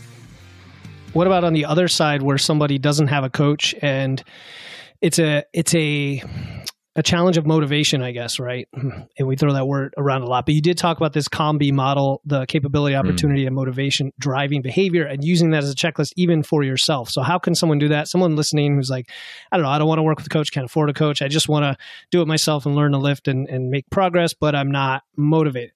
What 1.14 1.28
about 1.28 1.44
on 1.44 1.54
the 1.54 1.66
other 1.66 1.88
side 1.88 2.24
where 2.24 2.40
somebody 2.40 2.80
doesn't 2.80 3.08
have 3.10 3.24
a 3.24 3.30
coach 3.30 3.76
and 3.82 4.24
it's 5.02 5.20
a 5.20 5.44
it's 5.54 5.76
a 5.76 6.24
a 6.98 7.04
challenge 7.04 7.38
of 7.38 7.46
motivation, 7.46 8.02
I 8.02 8.12
guess, 8.12 8.40
right? 8.40 8.68
And 8.74 9.28
we 9.28 9.36
throw 9.36 9.54
that 9.54 9.68
word 9.68 9.94
around 9.98 10.24
a 10.24 10.26
lot. 10.26 10.46
But 10.46 10.56
you 10.56 10.62
did 10.62 10.78
talk 10.78 10.98
about 10.98 11.14
this 11.14 11.28
COM-B 11.28 11.72
model, 11.72 12.22
the 12.26 12.46
capability, 12.48 12.96
hmm. 12.96 13.00
opportunity, 13.00 13.44
mm. 13.44 13.48
and 13.48 13.56
motivation 13.56 14.12
driving 14.20 14.64
behavior, 14.64 15.06
and 15.06 15.24
using 15.24 15.52
that 15.52 15.64
as 15.64 15.72
a 15.72 15.76
checklist 15.76 16.14
even 16.18 16.42
for 16.42 16.64
yourself. 16.64 17.10
So, 17.10 17.22
how 17.22 17.38
can 17.38 17.54
someone 17.54 17.78
do 17.78 17.90
that? 17.90 18.08
Someone 18.08 18.36
listening 18.36 18.76
who's 18.76 18.90
like, 18.90 19.12
I 19.52 19.58
don't 19.58 19.64
know, 19.64 19.70
I 19.70 19.78
don't 19.78 19.88
want 19.88 20.00
to 20.00 20.04
work 20.04 20.18
with 20.18 20.26
a 20.26 20.30
coach, 20.30 20.52
can't 20.52 20.66
afford 20.66 20.90
a 20.90 20.94
coach. 20.94 21.22
I 21.22 21.28
just 21.28 21.48
want 21.48 21.64
to 21.64 21.78
do 22.10 22.22
it 22.22 22.28
myself 22.28 22.66
and 22.66 22.76
learn 22.76 22.94
to 22.94 22.98
lift 22.98 23.28
and, 23.28 23.48
and 23.48 23.70
make 23.70 23.88
progress, 23.92 24.34
but 24.34 24.56
I'm 24.56 24.72
not 24.72 25.04
motivated. 25.16 25.74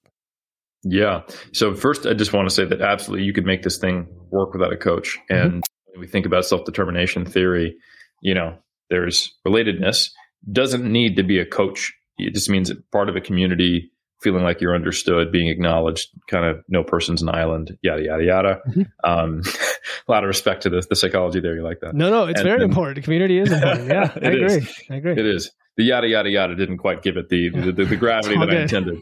Yeah. 0.82 1.22
So, 1.52 1.74
first, 1.74 2.04
I 2.04 2.14
just 2.14 2.32
want 2.32 2.48
to 2.48 2.54
say 2.54 2.64
that 2.64 2.80
absolutely 2.80 3.24
you 3.24 3.32
could 3.32 3.46
make 3.46 3.62
this 3.62 3.78
thing 3.78 4.08
work 4.30 4.52
without 4.52 4.72
a 4.72 4.76
coach. 4.76 5.18
Mm-hmm. 5.30 5.34
And 5.34 5.52
mm-hmm. 5.52 5.92
when 5.92 6.00
we 6.00 6.08
think 6.08 6.26
about 6.26 6.44
self 6.46 6.64
determination 6.64 7.24
theory, 7.24 7.76
you 8.20 8.34
know, 8.34 8.58
there's 8.90 9.32
relatedness 9.46 10.10
doesn't 10.50 10.90
need 10.90 11.16
to 11.16 11.22
be 11.22 11.38
a 11.38 11.46
coach. 11.46 11.92
It 12.18 12.34
just 12.34 12.50
means 12.50 12.72
part 12.90 13.08
of 13.08 13.16
a 13.16 13.20
community, 13.20 13.90
feeling 14.22 14.44
like 14.44 14.60
you're 14.60 14.74
understood, 14.74 15.32
being 15.32 15.48
acknowledged, 15.48 16.08
kind 16.28 16.44
of 16.44 16.62
no 16.68 16.84
person's 16.84 17.22
an 17.22 17.28
island, 17.28 17.76
yada, 17.82 18.02
yada, 18.02 18.24
yada. 18.24 18.60
Mm-hmm. 18.68 18.82
Um, 19.04 19.42
a 20.08 20.10
lot 20.10 20.24
of 20.24 20.28
respect 20.28 20.62
to 20.62 20.70
the, 20.70 20.84
the 20.88 20.96
psychology 20.96 21.40
there. 21.40 21.54
You 21.54 21.62
like 21.62 21.80
that? 21.80 21.94
No, 21.94 22.10
no, 22.10 22.26
it's 22.26 22.40
and, 22.40 22.48
very 22.48 22.62
and, 22.62 22.70
important. 22.70 22.96
The 22.96 23.02
community 23.02 23.38
is 23.38 23.52
important. 23.52 23.88
Yeah, 23.88 24.12
I 24.16 24.26
agree. 24.28 24.44
Is. 24.44 24.82
I 24.90 24.94
agree. 24.96 25.12
It 25.12 25.26
is. 25.26 25.50
The 25.76 25.84
yada, 25.84 26.06
yada, 26.06 26.30
yada 26.30 26.54
didn't 26.54 26.78
quite 26.78 27.02
give 27.02 27.16
it 27.16 27.28
the, 27.30 27.48
the, 27.48 27.72
the, 27.72 27.84
the 27.84 27.96
gravity 27.96 28.36
that 28.38 28.48
good. 28.48 28.58
I 28.58 28.62
intended. 28.62 28.98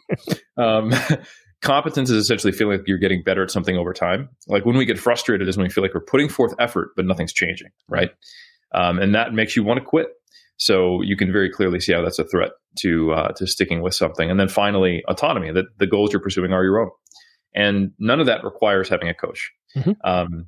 Um, 0.57 0.93
competence 1.63 2.11
is 2.11 2.17
essentially 2.17 2.53
feeling 2.53 2.79
like 2.79 2.89
you're 2.89 2.99
getting 2.99 3.23
better 3.23 3.43
at 3.43 3.51
something 3.51 3.77
over 3.77 3.93
time. 3.93 4.29
Like 4.47 4.65
when 4.65 4.77
we 4.77 4.85
get 4.85 4.99
frustrated 4.99 5.49
is 5.49 5.57
when 5.57 5.65
we 5.65 5.71
feel 5.71 5.83
like 5.83 5.95
we're 5.95 6.01
putting 6.01 6.29
forth 6.29 6.55
effort, 6.59 6.91
but 6.97 7.05
nothing's 7.05 7.33
changing, 7.33 7.71
right? 7.89 8.11
Um, 8.73 8.99
and 8.99 9.15
that 9.15 9.35
makes 9.35 9.57
you 9.57 9.65
want 9.65 9.79
to 9.79 9.85
quit. 9.85 10.09
So 10.61 11.01
you 11.01 11.17
can 11.17 11.33
very 11.33 11.51
clearly 11.51 11.81
see 11.81 11.95
how 11.95 12.03
that's 12.03 12.19
a 12.19 12.25
threat 12.25 12.51
to 12.81 13.13
uh, 13.13 13.33
to 13.33 13.47
sticking 13.47 13.81
with 13.81 13.95
something. 13.95 14.31
And 14.31 14.39
then 14.39 14.49
finally, 14.49 15.03
autonomy. 15.09 15.51
That 15.53 15.65
the 15.79 15.87
goals 15.87 16.13
you're 16.13 16.21
pursuing 16.21 16.53
are 16.53 16.63
your 16.63 16.81
own, 16.81 16.91
and 17.55 17.93
none 17.99 18.21
of 18.21 18.27
that 18.27 18.45
requires 18.45 18.91
having 18.91 19.09
a 19.09 19.15
coach. 19.15 19.51
Mm-hmm. 19.75 19.93
Um, 20.05 20.47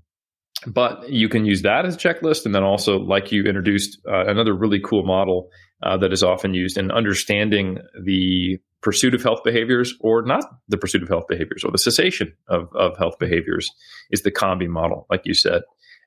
but 0.66 1.09
you 1.09 1.31
can 1.31 1.46
use 1.46 1.62
that 1.62 1.87
as 1.87 1.94
a 1.94 1.98
checklist, 1.98 2.44
and 2.44 2.55
then 2.55 2.62
also, 2.62 2.98
like 2.98 3.33
you 3.33 3.44
introduced, 3.44 3.98
uh, 4.07 4.27
another 4.27 4.55
really 4.55 4.81
cool 4.81 5.03
model 5.03 5.48
uh, 5.83 5.96
that 5.96 6.12
is 6.12 6.22
often 6.22 6.53
used 6.53 6.77
in 6.77 6.90
understanding 6.90 7.79
the 8.05 8.59
pursuit 8.83 9.14
of 9.14 9.22
health 9.22 9.40
behaviors, 9.44 9.94
or 10.01 10.20
not 10.22 10.44
the 10.68 10.77
pursuit 10.77 11.03
of 11.03 11.09
health 11.09 11.25
behaviors, 11.27 11.64
or 11.64 11.70
the 11.70 11.79
cessation 11.79 12.35
of, 12.48 12.68
of 12.75 12.98
health 12.98 13.18
behaviors, 13.18 13.70
is 14.11 14.22
the 14.22 14.31
COM-B 14.31 14.66
model, 14.66 15.07
like 15.09 15.22
you 15.25 15.33
said. 15.33 15.62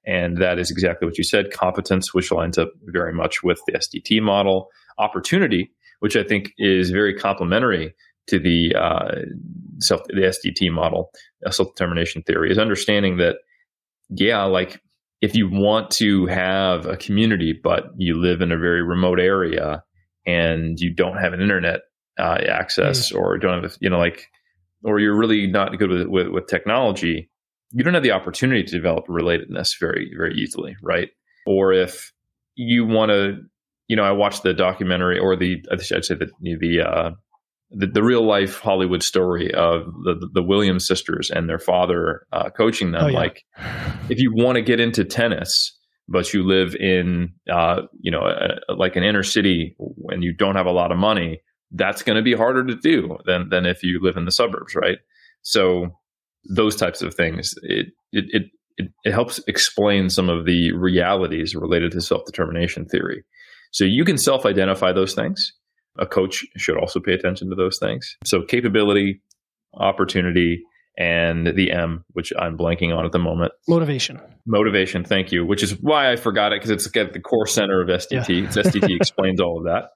And 0.05 0.37
that 0.37 0.59
is 0.59 0.69
exactly 0.69 1.07
what 1.07 1.17
you 1.17 1.23
said 1.23 1.51
competence, 1.51 2.13
which 2.13 2.31
lines 2.31 2.57
up 2.57 2.69
very 2.83 3.13
much 3.13 3.43
with 3.43 3.59
the 3.65 3.73
SDT 3.73 4.21
model, 4.21 4.69
opportunity, 4.97 5.71
which 5.99 6.15
I 6.15 6.23
think 6.23 6.51
is 6.57 6.91
very 6.91 7.13
complementary 7.13 7.95
to 8.27 8.39
the 8.39 8.75
uh, 8.75 9.15
self 9.79 10.03
the 10.07 10.21
SDT 10.21 10.71
model, 10.71 11.11
uh, 11.45 11.51
self 11.51 11.69
determination 11.75 12.23
theory, 12.23 12.51
is 12.51 12.57
understanding 12.57 13.17
that 13.17 13.37
yeah, 14.09 14.43
like 14.43 14.79
if 15.21 15.35
you 15.35 15.49
want 15.49 15.89
to 15.91 16.27
have 16.27 16.85
a 16.85 16.97
community, 16.97 17.53
but 17.53 17.85
you 17.97 18.19
live 18.19 18.41
in 18.41 18.51
a 18.51 18.57
very 18.57 18.83
remote 18.83 19.19
area 19.19 19.83
and 20.27 20.79
you 20.79 20.93
don't 20.93 21.17
have 21.17 21.33
an 21.33 21.41
internet 21.41 21.81
uh, 22.19 22.37
access 22.47 23.11
mm. 23.11 23.19
or 23.19 23.37
don't 23.37 23.63
have 23.63 23.77
you 23.79 23.89
know 23.89 23.99
like 23.99 24.27
or 24.83 24.99
you're 24.99 25.17
really 25.17 25.47
not 25.47 25.77
good 25.79 25.89
with, 25.89 26.07
with, 26.07 26.27
with 26.27 26.47
technology, 26.47 27.29
you 27.75 27.83
don't 27.83 27.93
have 27.93 28.03
the 28.03 28.11
opportunity 28.11 28.63
to 28.63 28.71
develop 28.71 29.05
relatedness 29.07 29.77
very 29.79 30.11
very 30.17 30.33
easily, 30.35 30.77
right? 30.81 31.09
Or 31.45 31.73
if 31.73 32.11
you 32.55 32.85
want 32.85 33.09
to, 33.09 33.41
you 33.88 33.97
know, 33.97 34.03
I 34.03 34.11
watched 34.11 34.43
the 34.43 34.53
documentary 34.53 35.19
or 35.19 35.35
the 35.35 35.63
I'd 35.69 35.81
say 35.81 36.15
the 36.15 36.31
the 36.41 36.81
uh, 36.81 37.11
the, 37.71 37.88
the, 37.88 38.03
real 38.03 38.25
life 38.25 38.59
Hollywood 38.59 39.03
story 39.03 39.53
of 39.53 39.88
the 40.03 40.29
the 40.33 40.41
Williams 40.41 40.88
sisters 40.88 41.29
and 41.29 41.49
their 41.49 41.59
father 41.59 42.25
uh, 42.31 42.49
coaching 42.49 42.93
them. 42.93 43.03
Oh, 43.03 43.07
yeah. 43.07 43.19
Like, 43.19 43.43
if 44.09 44.19
you 44.19 44.33
want 44.33 44.55
to 44.55 44.61
get 44.61 44.79
into 44.79 45.03
tennis, 45.03 45.77
but 46.07 46.33
you 46.33 46.43
live 46.43 46.75
in 46.75 47.33
uh, 47.51 47.81
you 47.99 48.09
know 48.09 48.21
a, 48.21 48.73
like 48.73 48.95
an 48.95 49.03
inner 49.03 49.23
city 49.23 49.75
and 50.07 50.23
you 50.23 50.33
don't 50.33 50.55
have 50.55 50.65
a 50.65 50.71
lot 50.71 50.93
of 50.93 50.97
money, 50.97 51.41
that's 51.71 52.03
going 52.03 52.15
to 52.15 52.23
be 52.23 52.33
harder 52.33 52.65
to 52.65 52.75
do 52.75 53.17
than 53.25 53.49
than 53.49 53.65
if 53.65 53.83
you 53.83 53.99
live 54.01 54.15
in 54.15 54.23
the 54.23 54.31
suburbs, 54.31 54.75
right? 54.75 54.99
So 55.41 55.97
those 56.49 56.75
types 56.75 57.01
of 57.01 57.13
things. 57.13 57.53
It 57.63 57.88
it 58.12 58.25
it 58.29 58.43
it, 58.77 58.91
it 59.03 59.13
helps 59.13 59.39
explain 59.47 60.10
some 60.10 60.29
of 60.29 60.45
the 60.45 60.71
realities 60.73 61.55
related 61.55 61.91
to 61.93 62.01
self 62.01 62.25
determination 62.25 62.86
theory. 62.86 63.23
So 63.71 63.84
you 63.84 64.05
can 64.05 64.17
self 64.17 64.45
identify 64.45 64.91
those 64.91 65.13
things. 65.13 65.53
A 65.97 66.05
coach 66.05 66.45
should 66.58 66.77
also 66.77 66.99
pay 66.99 67.13
attention 67.13 67.49
to 67.49 67.55
those 67.55 67.77
things. 67.79 68.17
So 68.25 68.41
capability, 68.41 69.21
opportunity, 69.73 70.62
and 70.97 71.47
the 71.47 71.71
M, 71.71 72.03
which 72.13 72.31
I'm 72.39 72.58
blanking 72.58 72.95
on 72.95 73.05
at 73.05 73.12
the 73.12 73.19
moment. 73.19 73.51
Motivation. 73.67 74.19
Motivation. 74.45 75.03
Thank 75.03 75.31
you. 75.31 75.45
Which 75.45 75.63
is 75.63 75.71
why 75.81 76.12
I 76.12 76.15
forgot 76.15 76.53
it 76.53 76.62
because 76.62 76.69
it's 76.69 76.97
at 76.97 77.13
the 77.13 77.19
core 77.19 77.47
center 77.47 77.81
of 77.81 77.88
SDT. 77.88 78.29
Yeah. 78.29 78.45
It's 78.45 78.58
SDT 78.58 78.95
explains 78.95 79.41
all 79.41 79.58
of 79.58 79.65
that. 79.65 79.89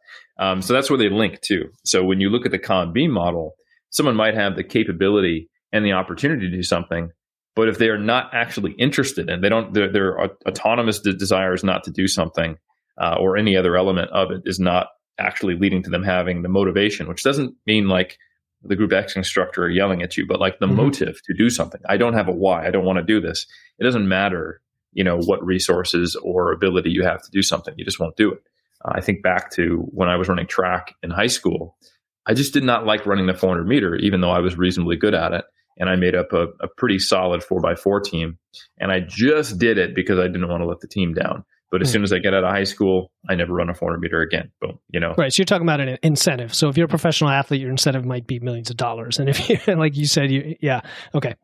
Um, 0.43 0.61
so 0.61 0.73
that's 0.73 0.89
where 0.89 0.99
they 0.99 1.09
link 1.09 1.41
to. 1.43 1.65
So 1.85 2.03
when 2.03 2.19
you 2.19 2.29
look 2.29 2.45
at 2.45 2.51
the 2.51 2.59
COM-B 2.59 3.07
model, 3.09 3.55
someone 3.89 4.15
might 4.15 4.35
have 4.35 4.55
the 4.55 4.63
capability 4.63 5.49
and 5.71 5.85
the 5.85 5.93
opportunity 5.93 6.49
to 6.49 6.55
do 6.55 6.63
something. 6.63 7.11
But 7.55 7.67
if 7.67 7.77
they 7.77 7.89
are 7.89 7.97
not 7.97 8.29
actually 8.33 8.71
interested 8.73 9.29
and 9.29 9.43
they 9.43 9.49
don't, 9.49 9.73
their, 9.73 9.91
their 9.91 10.21
autonomous 10.47 10.99
desires 10.99 11.63
not 11.63 11.83
to 11.83 11.91
do 11.91 12.07
something 12.07 12.57
uh, 12.99 13.15
or 13.19 13.37
any 13.37 13.55
other 13.55 13.75
element 13.75 14.11
of 14.11 14.31
it 14.31 14.43
is 14.45 14.59
not 14.59 14.87
actually 15.17 15.55
leading 15.55 15.83
to 15.83 15.89
them 15.89 16.03
having 16.03 16.41
the 16.41 16.49
motivation, 16.49 17.07
which 17.07 17.23
doesn't 17.23 17.55
mean 17.65 17.87
like 17.87 18.17
the 18.63 18.75
group 18.75 18.93
X 18.93 19.15
instructor 19.15 19.69
yelling 19.69 20.01
at 20.01 20.17
you, 20.17 20.25
but 20.25 20.39
like 20.39 20.59
the 20.59 20.67
mm-hmm. 20.67 20.77
motive 20.77 21.21
to 21.23 21.33
do 21.33 21.49
something. 21.49 21.81
I 21.87 21.97
don't 21.97 22.13
have 22.13 22.27
a 22.27 22.33
why. 22.33 22.65
I 22.65 22.71
don't 22.71 22.85
want 22.85 22.97
to 22.97 23.03
do 23.03 23.19
this. 23.19 23.45
It 23.77 23.83
doesn't 23.83 24.07
matter, 24.07 24.61
you 24.93 25.03
know, 25.03 25.17
what 25.17 25.45
resources 25.45 26.15
or 26.15 26.51
ability 26.51 26.91
you 26.91 27.03
have 27.03 27.21
to 27.23 27.31
do 27.31 27.41
something. 27.41 27.73
You 27.77 27.85
just 27.85 27.99
won't 27.99 28.15
do 28.15 28.31
it. 28.33 28.39
Uh, 28.85 28.93
I 28.95 29.01
think 29.01 29.21
back 29.23 29.51
to 29.51 29.85
when 29.91 30.09
I 30.09 30.15
was 30.15 30.29
running 30.29 30.47
track 30.47 30.95
in 31.03 31.09
high 31.09 31.27
school. 31.27 31.77
I 32.25 32.33
just 32.33 32.53
did 32.53 32.63
not 32.63 32.85
like 32.85 33.05
running 33.05 33.25
the 33.25 33.33
400 33.33 33.67
meter, 33.67 33.95
even 33.95 34.21
though 34.21 34.29
I 34.29 34.39
was 34.39 34.57
reasonably 34.57 34.95
good 34.95 35.13
at 35.13 35.33
it 35.33 35.45
and 35.79 35.89
I 35.89 35.95
made 35.95 36.13
up 36.13 36.33
a, 36.33 36.47
a 36.59 36.67
pretty 36.77 36.99
solid 36.99 37.43
four 37.43 37.61
by 37.61 37.75
four 37.75 37.99
team. 37.99 38.37
And 38.79 38.91
I 38.91 38.99
just 38.99 39.57
did 39.57 39.77
it 39.77 39.95
because 39.95 40.19
I 40.19 40.27
didn't 40.27 40.47
want 40.49 40.61
to 40.61 40.67
let 40.67 40.81
the 40.81 40.87
team 40.87 41.13
down. 41.13 41.45
But 41.71 41.81
as 41.81 41.89
mm. 41.89 41.93
soon 41.93 42.03
as 42.03 42.11
I 42.11 42.17
get 42.17 42.33
out 42.33 42.43
of 42.43 42.49
high 42.49 42.63
school, 42.63 43.11
I 43.29 43.35
never 43.35 43.53
run 43.53 43.69
a 43.69 43.73
400 43.73 43.99
meter 43.99 44.21
again. 44.21 44.51
Boom, 44.59 44.79
you 44.89 44.99
know. 44.99 45.13
Right. 45.17 45.31
So 45.31 45.41
you're 45.41 45.45
talking 45.45 45.67
about 45.67 45.79
an 45.79 45.97
incentive. 46.01 46.53
So 46.53 46.67
if 46.67 46.77
you're 46.77 46.85
a 46.85 46.89
professional 46.89 47.29
athlete, 47.29 47.61
your 47.61 47.69
incentive 47.69 48.05
might 48.05 48.25
be 48.25 48.39
millions 48.39 48.69
of 48.69 48.77
dollars. 48.77 49.19
And 49.19 49.29
if 49.29 49.49
you, 49.49 49.59
like 49.75 49.95
you 49.95 50.05
said, 50.05 50.31
you, 50.31 50.55
yeah, 50.61 50.81
okay. 51.13 51.35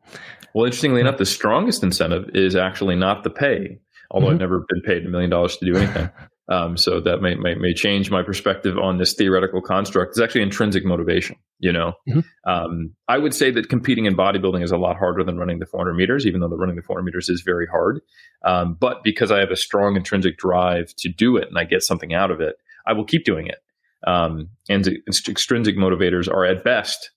Well, 0.54 0.64
interestingly 0.64 1.00
enough, 1.00 1.18
the 1.18 1.26
strongest 1.26 1.82
incentive 1.82 2.30
is 2.34 2.56
actually 2.56 2.96
not 2.96 3.22
the 3.22 3.30
pay, 3.30 3.78
although 4.10 4.26
mm-hmm. 4.26 4.34
I've 4.34 4.40
never 4.40 4.64
been 4.68 4.82
paid 4.82 5.06
a 5.06 5.08
million 5.08 5.30
dollars 5.30 5.56
to 5.58 5.66
do 5.66 5.76
anything. 5.76 6.10
Um, 6.48 6.76
so 6.76 7.00
that 7.00 7.22
may, 7.22 7.34
may, 7.34 7.56
may 7.56 7.74
change 7.74 8.08
my 8.08 8.22
perspective 8.22 8.78
on 8.78 8.98
this 8.98 9.14
theoretical 9.14 9.60
construct. 9.60 10.10
It's 10.10 10.20
actually 10.20 10.42
intrinsic 10.42 10.84
motivation. 10.84 11.34
You 11.58 11.72
know, 11.72 11.94
mm-hmm. 12.08 12.20
um, 12.50 12.94
I 13.08 13.16
would 13.16 13.32
say 13.32 13.50
that 13.50 13.70
competing 13.70 14.04
in 14.04 14.14
bodybuilding 14.14 14.62
is 14.62 14.72
a 14.72 14.76
lot 14.76 14.98
harder 14.98 15.24
than 15.24 15.38
running 15.38 15.58
the 15.58 15.66
400 15.66 15.94
meters, 15.94 16.26
even 16.26 16.40
though 16.40 16.48
the 16.48 16.56
running 16.56 16.76
the 16.76 16.82
400 16.82 17.02
meters 17.02 17.30
is 17.30 17.40
very 17.40 17.66
hard. 17.66 18.00
Um, 18.44 18.76
but 18.78 19.02
because 19.02 19.30
I 19.30 19.40
have 19.40 19.50
a 19.50 19.56
strong 19.56 19.96
intrinsic 19.96 20.36
drive 20.36 20.94
to 20.98 21.08
do 21.08 21.36
it 21.38 21.48
and 21.48 21.58
I 21.58 21.64
get 21.64 21.82
something 21.82 22.12
out 22.12 22.30
of 22.30 22.40
it, 22.42 22.56
I 22.86 22.92
will 22.92 23.06
keep 23.06 23.24
doing 23.24 23.46
it. 23.46 23.58
Um, 24.06 24.50
and 24.68 24.86
extrinsic 25.08 25.76
motivators 25.76 26.28
are 26.30 26.44
at 26.44 26.62
best 26.62 27.10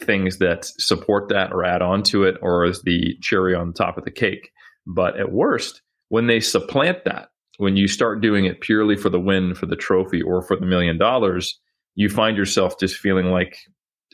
things 0.00 0.38
that 0.38 0.64
support 0.64 1.28
that 1.28 1.52
or 1.52 1.64
add 1.64 1.80
on 1.80 2.02
to 2.02 2.24
it 2.24 2.36
or 2.42 2.64
as 2.64 2.82
the 2.82 3.16
cherry 3.22 3.54
on 3.54 3.72
top 3.72 3.96
of 3.96 4.04
the 4.04 4.10
cake. 4.10 4.50
But 4.86 5.18
at 5.18 5.32
worst, 5.32 5.82
when 6.08 6.26
they 6.26 6.40
supplant 6.40 7.04
that, 7.04 7.28
when 7.58 7.76
you 7.76 7.88
start 7.88 8.20
doing 8.20 8.44
it 8.44 8.60
purely 8.60 8.96
for 8.96 9.08
the 9.08 9.20
win, 9.20 9.54
for 9.54 9.66
the 9.66 9.76
trophy, 9.76 10.20
or 10.20 10.42
for 10.42 10.56
the 10.56 10.66
million 10.66 10.98
dollars, 10.98 11.58
you 11.94 12.08
find 12.10 12.36
yourself 12.36 12.78
just 12.78 12.96
feeling 12.96 13.26
like 13.26 13.56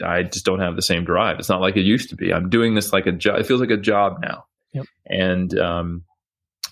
I 0.04 0.22
just 0.22 0.44
don't 0.44 0.60
have 0.60 0.76
the 0.76 0.82
same 0.82 1.04
drive. 1.04 1.38
It's 1.38 1.48
not 1.48 1.60
like 1.60 1.76
it 1.76 1.82
used 1.82 2.08
to 2.10 2.16
be. 2.16 2.32
I'm 2.32 2.48
doing 2.48 2.74
this 2.74 2.92
like 2.92 3.06
a 3.06 3.12
job. 3.12 3.38
It 3.38 3.46
feels 3.46 3.60
like 3.60 3.70
a 3.70 3.76
job 3.76 4.18
now. 4.22 4.44
Yep. 4.72 4.86
And 5.06 5.58
um, 5.58 6.04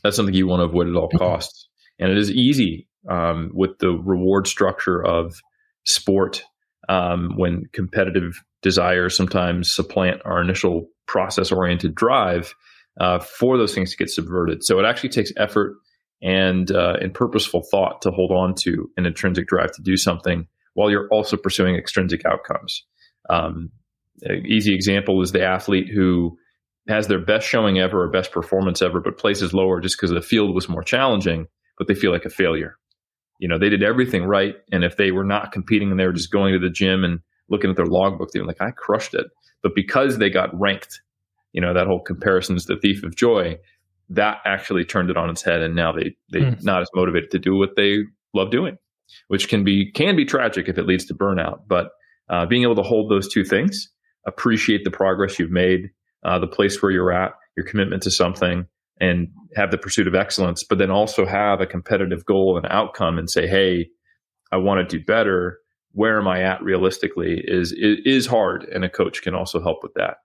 that's 0.03 0.17
something 0.17 0.35
you 0.35 0.47
want 0.47 0.61
to 0.61 0.65
avoid 0.65 0.89
at 0.89 0.97
all 0.97 1.09
costs. 1.09 1.69
and 1.99 2.11
it 2.11 2.19
is 2.19 2.31
easy 2.31 2.89
um, 3.09 3.51
with 3.53 3.79
the 3.79 3.91
reward 3.91 4.47
structure 4.47 5.05
of 5.05 5.41
sport 5.85 6.45
um, 6.89 7.37
when 7.37 7.65
competitive 7.73 8.43
desires 8.63 9.17
sometimes 9.17 9.73
supplant 9.73 10.21
our 10.25 10.41
initial 10.41 10.87
process 11.07 11.53
oriented 11.53 11.95
drive 11.95 12.55
uh, 13.01 13.19
for 13.19 13.57
those 13.57 13.75
things 13.75 13.91
to 13.91 13.97
get 13.97 14.11
subverted. 14.11 14.63
So 14.65 14.79
it 14.79 14.85
actually 14.85 15.11
takes 15.11 15.33
effort 15.37 15.77
and 16.23 16.71
uh, 16.71 16.97
and 17.01 17.15
purposeful 17.15 17.63
thought 17.71 18.03
to 18.03 18.11
hold 18.11 18.31
on 18.31 18.55
to 18.57 18.91
an 18.97 19.07
intrinsic 19.07 19.47
drive 19.47 19.73
to 19.73 19.83
do 19.83 19.97
something 19.97 20.47
while 20.75 20.91
you're 20.91 21.09
also 21.09 21.37
pursuing 21.37 21.77
extrinsic 21.77 22.25
outcomes. 22.27 22.85
Um, 23.29 23.71
easy 24.45 24.75
example 24.75 25.23
is 25.23 25.33
the 25.33 25.45
athlete 25.45 25.89
who 25.93 26.37
has 26.89 27.07
their 27.07 27.25
best 27.25 27.47
showing 27.47 27.79
ever 27.79 28.03
or 28.03 28.11
best 28.11 28.33
performance 28.33 28.83
ever, 28.83 29.01
but 29.01 29.19
places 29.19 29.55
lower 29.55 29.81
just 29.81 29.97
because 29.97 30.11
the 30.11 30.23
field 30.23 30.55
was 30.55 30.69
more 30.69 30.83
challenging, 30.83 31.47
but 31.79 31.89
they 31.89 31.95
feel 31.95 32.13
like 32.13 32.25
a 32.25 32.31
failure. 32.31 32.77
You 33.39 33.49
know, 33.49 33.59
they 33.59 33.69
did 33.69 33.83
everything 33.83 34.25
right. 34.25 34.57
And 34.71 34.85
if 34.85 34.97
they 34.97 35.13
were 35.13 35.25
not 35.25 35.53
competing 35.53 35.91
and 35.91 35.99
they 35.99 36.07
were 36.07 36.13
just 36.13 36.33
going 36.33 36.53
to 36.53 36.59
the 36.59 36.71
gym 36.71 37.05
and 37.05 37.21
looking 37.49 37.71
at 37.71 37.77
their 37.77 37.87
logbook, 37.87 38.31
they 38.33 38.41
were 38.41 38.47
like, 38.47 38.61
I 38.61 38.71
crushed 38.71 39.15
it. 39.15 39.27
But 39.63 39.75
because 39.75 40.19
they 40.19 40.31
got 40.31 40.59
ranked, 40.59 41.01
you 41.53 41.61
know, 41.61 41.75
that 41.75 41.87
whole 41.87 42.03
comparison 42.03 42.57
is 42.57 42.67
the 42.67 42.77
thief 42.77 43.03
of 43.03 43.17
joy, 43.17 43.59
that 44.11 44.39
actually 44.45 44.85
turned 44.85 45.11
it 45.11 45.17
on 45.17 45.31
its 45.31 45.43
head. 45.43 45.63
And 45.63 45.75
now 45.75 45.93
they, 45.93 46.17
they're 46.31 46.53
mm. 46.53 46.65
not 46.65 46.83
as 46.83 46.89
motivated 46.95 47.31
to 47.31 47.39
do 47.39 47.57
what 47.57 47.77
they 47.77 47.99
love 48.35 48.51
doing, 48.51 48.77
which 49.29 49.49
can 49.49 49.65
be, 49.65 49.91
can 49.93 50.17
be 50.17 50.25
tragic 50.25 50.69
if 50.69 50.79
it 50.79 50.87
leads 50.87 51.07
to 51.07 51.15
burnout. 51.15 51.61
But 51.67 51.91
uh, 52.31 52.47
being 52.47 52.63
able 52.63 52.77
to 52.77 52.83
hold 52.83 53.11
those 53.11 53.29
two 53.29 53.45
things, 53.45 53.89
appreciate 54.27 54.85
the 54.85 54.91
progress 54.91 55.39
you've 55.39 55.51
made, 55.51 55.91
uh, 56.25 56.39
the 56.39 56.47
place 56.47 56.81
where 56.81 56.93
you're 56.93 57.13
at, 57.13 57.33
your 57.57 57.67
commitment 57.67 58.03
to 58.05 58.11
something, 58.11 58.67
and 59.01 59.29
have 59.57 59.71
the 59.71 59.79
pursuit 59.79 60.07
of 60.07 60.15
excellence, 60.15 60.63
but 60.63 60.79
then 60.79 60.91
also 60.91 61.27
have 61.27 61.61
a 61.61 61.67
competitive 61.67 62.25
goal 62.25 62.57
and 62.57 62.67
outcome 62.71 63.19
and 63.19 63.29
say, 63.29 63.47
hey, 63.47 63.89
I 64.53 64.59
want 64.59 64.89
to 64.89 64.99
do 64.99 65.05
better. 65.05 65.59
Where 65.93 66.19
am 66.19 66.29
I 66.29 66.43
at 66.43 66.63
realistically 66.63 67.43
is, 67.45 67.75
is, 67.77 68.27
hard. 68.27 68.65
And 68.65 68.85
a 68.85 68.89
coach 68.89 69.23
can 69.23 69.35
also 69.35 69.61
help 69.61 69.79
with 69.83 69.95
that. 69.95 70.19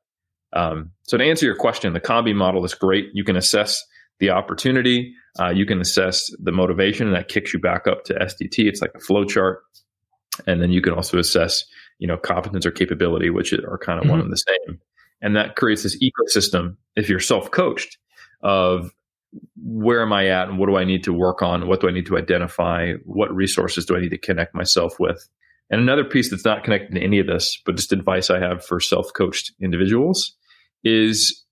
Um, 0.54 0.92
so 1.04 1.18
to 1.18 1.24
answer 1.24 1.46
your 1.46 1.56
question, 1.56 1.94
the 1.94 2.00
COM-B 2.00 2.34
model 2.34 2.64
is 2.66 2.76
great. 2.76 3.08
You 3.14 3.24
can 3.24 3.36
assess 3.36 3.84
the 4.20 4.30
opportunity. 4.30 5.14
Uh, 5.40 5.50
you 5.50 5.66
can 5.66 5.82
assess 5.82 6.22
the 6.42 6.52
motivation 6.52 7.08
and 7.08 7.16
that 7.16 7.28
kicks 7.28 7.54
you 7.54 7.60
back 7.60 7.88
up 7.88 8.04
to 8.06 8.14
SDT. 8.14 8.68
It's 8.68 8.82
like 8.82 8.92
a 8.96 9.00
flow 9.00 9.26
chart. 9.26 9.64
And 10.46 10.62
then 10.62 10.72
you 10.72 10.82
can 10.82 10.94
also 10.94 11.18
assess, 11.18 11.64
you 12.00 12.08
know, 12.08 12.18
competence 12.18 12.66
or 12.66 12.72
capability, 12.72 13.30
which 13.30 13.54
are 13.54 13.78
kind 13.78 14.00
of 14.00 14.04
mm-hmm. 14.04 14.12
one 14.12 14.22
and 14.22 14.32
the 14.32 14.38
same. 14.38 14.80
And 15.22 15.36
that 15.36 15.56
creates 15.56 15.84
this 15.84 15.98
ecosystem 16.04 16.76
if 16.96 17.10
you're 17.10 17.20
self 17.20 17.52
coached 17.52 17.98
of 18.42 18.92
where 19.62 20.02
am 20.02 20.14
I 20.14 20.28
at 20.28 20.48
and 20.48 20.58
what 20.58 20.68
do 20.68 20.78
I 20.78 20.84
need 20.84 21.04
to 21.06 21.14
work 21.14 21.42
on? 21.42 21.68
What 21.68 21.82
do 21.82 21.88
I 21.88 21.92
need 21.92 22.06
to 22.08 22.18
identify? 22.18 22.94
What 23.04 23.34
resources 23.34 23.86
do 23.86 23.96
I 23.96 24.00
need 24.00 24.10
to 24.10 24.18
connect 24.18 24.54
myself 24.54 25.00
with? 25.00 25.28
And 25.70 25.82
another 25.82 26.04
piece 26.04 26.30
that's 26.30 26.46
not 26.46 26.64
connected 26.64 26.94
to 26.96 27.02
any 27.02 27.20
of 27.20 27.28
this, 27.28 27.60
but 27.66 27.76
just 27.76 27.92
advice 27.92 28.30
I 28.30 28.40
have 28.40 28.64
for 28.64 28.80
self 28.80 29.12
coached 29.14 29.52
individuals 29.60 30.36
is 30.84 31.44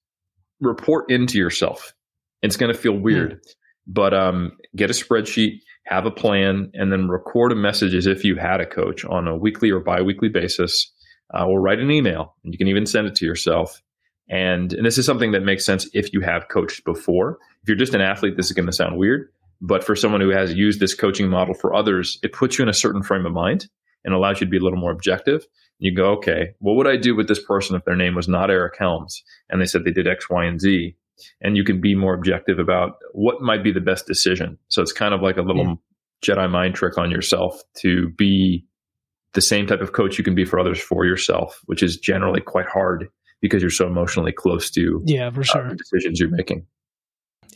report 0.60 1.10
into 1.10 1.38
yourself. 1.38 1.94
It's 2.42 2.58
going 2.58 2.72
to 2.72 2.78
feel 2.78 2.94
weird, 2.94 3.34
mm. 3.34 3.54
but 3.88 4.14
um, 4.14 4.58
get 4.76 4.90
a 4.90 4.94
spreadsheet, 4.94 5.62
have 5.86 6.06
a 6.06 6.12
plan, 6.12 6.72
and 6.74 6.92
then 6.92 7.10
record 7.10 7.52
a 7.52 7.56
message 7.56 7.94
as 7.94 8.08
if 8.08 8.24
you 8.24 8.36
had 8.36 8.62
a 8.62 8.66
coach 8.66 9.04
on 9.06 9.28
a 9.28 9.36
weekly 9.36 9.70
or 9.70 9.80
bi 9.80 10.02
weekly 10.02 10.30
basis 10.30 10.92
uh, 11.34 11.46
or 11.46 11.62
write 11.62 11.80
an 11.80 11.92
email. 11.92 12.36
And 12.44 12.54
you 12.54 12.58
can 12.58 12.68
even 12.68 12.86
send 12.86 13.08
it 13.08 13.16
to 13.16 13.26
yourself. 13.26 13.82
And, 14.30 14.74
and 14.74 14.86
this 14.86 14.98
is 14.98 15.06
something 15.06 15.34
that 15.34 15.44
makes 15.44 15.66
sense 15.66 15.90
if 15.94 16.14
you 16.14 16.22
have 16.22 16.48
coached 16.48 16.86
before. 16.86 17.38
If 17.62 17.68
you're 17.68 17.78
just 17.78 17.94
an 17.94 18.02
athlete, 18.02 18.38
this 18.38 18.46
is 18.46 18.54
going 18.54 18.66
to 18.66 18.72
sound 18.72 18.98
weird. 18.98 19.30
But 19.62 19.84
for 19.84 19.96
someone 19.96 20.22
who 20.22 20.30
has 20.30 20.54
used 20.54 20.80
this 20.80 20.94
coaching 20.94 21.30
model 21.30 21.54
for 21.54 21.74
others, 21.74 22.20
it 22.24 22.34
puts 22.34 22.58
you 22.58 22.64
in 22.64 22.70
a 22.70 22.74
certain 22.74 23.04
frame 23.04 23.26
of 23.26 23.34
mind 23.34 23.68
and 24.04 24.14
allows 24.14 24.40
you 24.40 24.48
to 24.48 24.52
be 24.52 24.58
a 24.58 24.62
little 24.62 24.80
more 24.80 24.92
objective. 24.92 25.46
You 25.80 25.94
go, 25.94 26.12
okay, 26.14 26.54
what 26.60 26.76
would 26.76 26.88
I 26.88 26.98
do 26.98 27.16
with 27.16 27.28
this 27.28 27.44
person 27.44 27.76
if 27.76 27.84
their 27.86 27.96
name 27.96 28.16
was 28.16 28.28
not 28.28 28.50
Eric 28.50 28.76
Helms 28.78 29.24
and 29.50 29.62
they 29.62 29.66
said 29.66 29.84
they 29.84 29.92
did 29.92 30.08
X, 30.08 30.30
Y, 30.30 30.46
and 30.46 30.60
Z? 30.60 30.96
And 31.42 31.56
you 31.56 31.64
can 31.64 31.80
be 31.80 31.96
more 31.96 32.14
objective 32.14 32.60
about 32.60 32.98
what 33.14 33.42
might 33.42 33.64
be 33.64 33.72
the 33.72 33.82
best 33.82 34.08
decision. 34.08 34.58
So 34.68 34.82
it's 34.82 34.94
kind 34.94 35.14
of 35.14 35.22
like 35.22 35.38
a 35.38 35.42
little. 35.42 35.78
Jedi 36.24 36.50
mind 36.50 36.74
trick 36.74 36.98
on 36.98 37.12
yourself 37.12 37.62
to 37.82 38.10
be 38.18 38.66
the 39.34 39.42
same 39.42 39.68
type 39.68 39.82
of 39.82 39.94
coach 39.94 40.18
you 40.18 40.24
can 40.24 40.36
be 40.36 40.46
for 40.46 40.60
others 40.60 40.80
for 40.80 41.06
yourself, 41.06 41.60
which 41.66 41.84
is 41.84 41.98
generally 41.98 42.42
quite 42.42 42.68
hard 42.68 43.08
because 43.42 43.62
you're 43.62 43.72
so 43.72 43.88
emotionally 43.88 44.32
close 44.32 44.72
to 44.72 45.02
yeah 45.06 45.30
for 45.30 45.44
sure 45.44 45.68
uh, 45.68 45.74
decisions 45.74 46.20
you're 46.20 46.30
making. 46.30 46.66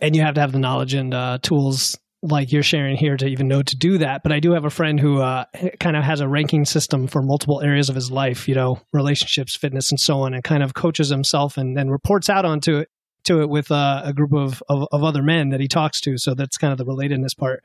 And 0.02 0.16
you 0.16 0.22
have 0.22 0.36
to 0.36 0.42
have 0.42 0.52
the 0.52 0.60
knowledge 0.60 0.94
and 0.94 1.14
uh, 1.14 1.40
tools 1.42 1.98
like 2.22 2.52
you're 2.52 2.64
sharing 2.64 2.98
here 2.98 3.16
to 3.16 3.26
even 3.26 3.48
know 3.48 3.62
to 3.62 3.76
do 3.76 4.00
that. 4.00 4.22
But 4.22 4.32
I 4.32 4.40
do 4.40 4.52
have 4.52 4.66
a 4.66 4.70
friend 4.70 5.00
who 5.00 5.22
uh, 5.22 5.46
kind 5.80 5.96
of 5.96 6.04
has 6.04 6.20
a 6.20 6.28
ranking 6.28 6.66
system 6.66 7.08
for 7.08 7.22
multiple 7.22 7.62
areas 7.62 7.90
of 7.90 7.96
his 7.96 8.12
life, 8.12 8.48
you 8.48 8.56
know, 8.56 8.80
relationships, 8.92 9.56
fitness, 9.56 9.92
and 9.92 10.00
so 10.00 10.22
on, 10.22 10.34
and 10.34 10.44
kind 10.44 10.62
of 10.62 10.74
coaches 10.74 11.10
himself 11.10 11.58
and 11.58 11.78
then 11.78 11.90
reports 11.90 12.30
out 12.30 12.44
onto 12.44 12.78
it 12.78 12.90
to 13.28 13.42
it 13.42 13.50
with 13.50 13.72
uh, 13.72 14.02
a 14.04 14.14
group 14.14 14.34
of, 14.34 14.62
of, 14.70 14.88
of 14.92 15.04
other 15.04 15.24
men 15.24 15.50
that 15.50 15.60
he 15.60 15.68
talks 15.68 16.02
to. 16.02 16.18
So 16.18 16.34
that's 16.34 16.58
kind 16.58 16.72
of 16.72 16.78
the 16.78 16.86
relatedness 16.86 17.38
part. 17.38 17.64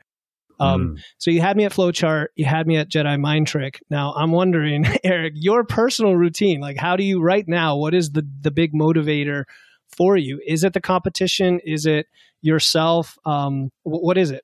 Um, 0.59 0.95
mm. 0.95 1.03
So 1.17 1.31
you 1.31 1.41
had 1.41 1.57
me 1.57 1.65
at 1.65 1.73
Flowchart, 1.73 2.27
you 2.35 2.45
had 2.45 2.67
me 2.67 2.77
at 2.77 2.89
Jedi 2.89 3.19
Mind 3.19 3.47
Trick. 3.47 3.81
Now 3.89 4.13
I'm 4.13 4.31
wondering, 4.31 4.85
Eric, 5.03 5.33
your 5.35 5.63
personal 5.63 6.15
routine, 6.15 6.61
like 6.61 6.77
how 6.77 6.95
do 6.95 7.03
you 7.03 7.21
right 7.21 7.47
now? 7.47 7.75
What 7.75 7.93
is 7.93 8.11
the 8.11 8.27
the 8.41 8.51
big 8.51 8.73
motivator 8.73 9.45
for 9.95 10.15
you? 10.15 10.39
Is 10.45 10.63
it 10.63 10.73
the 10.73 10.81
competition? 10.81 11.59
Is 11.65 11.85
it 11.85 12.07
yourself? 12.41 13.17
Um, 13.25 13.71
what 13.83 14.17
is 14.17 14.31
it? 14.31 14.43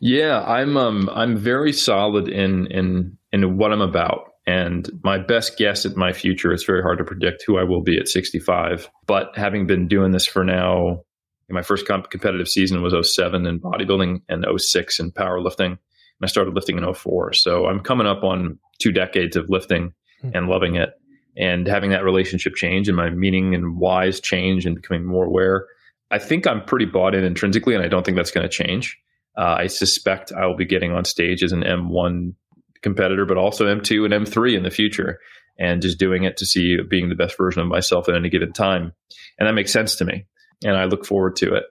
Yeah, 0.00 0.42
I'm 0.42 0.76
um, 0.76 1.10
I'm 1.12 1.36
very 1.36 1.72
solid 1.72 2.28
in 2.28 2.66
in 2.66 3.18
in 3.32 3.58
what 3.58 3.72
I'm 3.72 3.80
about. 3.80 4.27
And 4.48 4.88
my 5.04 5.18
best 5.18 5.58
guess 5.58 5.84
at 5.84 5.94
my 5.94 6.14
future, 6.14 6.52
it's 6.52 6.64
very 6.64 6.80
hard 6.80 6.96
to 6.98 7.04
predict 7.04 7.44
who 7.46 7.58
I 7.58 7.64
will 7.64 7.82
be 7.82 7.98
at 7.98 8.08
65. 8.08 8.88
But 9.06 9.36
having 9.36 9.66
been 9.66 9.88
doing 9.88 10.12
this 10.12 10.26
for 10.26 10.42
now 10.42 11.02
my 11.50 11.62
first 11.62 11.86
comp- 11.86 12.10
competitive 12.10 12.48
season 12.48 12.82
was 12.82 13.14
07 13.14 13.46
in 13.46 13.60
bodybuilding 13.60 14.22
and 14.28 14.44
06 14.56 15.00
in 15.00 15.12
powerlifting. 15.12 15.66
And 15.72 15.78
I 16.22 16.26
started 16.26 16.54
lifting 16.54 16.78
in 16.78 16.94
04. 16.94 17.32
So 17.34 17.66
I'm 17.66 17.80
coming 17.80 18.06
up 18.06 18.22
on 18.22 18.58
two 18.80 18.92
decades 18.92 19.36
of 19.36 19.48
lifting 19.48 19.92
mm-hmm. 20.22 20.36
and 20.36 20.48
loving 20.48 20.76
it 20.76 20.90
and 21.36 21.66
having 21.66 21.90
that 21.90 22.04
relationship 22.04 22.54
change 22.54 22.88
and 22.88 22.96
my 22.96 23.10
meaning 23.10 23.54
and 23.54 23.78
whys 23.78 24.20
change 24.20 24.66
and 24.66 24.76
becoming 24.76 25.06
more 25.06 25.24
aware. 25.26 25.66
I 26.10 26.18
think 26.18 26.46
I'm 26.46 26.64
pretty 26.64 26.86
bought 26.86 27.14
in 27.14 27.22
intrinsically, 27.22 27.74
and 27.74 27.84
I 27.84 27.88
don't 27.88 28.04
think 28.04 28.16
that's 28.16 28.30
going 28.30 28.48
to 28.48 28.64
change. 28.64 28.98
Uh, 29.36 29.56
I 29.58 29.66
suspect 29.66 30.32
I 30.32 30.46
will 30.46 30.56
be 30.56 30.64
getting 30.64 30.92
on 30.92 31.04
stage 31.04 31.42
as 31.42 31.52
an 31.52 31.62
M1 31.62 32.32
competitor, 32.82 33.24
but 33.24 33.36
also 33.36 33.66
M2 33.66 34.04
and 34.04 34.26
M3 34.26 34.56
in 34.56 34.62
the 34.62 34.70
future, 34.70 35.18
and 35.58 35.82
just 35.82 35.98
doing 35.98 36.24
it 36.24 36.36
to 36.36 36.46
see 36.46 36.76
being 36.88 37.08
the 37.08 37.14
best 37.14 37.36
version 37.36 37.62
of 37.62 37.68
myself 37.68 38.08
at 38.08 38.14
any 38.14 38.28
given 38.28 38.52
time. 38.52 38.92
And 39.38 39.48
that 39.48 39.54
makes 39.54 39.72
sense 39.72 39.96
to 39.96 40.04
me 40.04 40.26
and 40.64 40.76
I 40.76 40.84
look 40.84 41.04
forward 41.04 41.36
to 41.36 41.54
it. 41.54 41.64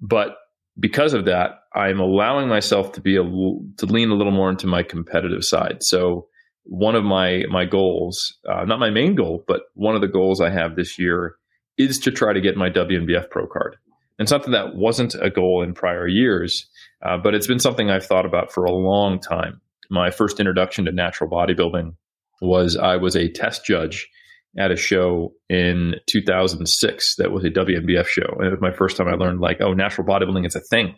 But 0.00 0.36
because 0.78 1.14
of 1.14 1.24
that, 1.26 1.60
I'm 1.74 2.00
allowing 2.00 2.48
myself 2.48 2.92
to 2.92 3.00
be 3.00 3.16
a 3.16 3.22
to 3.22 3.86
lean 3.86 4.10
a 4.10 4.14
little 4.14 4.32
more 4.32 4.50
into 4.50 4.66
my 4.66 4.82
competitive 4.82 5.44
side. 5.44 5.78
So 5.82 6.28
one 6.64 6.94
of 6.94 7.04
my 7.04 7.44
my 7.48 7.64
goals, 7.64 8.36
uh, 8.48 8.64
not 8.64 8.80
my 8.80 8.90
main 8.90 9.14
goal, 9.14 9.44
but 9.46 9.62
one 9.74 9.94
of 9.94 10.00
the 10.00 10.08
goals 10.08 10.40
I 10.40 10.50
have 10.50 10.76
this 10.76 10.98
year 10.98 11.36
is 11.78 11.98
to 12.00 12.10
try 12.10 12.32
to 12.32 12.40
get 12.40 12.56
my 12.56 12.70
WNBF 12.70 13.30
Pro 13.30 13.46
card. 13.46 13.76
And 14.18 14.28
something 14.28 14.52
that 14.52 14.76
wasn't 14.76 15.16
a 15.16 15.28
goal 15.28 15.62
in 15.62 15.74
prior 15.74 16.06
years, 16.06 16.68
uh, 17.04 17.18
but 17.18 17.34
it's 17.34 17.48
been 17.48 17.58
something 17.58 17.90
I've 17.90 18.06
thought 18.06 18.26
about 18.26 18.52
for 18.52 18.64
a 18.64 18.72
long 18.72 19.18
time. 19.18 19.60
My 19.90 20.10
first 20.10 20.40
introduction 20.40 20.84
to 20.84 20.92
natural 20.92 21.30
bodybuilding 21.30 21.94
was 22.40 22.76
I 22.76 22.96
was 22.96 23.16
a 23.16 23.30
test 23.30 23.64
judge 23.64 24.08
at 24.58 24.70
a 24.70 24.76
show 24.76 25.32
in 25.48 25.94
2006 26.08 27.16
that 27.16 27.32
was 27.32 27.44
a 27.44 27.50
WNBF 27.50 28.06
show. 28.06 28.36
And 28.38 28.46
it 28.46 28.50
was 28.50 28.60
my 28.60 28.72
first 28.72 28.96
time 28.96 29.08
I 29.08 29.14
learned, 29.14 29.40
like, 29.40 29.60
oh, 29.60 29.72
natural 29.72 30.06
bodybuilding 30.06 30.46
is 30.46 30.54
a 30.54 30.60
thing. 30.60 30.94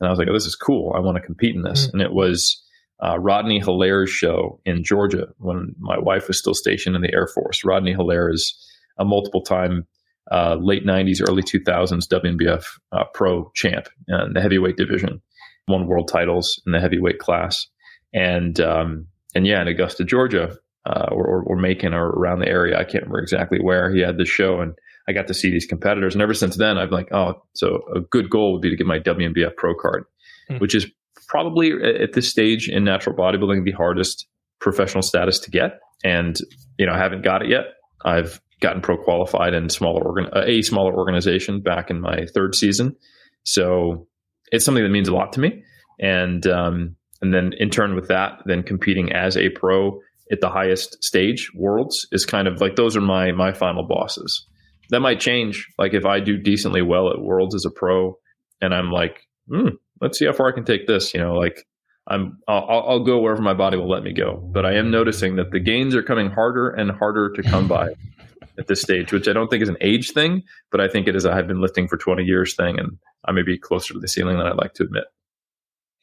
And 0.00 0.08
I 0.08 0.10
was 0.10 0.18
like, 0.18 0.28
oh, 0.28 0.32
this 0.32 0.46
is 0.46 0.56
cool. 0.56 0.92
I 0.96 1.00
want 1.00 1.16
to 1.16 1.22
compete 1.22 1.54
in 1.54 1.62
this. 1.62 1.86
Mm-hmm. 1.86 1.98
And 1.98 2.02
it 2.02 2.12
was 2.12 2.62
uh, 3.04 3.18
Rodney 3.18 3.60
Hilaire's 3.60 4.10
show 4.10 4.60
in 4.64 4.82
Georgia 4.82 5.26
when 5.38 5.74
my 5.78 5.98
wife 5.98 6.28
was 6.28 6.38
still 6.38 6.54
stationed 6.54 6.96
in 6.96 7.02
the 7.02 7.12
Air 7.12 7.28
Force. 7.34 7.64
Rodney 7.64 7.92
Hilaire 7.92 8.30
is 8.30 8.54
a 8.98 9.04
multiple 9.04 9.42
time 9.42 9.86
uh, 10.32 10.56
late 10.58 10.86
90s, 10.86 11.20
early 11.28 11.42
2000s 11.42 12.08
WNBF 12.08 12.64
uh, 12.92 13.04
pro 13.12 13.50
champ 13.54 13.88
in 14.08 14.32
the 14.32 14.40
heavyweight 14.40 14.76
division, 14.76 15.20
won 15.68 15.86
world 15.86 16.08
titles 16.10 16.60
in 16.66 16.72
the 16.72 16.80
heavyweight 16.80 17.18
class. 17.18 17.66
And, 18.14 18.58
um, 18.60 19.08
and 19.34 19.46
yeah, 19.46 19.60
in 19.60 19.68
Augusta, 19.68 20.04
Georgia, 20.04 20.56
uh, 20.86 21.08
or, 21.10 21.42
or, 21.46 21.56
Macon 21.56 21.94
or 21.94 22.10
around 22.10 22.40
the 22.40 22.48
area. 22.48 22.78
I 22.78 22.84
can't 22.84 23.04
remember 23.04 23.20
exactly 23.20 23.58
where 23.60 23.92
he 23.92 24.00
had 24.02 24.18
the 24.18 24.26
show, 24.26 24.60
and 24.60 24.74
I 25.08 25.12
got 25.12 25.28
to 25.28 25.34
see 25.34 25.50
these 25.50 25.66
competitors. 25.66 26.14
And 26.14 26.22
ever 26.22 26.34
since 26.34 26.56
then, 26.56 26.76
I've 26.76 26.90
like, 26.90 27.08
oh, 27.12 27.42
so 27.54 27.80
a 27.94 28.00
good 28.00 28.28
goal 28.28 28.52
would 28.52 28.62
be 28.62 28.70
to 28.70 28.76
get 28.76 28.86
my 28.86 28.98
WNBF 28.98 29.56
Pro 29.56 29.74
card, 29.74 30.04
mm. 30.50 30.60
which 30.60 30.74
is 30.74 30.86
probably 31.26 31.72
at 31.72 32.12
this 32.12 32.28
stage 32.28 32.68
in 32.68 32.84
natural 32.84 33.16
bodybuilding 33.16 33.64
the 33.64 33.72
hardest 33.72 34.26
professional 34.60 35.02
status 35.02 35.38
to 35.40 35.50
get. 35.50 35.80
And 36.04 36.38
you 36.78 36.86
know, 36.86 36.92
I 36.92 36.98
haven't 36.98 37.24
got 37.24 37.42
it 37.42 37.48
yet. 37.48 37.64
I've 38.04 38.40
gotten 38.60 38.82
pro 38.82 38.96
qualified 38.96 39.54
in 39.54 39.68
smaller 39.68 40.02
organ 40.02 40.26
uh, 40.34 40.42
a 40.46 40.62
smaller 40.62 40.94
organization 40.94 41.60
back 41.60 41.90
in 41.90 42.00
my 42.00 42.26
third 42.34 42.54
season, 42.54 42.96
so 43.42 44.06
it's 44.52 44.64
something 44.64 44.84
that 44.84 44.90
means 44.90 45.08
a 45.08 45.14
lot 45.14 45.32
to 45.32 45.40
me. 45.40 45.64
And 45.98 46.46
um, 46.46 46.96
and 47.24 47.32
then 47.32 47.54
in 47.58 47.70
turn 47.70 47.94
with 47.94 48.08
that, 48.08 48.42
then 48.44 48.62
competing 48.62 49.10
as 49.12 49.34
a 49.34 49.48
pro 49.48 49.98
at 50.30 50.42
the 50.42 50.50
highest 50.50 51.02
stage, 51.02 51.50
worlds, 51.54 52.06
is 52.12 52.26
kind 52.26 52.46
of 52.46 52.60
like 52.60 52.76
those 52.76 52.96
are 52.96 53.00
my 53.00 53.32
my 53.32 53.50
final 53.50 53.82
bosses. 53.82 54.46
That 54.90 55.00
might 55.00 55.20
change. 55.20 55.66
Like 55.78 55.94
if 55.94 56.04
I 56.04 56.20
do 56.20 56.36
decently 56.36 56.82
well 56.82 57.08
at 57.08 57.22
worlds 57.22 57.54
as 57.54 57.64
a 57.64 57.70
pro, 57.70 58.18
and 58.60 58.74
I'm 58.74 58.92
like, 58.92 59.26
hmm, 59.48 59.68
let's 60.02 60.18
see 60.18 60.26
how 60.26 60.34
far 60.34 60.48
I 60.50 60.52
can 60.52 60.66
take 60.66 60.86
this. 60.86 61.14
You 61.14 61.20
know, 61.20 61.34
like 61.34 61.66
I'm, 62.06 62.38
I'll, 62.46 62.84
I'll 62.86 63.04
go 63.04 63.20
wherever 63.20 63.40
my 63.40 63.54
body 63.54 63.78
will 63.78 63.88
let 63.88 64.02
me 64.02 64.12
go. 64.12 64.36
But 64.52 64.66
I 64.66 64.74
am 64.74 64.90
noticing 64.90 65.36
that 65.36 65.50
the 65.50 65.60
gains 65.60 65.94
are 65.94 66.02
coming 66.02 66.30
harder 66.30 66.68
and 66.68 66.90
harder 66.90 67.30
to 67.32 67.42
come 67.42 67.66
by 67.66 67.94
at 68.58 68.66
this 68.66 68.82
stage, 68.82 69.14
which 69.14 69.28
I 69.28 69.32
don't 69.32 69.48
think 69.48 69.62
is 69.62 69.70
an 69.70 69.78
age 69.80 70.10
thing, 70.10 70.42
but 70.70 70.82
I 70.82 70.88
think 70.88 71.08
it 71.08 71.16
is 71.16 71.24
a 71.24 71.32
I've 71.32 71.48
been 71.48 71.62
lifting 71.62 71.88
for 71.88 71.96
20 71.96 72.22
years 72.22 72.54
thing, 72.54 72.78
and 72.78 72.98
I 73.24 73.32
may 73.32 73.42
be 73.42 73.56
closer 73.56 73.94
to 73.94 74.00
the 74.00 74.08
ceiling 74.08 74.36
than 74.36 74.46
I'd 74.46 74.56
like 74.56 74.74
to 74.74 74.82
admit. 74.82 75.04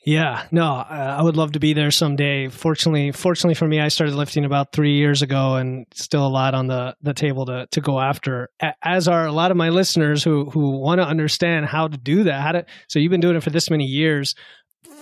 Yeah, 0.03 0.47
no, 0.51 0.65
uh, 0.65 1.15
I 1.19 1.21
would 1.21 1.37
love 1.37 1.51
to 1.51 1.59
be 1.59 1.73
there 1.73 1.91
someday. 1.91 2.47
Fortunately, 2.49 3.11
fortunately 3.11 3.53
for 3.53 3.67
me, 3.67 3.79
I 3.79 3.89
started 3.89 4.15
lifting 4.15 4.45
about 4.45 4.71
three 4.71 4.97
years 4.97 5.21
ago, 5.21 5.57
and 5.57 5.85
still 5.93 6.25
a 6.25 6.29
lot 6.29 6.55
on 6.55 6.65
the, 6.65 6.95
the 7.03 7.13
table 7.13 7.45
to 7.45 7.67
to 7.69 7.81
go 7.81 7.99
after. 7.99 8.49
As 8.83 9.07
are 9.07 9.27
a 9.27 9.31
lot 9.31 9.51
of 9.51 9.57
my 9.57 9.69
listeners 9.69 10.23
who 10.23 10.49
who 10.49 10.79
want 10.79 10.99
to 11.01 11.05
understand 11.05 11.67
how 11.67 11.87
to 11.87 11.97
do 11.97 12.23
that. 12.23 12.41
How 12.41 12.51
to 12.53 12.65
so 12.87 12.97
you've 12.97 13.11
been 13.11 13.21
doing 13.21 13.35
it 13.35 13.43
for 13.43 13.51
this 13.51 13.69
many 13.69 13.85
years 13.85 14.33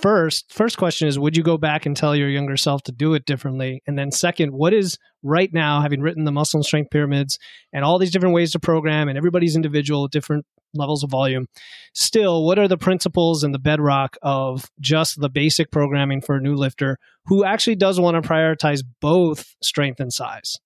first 0.00 0.52
first 0.52 0.78
question 0.78 1.08
is 1.08 1.18
would 1.18 1.36
you 1.36 1.42
go 1.42 1.58
back 1.58 1.86
and 1.86 1.96
tell 1.96 2.14
your 2.14 2.28
younger 2.28 2.56
self 2.56 2.82
to 2.82 2.92
do 2.92 3.14
it 3.14 3.24
differently 3.24 3.82
and 3.86 3.98
then 3.98 4.10
second 4.10 4.50
what 4.52 4.72
is 4.72 4.98
right 5.22 5.52
now 5.52 5.80
having 5.80 6.00
written 6.00 6.24
the 6.24 6.32
muscle 6.32 6.58
and 6.58 6.64
strength 6.64 6.90
pyramids 6.90 7.38
and 7.72 7.84
all 7.84 7.98
these 7.98 8.10
different 8.10 8.34
ways 8.34 8.52
to 8.52 8.58
program 8.58 9.08
and 9.08 9.18
everybody's 9.18 9.56
individual 9.56 10.08
different 10.08 10.44
levels 10.74 11.02
of 11.02 11.10
volume 11.10 11.46
still 11.94 12.44
what 12.44 12.58
are 12.58 12.68
the 12.68 12.78
principles 12.78 13.42
and 13.42 13.54
the 13.54 13.58
bedrock 13.58 14.16
of 14.22 14.64
just 14.80 15.20
the 15.20 15.28
basic 15.28 15.70
programming 15.70 16.20
for 16.20 16.36
a 16.36 16.40
new 16.40 16.54
lifter 16.54 16.98
who 17.26 17.44
actually 17.44 17.76
does 17.76 18.00
want 18.00 18.20
to 18.20 18.28
prioritize 18.28 18.82
both 19.00 19.54
strength 19.62 20.00
and 20.00 20.12
size 20.12 20.56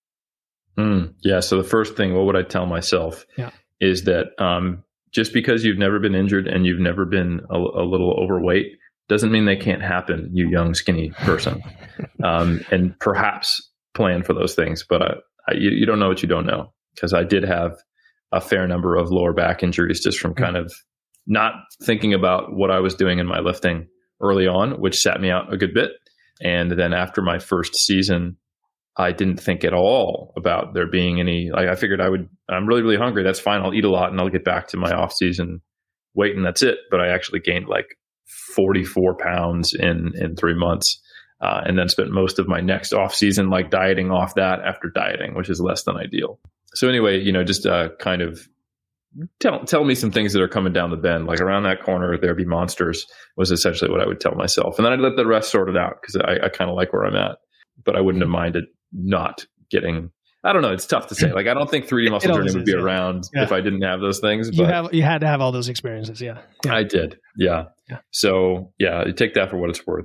mm, 0.79 1.13
yeah 1.23 1.41
so 1.41 1.57
the 1.57 1.69
first 1.69 1.97
thing 1.97 2.15
what 2.15 2.27
would 2.27 2.37
i 2.37 2.43
tell 2.43 2.67
myself 2.67 3.25
yeah. 3.37 3.51
is 3.81 4.05
that 4.05 4.27
um, 4.39 4.85
just 5.13 5.33
because 5.33 5.65
you've 5.65 5.79
never 5.79 5.99
been 5.99 6.15
injured 6.15 6.47
and 6.49 6.67
you've 6.67 6.81
never 6.81 7.05
been 7.05 7.41
a, 7.51 7.57
a 7.57 7.85
little 7.85 8.13
overweight 8.21 8.73
doesn't 9.09 9.31
mean 9.31 9.45
they 9.45 9.57
can't 9.57 9.83
happen, 9.83 10.31
you 10.33 10.49
young, 10.49 10.75
skinny 10.75 11.11
person. 11.11 11.63
um, 12.25 12.65
and 12.71 12.99
perhaps 12.99 13.71
plan 13.95 14.23
for 14.23 14.33
those 14.33 14.55
things, 14.55 14.85
but 14.89 15.03
I, 15.03 15.15
I, 15.49 15.55
you, 15.55 15.71
you, 15.71 15.87
don't 15.87 15.99
know 15.99 16.09
what 16.09 16.23
you 16.23 16.29
don't 16.29 16.47
know. 16.47 16.73
Because 16.95 17.13
I 17.13 17.25
did 17.25 17.43
have 17.45 17.77
a 18.35 18.41
fair 18.41 18.66
number 18.66 18.97
of 18.97 19.11
lower 19.11 19.32
back 19.32 19.62
injuries 19.62 20.03
just 20.03 20.18
from 20.18 20.35
kind 20.35 20.57
of 20.57 20.72
not 21.26 21.53
thinking 21.82 22.12
about 22.12 22.53
what 22.53 22.70
I 22.70 22.80
was 22.80 22.95
doing 22.95 23.18
in 23.18 23.26
my 23.26 23.39
lifting 23.39 23.87
early 24.20 24.47
on, 24.47 24.80
which 24.80 24.99
sat 24.99 25.20
me 25.20 25.30
out 25.30 25.53
a 25.53 25.57
good 25.57 25.72
bit. 25.72 25.93
And 26.43 26.72
then 26.72 26.93
after 26.93 27.22
my 27.22 27.39
first 27.39 27.76
season, 27.76 28.37
I 28.97 29.12
didn't 29.12 29.39
think 29.41 29.64
at 29.64 29.72
all 29.72 30.32
about 30.37 30.74
there 30.74 30.91
being 30.91 31.20
any. 31.20 31.51
Like 31.53 31.68
I 31.68 31.76
figured 31.76 32.01
I 32.01 32.09
would. 32.09 32.28
I'm 32.49 32.66
really 32.66 32.82
really 32.82 32.97
hungry. 32.97 33.22
That's 33.22 33.41
fine. 33.41 33.62
I'll 33.62 33.74
eat 33.74 33.85
a 33.85 33.91
lot 33.91 34.11
and 34.11 34.20
I'll 34.20 34.28
get 34.28 34.45
back 34.45 34.68
to 34.68 34.76
my 34.76 34.91
off 34.91 35.12
season 35.12 35.61
weight 36.14 36.37
and 36.37 36.45
that's 36.45 36.62
it. 36.62 36.78
But 36.91 37.01
I 37.01 37.09
actually 37.09 37.41
gained 37.41 37.66
like 37.66 37.87
44 38.55 39.16
pounds 39.16 39.74
in 39.74 40.12
in 40.16 40.37
three 40.37 40.55
months. 40.55 41.01
Uh, 41.41 41.61
and 41.66 41.76
then 41.76 41.89
spent 41.89 42.11
most 42.11 42.39
of 42.39 42.49
my 42.49 42.61
next 42.61 42.95
off 42.95 43.14
season 43.14 43.51
like 43.51 43.68
dieting 43.68 44.11
off 44.11 44.37
that 44.37 44.61
after 44.64 44.89
dieting, 44.89 45.35
which 45.35 45.51
is 45.51 45.61
less 45.61 45.82
than 45.82 45.97
ideal. 45.97 46.39
So 46.75 46.89
anyway, 46.89 47.20
you 47.20 47.33
know, 47.33 47.45
just 47.45 47.66
uh, 47.66 47.91
kind 47.99 48.22
of 48.22 48.41
tell 49.41 49.64
tell 49.64 49.85
me 49.85 49.95
some 49.95 50.11
things 50.11 50.33
that 50.33 50.43
are 50.43 50.49
coming 50.49 50.72
down 50.72 50.91
the 50.91 50.97
bend, 50.97 51.27
like 51.27 51.41
around 51.41 51.64
that 51.64 51.83
corner 51.83 52.18
there'd 52.18 52.37
be 52.37 52.45
monsters 52.45 53.07
was 53.37 53.51
essentially 53.51 53.91
what 53.91 54.01
I 54.01 54.07
would 54.07 54.20
tell 54.20 54.35
myself, 54.35 54.79
and 54.79 54.85
then 54.85 54.93
I'd 54.93 55.01
let 55.01 55.16
the 55.16 55.27
rest 55.27 55.51
sort 55.51 55.68
it 55.68 55.77
out 55.77 55.97
because 56.01 56.16
I, 56.16 56.47
I 56.47 56.49
kind 56.49 56.70
of 56.70 56.77
like 56.77 56.93
where 56.93 57.05
I'm 57.05 57.16
at, 57.16 57.39
but 57.85 57.97
I 57.97 58.01
wouldn't 58.01 58.22
have 58.22 58.31
minded 58.31 58.64
not 58.93 59.47
getting 59.70 60.11
I 60.45 60.53
don't 60.53 60.61
know. 60.61 60.72
It's 60.72 60.87
tough 60.87 61.07
to 61.07 61.14
say. 61.14 61.33
Like, 61.33 61.47
I 61.47 61.55
don't 61.55 61.70
think 61.70 61.87
3D 61.87 62.11
muscle 62.11 62.35
journey 62.35 62.53
would 62.53 62.66
be 62.66 62.75
around 62.75 63.25
yeah. 63.35 63.45
if 63.45 63.53
I 63.53 63.62
didn't 63.62 63.81
have 63.81 64.01
those 64.01 64.20
things. 64.20 64.51
But 64.51 64.59
you 64.59 64.64
have 64.66 64.93
you 64.93 65.03
had 65.03 65.22
to 65.22 65.27
have 65.27 65.41
all 65.41 65.53
those 65.53 65.70
experiences. 65.70 66.20
Yeah, 66.20 66.43
yeah. 66.66 66.75
I 66.75 66.83
did. 66.83 67.18
Yeah. 67.39 67.64
yeah. 67.89 68.01
So 68.11 68.72
yeah, 68.79 69.07
you 69.07 69.14
take 69.14 69.35
that 69.35 69.49
for 69.49 69.57
what 69.57 69.70
it's 69.70 69.87
worth. 69.87 70.05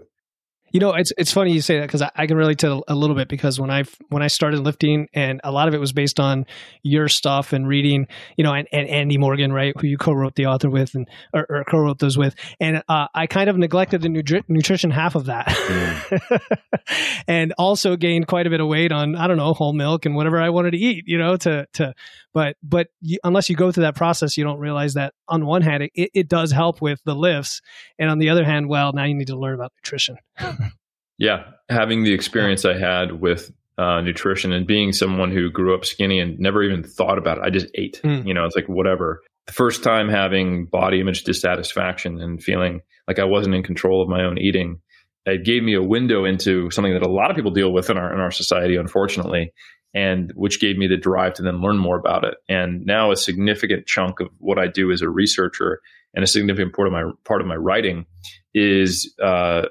You 0.72 0.80
know, 0.80 0.94
it's 0.94 1.12
it's 1.18 1.32
funny 1.32 1.54
you 1.54 1.62
say 1.62 1.80
that 1.80 1.88
because 1.88 2.02
I, 2.02 2.12
I, 2.16 2.28
can 2.28 2.38
relate 2.38 2.60
to 2.60 2.84
a 2.88 2.96
little 2.96 3.16
bit 3.16 3.28
because 3.28 3.60
when 3.60 3.72
I 3.72 3.84
when 4.10 4.22
I 4.22 4.28
started 4.28 4.60
lifting, 4.60 5.08
and 5.14 5.42
a 5.44 5.52
lot 5.52 5.68
of 5.68 5.74
it 5.74 5.80
was 5.80 5.92
based 5.92 6.20
on 6.20 6.46
your 6.84 7.08
stuff 7.08 7.54
and 7.54 7.68
reading, 7.68 8.08
you 8.38 8.44
know, 8.44 8.54
and, 8.54 8.68
and 8.72 8.88
Andy 8.88 9.18
Morgan, 9.18 9.52
right, 9.52 9.74
who 9.80 9.88
you 9.88 9.98
co-wrote 9.98 10.36
the 10.36 10.46
author 10.46 10.70
with 10.70 10.96
and 10.96 11.08
or, 11.34 11.46
or 11.50 11.64
co-wrote 11.64 12.00
those 12.00 12.18
with, 12.18 12.36
and 12.60 12.84
uh, 12.88 13.08
I 13.14 13.28
kind 13.28 13.50
of 13.50 13.58
neglected 13.58 14.02
the 14.02 14.10
nutri- 14.10 14.44
nutrition 14.48 14.92
half 14.92 15.16
of 15.16 15.26
that, 15.26 15.48
mm. 15.48 16.42
and 17.28 17.54
also 17.58 17.96
gained 17.96 18.28
quite 18.28 18.48
a 18.48 18.50
bit 18.50 18.62
of 18.62 18.68
weight 18.68 18.92
on 18.92 19.16
I 19.16 19.28
don't 19.28 19.38
know 19.38 19.54
whole 19.54 19.74
milk 19.74 20.06
and 20.06 20.16
whatever 20.16 20.40
I 20.40 20.50
wanted 20.50 20.72
to 20.72 20.78
eat, 20.78 21.06
you 21.08 21.18
know, 21.18 21.36
to 21.38 21.68
to 21.74 21.94
but 22.34 22.56
but 22.62 22.88
you, 23.02 23.20
unless 23.24 23.50
you 23.50 23.56
go 23.56 23.72
through 23.72 23.84
that 23.84 23.96
process, 23.96 24.38
you 24.38 24.44
don't 24.44 24.60
realize 24.60 24.94
that 24.94 25.14
on 25.28 25.46
one 25.46 25.62
hand 25.62 25.84
it, 25.84 26.12
it 26.14 26.28
does 26.28 26.52
help 26.52 26.82
with 26.82 27.02
the 27.06 27.16
lifts, 27.16 27.62
and 27.98 28.10
on 28.10 28.20
the 28.20 28.30
other 28.30 28.44
hand, 28.44 28.70
well, 28.70 28.94
now 28.94 29.04
you 29.04 29.16
need 29.16 29.28
to 29.28 29.38
learn 29.38 29.56
about 29.56 29.72
nutrition. 29.78 30.18
yeah, 31.18 31.46
having 31.70 32.04
the 32.04 32.14
experience 32.14 32.66
I 32.66 32.78
had 32.78 33.20
with 33.20 33.52
uh, 33.78 34.02
nutrition 34.02 34.52
and 34.52 34.68
being 34.68 34.92
someone 34.92 35.32
who 35.32 35.50
grew 35.50 35.74
up 35.74 35.86
skinny 35.86 36.20
and 36.20 36.38
never 36.40 36.64
even 36.64 36.84
thought 36.84 37.18
about 37.18 37.38
it, 37.38 37.44
I 37.44 37.50
just 37.50 37.68
ate. 37.76 38.02
Mm. 38.04 38.28
You 38.28 38.34
know, 38.34 38.46
it's 38.46 38.56
like 38.56 38.68
whatever. 38.68 39.22
The 39.48 39.54
first 39.54 39.84
time 39.84 40.10
having 40.10 40.66
body 40.66 41.00
image 41.00 41.24
dissatisfaction 41.24 42.22
and 42.22 42.44
feeling 42.44 42.82
like 43.08 43.20
I 43.20 43.24
wasn't 43.24 43.56
in 43.56 43.64
control 43.64 44.02
of 44.02 44.10
my 44.10 44.24
own 44.24 44.38
eating, 44.38 44.82
it 45.26 45.46
gave 45.46 45.64
me 45.64 45.76
a 45.76 45.82
window 45.82 46.26
into 46.26 46.70
something 46.72 46.94
that 46.94 47.06
a 47.06 47.10
lot 47.10 47.30
of 47.30 47.36
people 47.36 47.52
deal 47.52 47.72
with 47.72 47.90
in 47.90 47.98
our 47.98 48.14
in 48.14 48.20
our 48.20 48.32
society, 48.32 48.76
unfortunately, 48.76 49.54
and 49.94 50.32
which 50.36 50.60
gave 50.60 50.78
me 50.78 50.88
the 50.88 50.98
drive 50.98 51.34
to 51.36 51.42
then 51.42 51.62
learn 51.62 51.78
more 51.78 51.98
about 51.98 52.24
it. 52.24 52.36
And 52.48 52.86
now 52.86 53.12
a 53.12 53.18
significant 53.18 53.88
chunk 53.88 54.20
of 54.20 54.30
what 54.38 54.60
I 54.60 54.68
do 54.68 54.92
as 54.92 55.02
a 55.02 55.10
researcher 55.10 55.82
and 56.14 56.24
a 56.24 56.28
significant 56.28 56.76
part 56.76 56.88
of 56.88 56.92
my 56.92 57.04
part 57.26 57.42
of 57.42 57.48
my 57.48 57.56
writing 57.56 58.06
is 58.54 59.14
uh, 59.22 59.64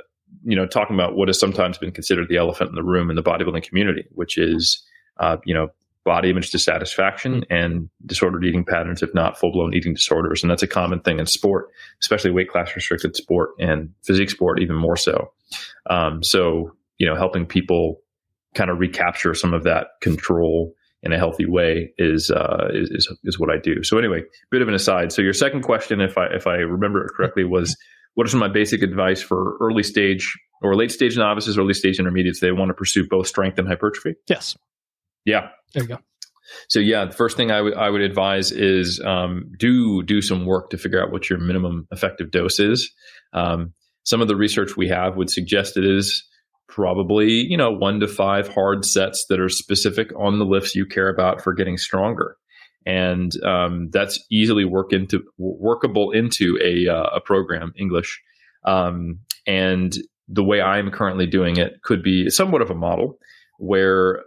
you 0.45 0.57
know 0.57 0.67
talking 0.67 0.95
about 0.95 1.17
what 1.17 1.29
has 1.29 1.39
sometimes 1.39 1.79
been 1.79 1.93
considered 1.93 2.29
the 2.29 2.37
elephant 2.37 2.71
in 2.71 2.75
the 2.75 2.83
room 2.83 3.11
in 3.11 3.17
the 3.17 3.23
bodybuilding 3.23 3.63
community, 3.63 4.05
which 4.13 4.39
is 4.39 4.85
uh, 5.19 5.37
you 5.45 5.55
know 5.55 5.69
body 6.05 6.31
image 6.31 6.51
dissatisfaction 6.51 7.45
and 7.51 7.91
disordered 8.07 8.43
eating 8.43 8.65
patterns, 8.65 9.03
if 9.03 9.13
not 9.15 9.39
full 9.39 9.53
blown 9.53 9.75
eating 9.75 9.93
disorders. 9.93 10.43
And 10.43 10.51
that's 10.51 10.63
a 10.63 10.67
common 10.67 11.01
thing 11.01 11.19
in 11.19 11.27
sport, 11.27 11.69
especially 12.01 12.31
weight 12.31 12.49
class 12.49 12.75
restricted 12.75 13.15
sport 13.15 13.51
and 13.61 13.91
physique 14.05 14.31
sport, 14.31 14.61
even 14.63 14.75
more 14.75 14.97
so. 14.97 15.33
Um, 15.91 16.23
so, 16.23 16.73
you 16.97 17.07
know, 17.07 17.15
helping 17.15 17.45
people 17.45 18.01
kind 18.59 18.71
of 18.71 18.79
recapture 18.81 19.35
some 19.35 19.55
of 19.55 19.63
that 19.63 19.87
control 20.03 20.75
in 21.05 21.13
a 21.13 21.17
healthy 21.17 21.47
way 21.47 21.93
is, 21.97 22.29
uh, 22.31 22.67
is, 22.73 22.91
is, 22.91 23.19
is 23.23 23.39
what 23.39 23.51
I 23.51 23.57
do. 23.57 23.85
So 23.85 23.99
anyway, 23.99 24.23
bit 24.51 24.63
of 24.63 24.69
an 24.69 24.75
aside. 24.75 25.13
So 25.13 25.23
your 25.23 25.33
second 25.33 25.63
question, 25.63 26.01
if 26.01 26.19
I 26.19 26.27
if 26.35 26.49
I 26.49 26.57
remember 26.57 27.05
it 27.05 27.13
correctly, 27.17 27.45
was 27.45 27.77
what 28.15 28.27
of 28.27 28.35
my 28.35 28.49
basic 28.49 28.83
advice 28.83 29.23
for 29.23 29.57
early 29.61 29.85
stage 29.85 30.37
or 30.61 30.75
late 30.75 30.91
stage 30.91 31.17
novices, 31.17 31.57
early 31.57 31.73
stage 31.73 32.01
intermediates? 32.01 32.41
They 32.41 32.51
want 32.51 32.71
to 32.71 32.75
pursue 32.75 33.07
both 33.09 33.29
strength 33.29 33.61
and 33.61 33.69
hypertrophy. 33.69 34.17
Yes. 34.29 34.57
Yeah. 35.25 35.51
There 35.73 35.85
you 35.85 35.89
go. 35.89 35.99
So 36.69 36.81
yeah, 36.81 37.05
the 37.05 37.15
first 37.15 37.37
thing 37.37 37.53
I 37.53 37.61
would 37.61 37.75
I 37.75 37.91
would 37.91 38.01
advise 38.01 38.51
is 38.51 39.01
um, 39.05 39.53
do 39.59 40.03
do 40.03 40.21
some 40.21 40.47
work 40.47 40.71
to 40.71 40.79
figure 40.79 41.01
out 41.01 41.13
what 41.13 41.31
your 41.31 41.39
minimum 41.39 41.87
effective 41.93 42.33
dose 42.33 42.59
is. 42.59 42.91
Um, 43.33 43.73
some 44.03 44.21
of 44.21 44.29
the 44.29 44.37
research 44.37 44.77
we 44.77 44.89
have 44.89 45.17
would 45.17 45.31
suggest 45.31 45.77
it 45.77 45.85
is 45.85 46.27
probably 46.69 47.31
you 47.31 47.57
know 47.57 47.71
one 47.71 47.99
to 48.01 48.07
five 48.07 48.49
hard 48.49 48.85
sets 48.85 49.27
that 49.29 49.41
are 49.41 49.49
specific 49.49 50.11
on 50.19 50.39
the 50.39 50.45
lifts 50.45 50.75
you 50.75 50.87
care 50.87 51.09
about 51.09 51.43
for 51.43 51.53
getting 51.53 51.77
stronger. 51.77 52.37
And 52.87 53.33
um, 53.45 53.91
that's 53.91 54.19
easily 54.31 54.65
work 54.65 54.93
into 54.93 55.23
workable 55.37 56.13
into 56.13 56.59
a, 56.63 56.91
uh, 56.91 57.17
a 57.17 57.21
program 57.21 57.73
english. 57.77 58.21
Um, 58.65 59.21
and 59.47 59.95
the 60.29 60.45
way 60.45 60.61
i'm 60.61 60.91
currently 60.91 61.27
doing 61.27 61.57
it 61.57 61.81
could 61.83 62.03
be 62.03 62.29
somewhat 62.29 62.61
of 62.61 62.71
a 62.71 62.75
model 62.75 63.19
where 63.59 64.23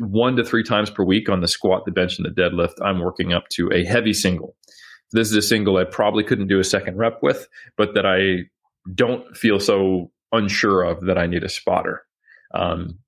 one 0.00 0.36
to 0.36 0.44
three 0.44 0.64
times 0.64 0.90
per 0.90 1.04
week 1.04 1.28
on 1.28 1.40
the 1.40 1.48
squat 1.48 1.84
the 1.84 1.92
bench 1.92 2.18
and 2.18 2.26
the 2.26 2.40
deadlift 2.40 2.74
i'm 2.82 2.98
working 2.98 3.32
up 3.32 3.48
to 3.50 3.70
a 3.72 3.84
heavy 3.84 4.12
single. 4.12 4.56
This 5.12 5.30
is 5.30 5.36
a 5.36 5.42
single 5.42 5.76
i 5.76 5.84
probably 5.84 6.24
couldn't 6.24 6.48
do 6.48 6.58
a 6.58 6.64
second 6.64 6.96
rep 6.96 7.22
with 7.22 7.48
but 7.76 7.94
that 7.94 8.04
i 8.04 8.48
don't 8.94 9.36
feel 9.36 9.60
so 9.60 10.10
unsure 10.32 10.82
of 10.82 11.06
that 11.06 11.18
I 11.18 11.26
need 11.26 11.44
a 11.44 11.48
spotter. 11.48 12.02
Um, 12.54 12.98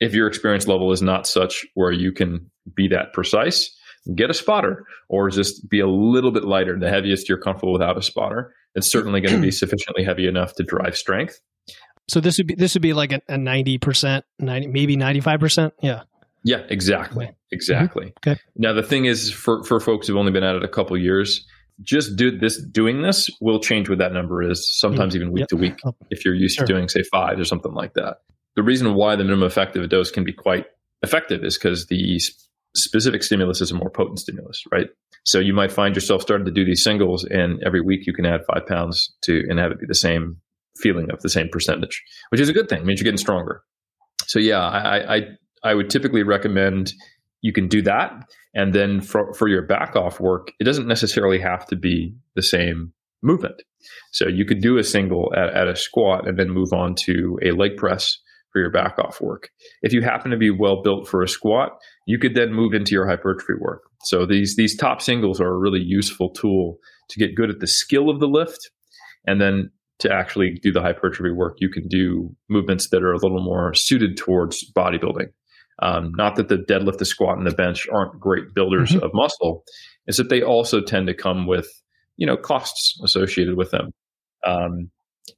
if 0.00 0.14
your 0.14 0.26
experience 0.26 0.66
level 0.66 0.92
is 0.92 1.02
not 1.02 1.26
such 1.26 1.66
where 1.74 1.92
you 1.92 2.12
can 2.12 2.50
be 2.74 2.88
that 2.88 3.12
precise, 3.12 3.74
get 4.14 4.30
a 4.30 4.34
spotter 4.34 4.84
or 5.08 5.30
just 5.30 5.68
be 5.68 5.80
a 5.80 5.86
little 5.86 6.30
bit 6.30 6.44
lighter. 6.44 6.78
The 6.78 6.90
heaviest 6.90 7.28
you're 7.28 7.38
comfortable 7.38 7.72
without 7.72 7.96
a 7.96 8.02
spotter. 8.02 8.54
It's 8.74 8.90
certainly 8.90 9.20
going 9.20 9.34
to 9.34 9.40
be 9.40 9.50
sufficiently 9.50 10.04
heavy 10.04 10.26
enough 10.26 10.54
to 10.54 10.62
drive 10.62 10.96
strength. 10.96 11.40
So 12.08 12.20
this 12.20 12.38
would 12.38 12.46
be 12.46 12.54
this 12.54 12.74
would 12.74 12.82
be 12.82 12.92
like 12.92 13.12
a 13.28 13.36
ninety 13.36 13.78
percent, 13.78 14.24
ninety 14.38 14.68
maybe 14.68 14.96
ninety 14.96 15.20
five 15.20 15.40
percent. 15.40 15.74
Yeah. 15.82 16.02
Yeah, 16.44 16.62
exactly, 16.68 17.28
exactly. 17.50 18.06
Mm-hmm. 18.06 18.30
Okay. 18.30 18.40
Now 18.54 18.72
the 18.72 18.82
thing 18.82 19.06
is, 19.06 19.32
for 19.32 19.64
for 19.64 19.80
folks 19.80 20.06
who've 20.06 20.16
only 20.16 20.30
been 20.30 20.44
at 20.44 20.54
it 20.54 20.62
a 20.62 20.68
couple 20.68 20.96
years, 20.96 21.44
just 21.82 22.16
do 22.16 22.36
this 22.36 22.62
doing 22.62 23.02
this 23.02 23.28
will 23.40 23.60
change 23.60 23.88
what 23.88 23.98
that 23.98 24.12
number 24.12 24.42
is 24.42 24.68
sometimes 24.78 25.12
mm. 25.12 25.16
even 25.16 25.32
week 25.32 25.40
yep. 25.40 25.48
to 25.48 25.56
week 25.56 25.78
oh, 25.84 25.94
if 26.10 26.24
you're 26.24 26.34
used 26.34 26.56
sure. 26.56 26.66
to 26.66 26.72
doing 26.72 26.88
say 26.88 27.02
five 27.02 27.38
or 27.38 27.44
something 27.44 27.72
like 27.72 27.94
that 27.94 28.18
the 28.54 28.62
reason 28.62 28.94
why 28.94 29.14
the 29.14 29.24
minimum 29.24 29.46
effective 29.46 29.88
dose 29.88 30.10
can 30.10 30.24
be 30.24 30.32
quite 30.32 30.66
effective 31.02 31.44
is 31.44 31.58
because 31.58 31.86
the 31.86 32.18
specific 32.74 33.22
stimulus 33.22 33.60
is 33.60 33.70
a 33.70 33.74
more 33.74 33.90
potent 33.90 34.18
stimulus 34.18 34.62
right 34.72 34.88
So 35.26 35.40
you 35.40 35.52
might 35.52 35.72
find 35.72 35.94
yourself 35.94 36.22
starting 36.22 36.46
to 36.46 36.52
do 36.52 36.64
these 36.64 36.84
singles, 36.84 37.24
and 37.24 37.60
every 37.66 37.80
week 37.80 38.06
you 38.06 38.14
can 38.14 38.24
add 38.24 38.42
five 38.46 38.64
pounds 38.66 39.12
to 39.22 39.42
and 39.48 39.58
have 39.58 39.72
it 39.72 39.80
be 39.80 39.86
the 39.86 39.94
same 39.94 40.36
feeling 40.76 41.10
of 41.10 41.20
the 41.20 41.28
same 41.28 41.48
percentage, 41.48 42.00
which 42.30 42.40
is 42.40 42.48
a 42.48 42.52
good 42.52 42.68
thing. 42.68 42.82
It 42.82 42.86
means 42.86 43.00
you're 43.00 43.06
getting 43.06 43.18
stronger. 43.18 43.62
So 44.26 44.38
yeah, 44.38 44.60
I 44.60 45.16
I, 45.16 45.22
I 45.64 45.74
would 45.74 45.90
typically 45.90 46.22
recommend 46.22 46.92
you 47.42 47.52
can 47.52 47.68
do 47.68 47.82
that, 47.82 48.12
and 48.54 48.74
then 48.74 49.00
for 49.00 49.32
for 49.34 49.48
your 49.48 49.62
back 49.62 49.96
off 49.96 50.20
work, 50.20 50.52
it 50.58 50.64
doesn't 50.64 50.88
necessarily 50.88 51.38
have 51.38 51.66
to 51.66 51.76
be 51.76 52.14
the 52.34 52.42
same 52.42 52.92
movement. 53.22 53.62
So 54.12 54.28
you 54.28 54.44
could 54.44 54.60
do 54.60 54.78
a 54.78 54.84
single 54.84 55.32
at, 55.36 55.50
at 55.54 55.68
a 55.68 55.76
squat 55.76 56.28
and 56.28 56.38
then 56.38 56.50
move 56.50 56.72
on 56.72 56.94
to 57.06 57.38
a 57.42 57.52
leg 57.52 57.76
press 57.76 58.18
for 58.52 58.60
your 58.60 58.70
back 58.70 58.98
off 58.98 59.20
work. 59.20 59.50
If 59.82 59.92
you 59.92 60.02
happen 60.02 60.30
to 60.30 60.36
be 60.36 60.50
well 60.50 60.82
built 60.82 61.08
for 61.08 61.22
a 61.22 61.28
squat, 61.28 61.72
you 62.06 62.18
could 62.18 62.34
then 62.34 62.52
move 62.52 62.72
into 62.72 62.92
your 62.92 63.06
hypertrophy 63.06 63.58
work. 63.60 63.82
So 64.04 64.26
these 64.26 64.56
these 64.56 64.76
top 64.76 65.02
singles 65.02 65.40
are 65.40 65.52
a 65.52 65.58
really 65.58 65.82
useful 65.82 66.30
tool 66.30 66.78
to 67.10 67.18
get 67.18 67.34
good 67.34 67.50
at 67.50 67.60
the 67.60 67.66
skill 67.66 68.10
of 68.10 68.20
the 68.20 68.28
lift 68.28 68.70
and 69.26 69.40
then 69.40 69.70
to 69.98 70.12
actually 70.12 70.58
do 70.62 70.72
the 70.72 70.82
hypertrophy 70.82 71.32
work, 71.32 71.56
you 71.58 71.70
can 71.70 71.88
do 71.88 72.34
movements 72.48 72.90
that 72.90 73.02
are 73.02 73.12
a 73.12 73.18
little 73.18 73.42
more 73.42 73.72
suited 73.74 74.16
towards 74.16 74.70
bodybuilding. 74.72 75.28
Um, 75.82 76.12
not 76.16 76.36
that 76.36 76.48
the 76.48 76.56
deadlift, 76.56 76.98
the 76.98 77.04
squat, 77.04 77.36
and 77.36 77.46
the 77.46 77.54
bench 77.54 77.86
aren't 77.92 78.18
great 78.18 78.54
builders 78.54 78.92
mm-hmm. 78.92 79.04
of 79.04 79.10
muscle, 79.12 79.64
is 80.06 80.16
that 80.16 80.30
they 80.30 80.42
also 80.42 80.80
tend 80.80 81.06
to 81.08 81.14
come 81.14 81.46
with 81.46 81.68
you 82.16 82.26
know 82.26 82.36
costs 82.36 82.98
associated 83.04 83.56
with 83.56 83.70
them. 83.70 83.90
Um, 84.44 84.90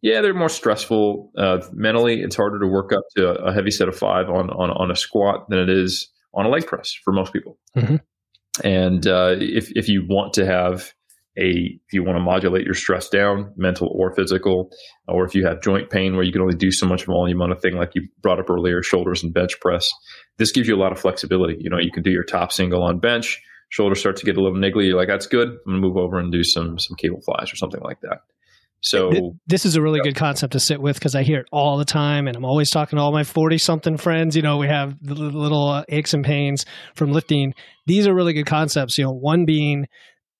yeah, 0.03 0.21
they're 0.21 0.35
more 0.35 0.49
stressful 0.49 1.33
uh, 1.37 1.61
mentally. 1.73 2.21
It's 2.21 2.37
harder 2.37 2.61
to 2.61 2.67
work 2.67 2.93
up 2.93 3.03
to 3.17 3.31
a 3.31 3.53
heavy 3.53 3.71
set 3.71 3.89
of 3.89 3.97
five 3.97 4.29
on 4.29 4.51
on, 4.51 4.71
on 4.71 4.91
a 4.91 4.97
squat 4.97 5.49
than 5.49 5.59
it 5.59 5.69
is 5.69 6.09
on 6.35 6.47
a 6.47 6.49
leg 6.49 6.67
press 6.67 6.95
for 7.05 7.13
most 7.13 7.33
people. 7.33 7.59
Mm-hmm. 7.77 7.97
And 8.65 9.07
uh, 9.07 9.37
if 9.39 9.71
if 9.77 9.89
you 9.89 10.05
want 10.07 10.35
to 10.35 10.47
have 10.47 10.93
a 11.39 11.81
if 11.87 11.93
you 11.93 12.03
want 12.03 12.17
to 12.17 12.23
modulate 12.23 12.65
your 12.65 12.75
stress 12.75 13.09
down, 13.09 13.53
mental 13.57 13.89
or 13.95 14.15
physical, 14.15 14.71
or 15.07 15.25
if 15.25 15.35
you 15.35 15.47
have 15.47 15.63
joint 15.63 15.91
pain 15.91 16.15
where 16.15 16.25
you 16.25 16.33
can 16.33 16.43
only 16.43 16.57
do 16.57 16.71
so 16.71 16.87
much 16.87 17.05
volume 17.07 17.41
on 17.41 17.53
a 17.53 17.57
thing 17.57 17.77
like 17.77 17.95
you 17.95 18.03
brought 18.21 18.41
up 18.41 18.51
earlier, 18.51 18.83
shoulders 18.83 19.23
and 19.23 19.33
bench 19.33 19.59
press, 19.61 19.87
this 20.37 20.53
gives 20.53 20.69
you 20.69 20.75
a 20.75 20.81
lot 20.81 20.93
of 20.93 20.99
flexibility. 20.99 21.57
You 21.61 21.71
know, 21.71 21.79
you 21.79 21.93
can 21.93 22.03
do 22.03 22.11
your 22.11 22.25
top 22.25 22.53
single 22.53 22.83
on 22.83 22.99
bench, 22.99 23.41
shoulders 23.69 24.01
start 24.01 24.17
to 24.17 24.27
get 24.27 24.37
a 24.37 24.43
little 24.43 24.59
niggly. 24.59 24.87
You're 24.87 24.99
like, 24.99 25.09
that's 25.09 25.27
good. 25.27 25.49
I'm 25.49 25.59
gonna 25.67 25.79
move 25.81 25.97
over 25.97 26.19
and 26.19 26.33
do 26.33 26.43
some 26.43 26.79
some 26.79 26.97
cable 26.97 27.21
flies 27.21 27.53
or 27.53 27.57
something 27.57 27.81
like 27.83 28.01
that. 28.01 28.19
So 28.81 29.35
this 29.47 29.67
is 29.67 29.75
a 29.75 29.83
really 29.83 29.99
yeah. 29.99 30.11
good 30.11 30.17
concept 30.17 30.53
to 30.53 30.61
sit 30.61 30.81
with 30.81 30.97
because 30.97 31.17
I 31.17 31.25
hear 31.25 31.41
it 31.41 31.47
all 31.51 31.79
the 31.79 31.85
time, 31.85 32.29
and 32.29 32.37
I'm 32.37 32.45
always 32.45 32.71
talking 32.71 32.97
to 32.97 33.03
all 33.03 33.11
my 33.11 33.25
40 33.25 33.59
something 33.59 33.97
friends. 33.97 34.37
You 34.37 34.43
know, 34.43 34.57
we 34.57 34.69
have 34.69 34.97
the 35.03 35.15
little 35.15 35.69
uh, 35.69 35.85
aches 35.89 36.15
and 36.15 36.25
pains 36.25 36.65
from 36.95 37.11
lifting. 37.11 37.55
These 37.87 38.07
are 38.07 38.15
really 38.15 38.35
good 38.35 38.47
concepts. 38.47 38.97
You 38.97 39.05
know, 39.05 39.13
one 39.13 39.47
being 39.47 39.87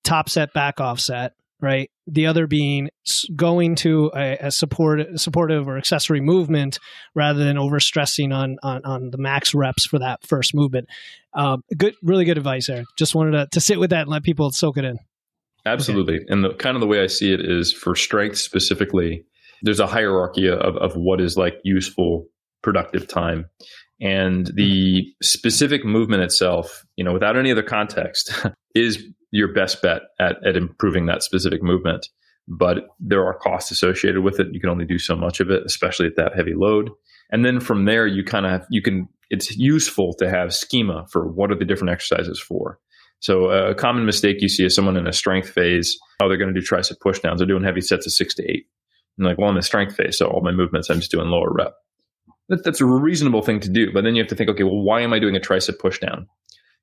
top 0.03 0.29
set, 0.29 0.53
back 0.53 0.79
offset, 0.79 1.33
right? 1.61 1.89
The 2.07 2.27
other 2.27 2.47
being 2.47 2.89
going 3.35 3.75
to 3.75 4.11
a, 4.15 4.37
a 4.37 4.51
support, 4.51 5.01
supportive 5.19 5.67
or 5.67 5.77
accessory 5.77 6.21
movement 6.21 6.79
rather 7.15 7.43
than 7.43 7.57
overstressing 7.57 8.33
on, 8.33 8.57
on, 8.63 8.81
on 8.85 9.09
the 9.11 9.17
max 9.17 9.53
reps 9.53 9.85
for 9.85 9.99
that 9.99 10.25
first 10.25 10.55
movement. 10.55 10.87
Um, 11.33 11.63
good, 11.77 11.95
really 12.01 12.25
good 12.25 12.37
advice 12.37 12.67
there. 12.67 12.83
Just 12.97 13.15
wanted 13.15 13.31
to, 13.31 13.47
to 13.51 13.59
sit 13.59 13.79
with 13.79 13.89
that 13.91 14.01
and 14.01 14.09
let 14.09 14.23
people 14.23 14.51
soak 14.51 14.77
it 14.77 14.85
in. 14.85 14.97
Absolutely. 15.65 16.15
Okay. 16.15 16.25
And 16.29 16.43
the 16.43 16.53
kind 16.53 16.75
of 16.75 16.81
the 16.81 16.87
way 16.87 17.03
I 17.03 17.07
see 17.07 17.33
it 17.33 17.41
is 17.41 17.73
for 17.73 17.95
strength 17.95 18.37
specifically, 18.37 19.25
there's 19.61 19.79
a 19.79 19.87
hierarchy 19.87 20.47
of, 20.47 20.77
of 20.77 20.93
what 20.95 21.19
is 21.19 21.35
like 21.37 21.55
useful, 21.63 22.27
productive 22.61 23.07
time. 23.07 23.45
And 24.01 24.49
the 24.55 25.13
specific 25.21 25.83
movement 25.83 26.23
itself, 26.23 26.85
you 26.95 27.03
know, 27.03 27.11
without 27.11 27.37
any 27.37 27.51
other 27.51 27.63
context, 27.63 28.33
is 28.75 29.03
your 29.31 29.53
best 29.53 29.81
bet 29.81 30.01
at, 30.19 30.35
at 30.45 30.55
improving 30.55 31.05
that 31.05 31.23
specific 31.23 31.61
movement. 31.61 32.07
But 32.47 32.87
there 32.99 33.25
are 33.25 33.37
costs 33.37 33.69
associated 33.69 34.23
with 34.23 34.39
it. 34.39 34.47
You 34.51 34.59
can 34.59 34.69
only 34.69 34.85
do 34.85 34.97
so 34.97 35.15
much 35.15 35.39
of 35.39 35.51
it, 35.51 35.63
especially 35.65 36.07
at 36.07 36.15
that 36.15 36.35
heavy 36.35 36.53
load. 36.55 36.89
And 37.31 37.45
then 37.45 37.59
from 37.59 37.85
there, 37.85 38.07
you 38.07 38.23
kind 38.23 38.45
of 38.45 38.63
you 38.69 38.81
can. 38.81 39.07
It's 39.29 39.55
useful 39.55 40.13
to 40.17 40.27
have 40.27 40.55
schema 40.55 41.05
for 41.11 41.27
what 41.27 41.51
are 41.51 41.55
the 41.55 41.65
different 41.65 41.91
exercises 41.91 42.39
for. 42.39 42.79
So 43.19 43.51
uh, 43.51 43.71
a 43.71 43.75
common 43.75 44.05
mistake 44.05 44.37
you 44.41 44.49
see 44.49 44.65
is 44.65 44.73
someone 44.73 44.97
in 44.97 45.05
a 45.05 45.13
strength 45.13 45.49
phase. 45.49 45.95
Oh, 46.21 46.27
they're 46.27 46.37
going 46.37 46.53
to 46.53 46.59
do 46.59 46.65
tricep 46.65 46.97
pushdowns. 47.05 47.37
They're 47.37 47.45
doing 47.45 47.63
heavy 47.63 47.81
sets 47.81 48.07
of 48.07 48.13
six 48.13 48.33
to 48.35 48.43
eight. 48.49 48.65
And 49.17 49.27
like, 49.27 49.37
well, 49.37 49.49
I'm 49.49 49.57
in 49.57 49.61
strength 49.61 49.95
phase, 49.95 50.17
so 50.17 50.27
all 50.27 50.41
my 50.41 50.51
movements 50.51 50.89
I'm 50.89 50.99
just 50.99 51.11
doing 51.11 51.27
lower 51.27 51.51
rep. 51.51 51.73
That, 52.47 52.63
that's 52.63 52.81
a 52.81 52.85
reasonable 52.85 53.41
thing 53.41 53.59
to 53.59 53.69
do. 53.69 53.91
But 53.93 54.03
then 54.03 54.15
you 54.15 54.23
have 54.23 54.29
to 54.29 54.35
think, 54.35 54.49
okay, 54.49 54.63
well, 54.63 54.81
why 54.81 55.01
am 55.01 55.13
I 55.13 55.19
doing 55.19 55.35
a 55.35 55.39
tricep 55.39 55.77
pushdown? 55.77 56.25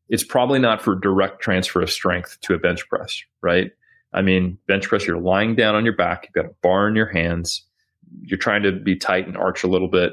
It's 0.08 0.24
probably 0.24 0.58
not 0.58 0.82
for 0.82 0.94
direct 0.94 1.40
transfer 1.40 1.82
of 1.82 1.90
strength 1.90 2.38
to 2.42 2.54
a 2.54 2.58
bench 2.58 2.88
press, 2.88 3.22
right? 3.42 3.70
I 4.12 4.22
mean, 4.22 4.58
bench 4.66 4.88
press, 4.88 5.06
you're 5.06 5.20
lying 5.20 5.56
down 5.56 5.74
on 5.74 5.84
your 5.84 5.96
back, 5.96 6.24
you've 6.24 6.44
got 6.44 6.50
a 6.50 6.54
bar 6.62 6.88
in 6.88 6.94
your 6.94 7.10
hands, 7.12 7.66
you're 8.22 8.38
trying 8.38 8.62
to 8.62 8.72
be 8.72 8.96
tight 8.96 9.26
and 9.26 9.36
arch 9.36 9.64
a 9.64 9.68
little 9.68 9.90
bit. 9.90 10.12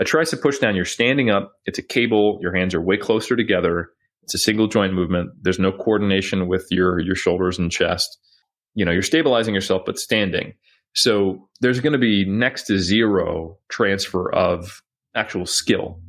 A 0.00 0.04
tricep 0.04 0.40
pushdown, 0.40 0.74
you're 0.74 0.84
standing 0.84 1.30
up, 1.30 1.52
it's 1.64 1.78
a 1.78 1.82
cable, 1.82 2.38
your 2.42 2.54
hands 2.54 2.74
are 2.74 2.80
way 2.80 2.96
closer 2.96 3.36
together 3.36 3.90
it's 4.28 4.34
a 4.34 4.38
single 4.38 4.66
joint 4.66 4.92
movement. 4.92 5.30
There's 5.40 5.58
no 5.58 5.72
coordination 5.72 6.48
with 6.48 6.66
your 6.70 7.00
your 7.00 7.14
shoulders 7.14 7.58
and 7.58 7.72
chest. 7.72 8.18
You 8.74 8.84
know, 8.84 8.92
you're 8.92 9.00
stabilizing 9.00 9.54
yourself 9.54 9.84
but 9.86 9.98
standing. 9.98 10.52
So 10.94 11.48
there's 11.62 11.80
going 11.80 11.94
to 11.94 11.98
be 11.98 12.26
next 12.28 12.64
to 12.64 12.78
zero 12.78 13.56
transfer 13.70 14.30
of 14.34 14.82
actual 15.14 15.46
skill. 15.46 16.02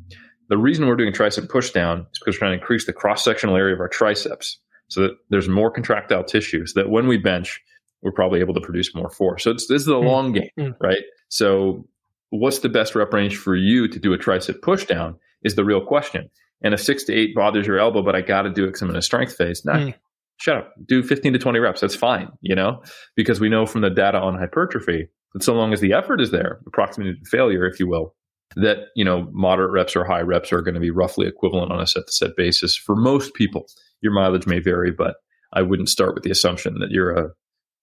The 0.50 0.58
reason 0.58 0.88
we're 0.88 0.96
doing 0.96 1.14
tricep 1.14 1.48
pushdown 1.48 2.02
is 2.02 2.20
because 2.20 2.36
we're 2.36 2.40
trying 2.40 2.58
to 2.58 2.62
increase 2.62 2.86
the 2.86 2.94
cross 2.94 3.24
sectional 3.24 3.56
area 3.56 3.74
of 3.74 3.80
our 3.80 3.88
triceps 3.88 4.60
so 4.88 5.02
that 5.02 5.12
there's 5.30 5.48
more 5.48 5.70
contractile 5.70 6.24
tissue 6.24 6.66
so 6.66 6.82
that 6.82 6.90
when 6.90 7.08
we 7.08 7.18
bench, 7.18 7.62
we're 8.02 8.12
probably 8.12 8.40
able 8.40 8.54
to 8.56 8.62
produce 8.62 8.96
more 8.96 9.10
force. 9.10 9.44
So 9.44 9.54
this 9.54 9.70
is 9.70 9.86
the 9.86 9.96
mm. 9.96 10.06
long 10.06 10.32
game, 10.34 10.50
mm. 10.58 10.74
right? 10.82 11.04
So 11.30 11.88
what's 12.32 12.60
the 12.60 12.70
best 12.70 12.96
rep 12.96 13.14
range 13.14 13.38
for 13.38 13.56
you 13.56 13.88
to 13.88 14.00
do 14.00 14.14
a 14.14 14.18
tricep 14.18 14.60
pushdown 14.62 15.16
is 15.44 15.56
the 15.56 15.64
real 15.64 15.86
question 15.86 16.30
and 16.62 16.74
if 16.74 16.82
six 16.82 17.04
to 17.06 17.14
eight 17.14 17.36
bothers 17.36 17.68
your 17.68 17.80
elbow, 17.80 18.02
but 18.02 18.16
I 18.16 18.22
got 18.22 18.44
to 18.44 18.50
do 18.50 18.64
it 18.64 18.68
because 18.68 18.82
I'm 18.82 18.90
in 18.90 18.96
a 18.96 19.02
strength 19.02 19.36
phase, 19.36 19.64
nah, 19.64 19.76
mm. 19.76 19.94
shut 20.38 20.58
up. 20.58 20.74
Do 20.88 21.04
15 21.04 21.34
to 21.34 21.40
20 21.40 21.60
reps. 21.60 21.82
That's 21.82 21.96
fine, 21.96 22.30
you 22.42 22.56
know, 22.56 22.84
because 23.16 23.40
we 23.40 23.50
know 23.50 23.66
from 23.66 23.82
the 23.82 23.90
data 23.90 24.20
on 24.20 24.38
hypertrophy 24.38 25.08
that 25.34 25.44
so 25.44 25.54
long 25.54 25.74
as 25.74 25.80
the 25.80 25.94
effort 25.94 26.20
is 26.20 26.32
there, 26.32 26.60
the 26.66 26.72
proximity 26.72 27.18
to 27.18 27.30
failure, 27.30 27.66
if 27.66 27.80
you 27.80 27.88
will, 27.88 28.16
that, 28.56 28.88
you 28.96 29.06
know, 29.06 29.28
moderate 29.32 29.72
reps 29.72 29.96
or 29.96 30.04
high 30.04 30.22
reps 30.22 30.52
are 30.52 30.62
going 30.62 30.74
to 30.74 30.80
be 30.80 30.92
roughly 30.92 31.28
equivalent 31.28 31.72
on 31.72 31.80
a 31.80 31.88
set 31.88 32.08
to 32.08 32.12
set 32.12 32.36
basis 32.36 32.76
for 32.76 32.96
most 32.96 33.34
people. 33.34 33.66
Your 34.02 34.14
mileage 34.14 34.48
may 34.48 34.60
vary, 34.60 34.92
but 34.92 35.16
I 35.54 35.62
wouldn't 35.62 35.90
start 35.90 36.16
with 36.16 36.24
the 36.24 36.32
assumption 36.32 36.80
that 36.80 36.92
you're 36.92 37.12
a, 37.12 37.30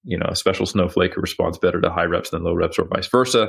you 0.04 0.18
know, 0.18 0.26
a 0.28 0.36
special 0.36 0.66
snowflake 0.66 1.14
who 1.14 1.20
responds 1.20 1.58
better 1.58 1.80
to 1.80 1.90
high 1.90 2.04
reps 2.04 2.30
than 2.30 2.44
low 2.44 2.54
reps 2.54 2.78
or 2.78 2.86
vice 2.86 3.08
versa. 3.08 3.48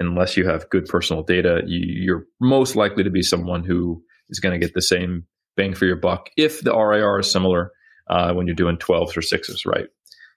Unless 0.00 0.36
you 0.36 0.46
have 0.46 0.68
good 0.70 0.86
personal 0.86 1.22
data, 1.22 1.62
you, 1.66 1.78
you're 1.86 2.26
most 2.40 2.74
likely 2.74 3.04
to 3.04 3.10
be 3.10 3.22
someone 3.22 3.64
who 3.64 4.02
is 4.28 4.40
going 4.40 4.58
to 4.58 4.64
get 4.64 4.74
the 4.74 4.82
same 4.82 5.24
bang 5.56 5.74
for 5.74 5.86
your 5.86 5.96
buck 5.96 6.30
if 6.36 6.62
the 6.62 6.76
RIR 6.76 7.20
is 7.20 7.30
similar 7.30 7.70
uh, 8.10 8.32
when 8.32 8.46
you're 8.46 8.56
doing 8.56 8.76
12s 8.76 9.16
or 9.16 9.20
6s, 9.20 9.66
right? 9.66 9.86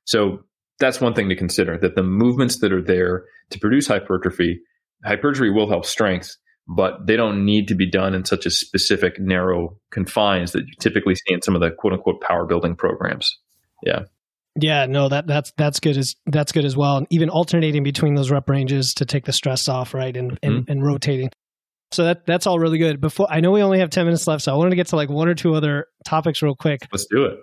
So 0.06 0.44
that's 0.80 1.02
one 1.02 1.14
thing 1.14 1.30
to 1.30 1.36
consider 1.36 1.78
that 1.80 1.96
the 1.96 2.04
movements 2.04 2.60
that 2.60 2.72
are 2.72 2.82
there 2.82 3.26
to 3.50 3.60
produce 3.60 3.88
hypertrophy, 3.88 4.62
hypertrophy 5.04 5.50
will 5.50 5.70
help 5.70 5.86
strength, 5.86 6.36
but 6.68 7.06
they 7.06 7.16
don't 7.16 7.46
need 7.46 7.68
to 7.68 7.76
be 7.76 7.90
done 7.90 8.14
in 8.14 8.26
such 8.26 8.46
a 8.46 8.50
specific, 8.50 9.20
narrow 9.20 9.78
confines 9.92 10.52
that 10.52 10.62
you 10.62 10.74
typically 10.80 11.16
see 11.16 11.34
in 11.34 11.42
some 11.42 11.56
of 11.56 11.62
the 11.62 11.72
quote 11.72 11.94
unquote 11.94 12.22
power 12.22 12.46
building 12.46 12.76
programs. 12.76 13.40
Yeah. 13.84 14.04
Yeah, 14.60 14.88
no, 14.88 15.08
that 15.08 15.28
that's 15.28 15.54
that's 15.56 15.80
good 15.80 15.98
as 15.98 16.16
that's 16.26 16.52
good 16.52 16.66
as 16.66 16.76
well. 16.76 16.98
And 16.98 17.08
even 17.12 17.30
alternating 17.30 17.84
between 17.84 18.16
those 18.16 18.32
rep 18.32 18.50
ranges 18.50 18.96
to 18.96 19.06
take 19.06 19.26
the 19.26 19.32
stress 19.32 19.68
off, 19.70 19.94
right? 19.94 20.16
And 20.18 20.32
mm-hmm. 20.32 20.38
and, 20.48 20.70
and 20.70 20.84
rotating. 20.84 21.30
So 21.92 22.06
that 22.06 22.26
that's 22.26 22.48
all 22.48 22.58
really 22.58 22.80
good. 22.80 23.00
Before 23.00 23.28
I 23.30 23.40
know 23.40 23.52
we 23.52 23.62
only 23.62 23.80
have 23.80 23.92
ten 23.92 24.06
minutes 24.06 24.26
left, 24.26 24.44
so 24.44 24.54
I 24.54 24.58
wanted 24.58 24.72
to 24.72 24.76
get 24.76 24.88
to 24.88 24.96
like 24.96 25.10
one 25.10 25.28
or 25.28 25.36
two 25.36 25.54
other 25.54 25.86
topics 26.06 26.42
real 26.42 26.56
quick. 26.56 26.88
Let's 26.92 27.06
do 27.06 27.26
it. 27.26 27.38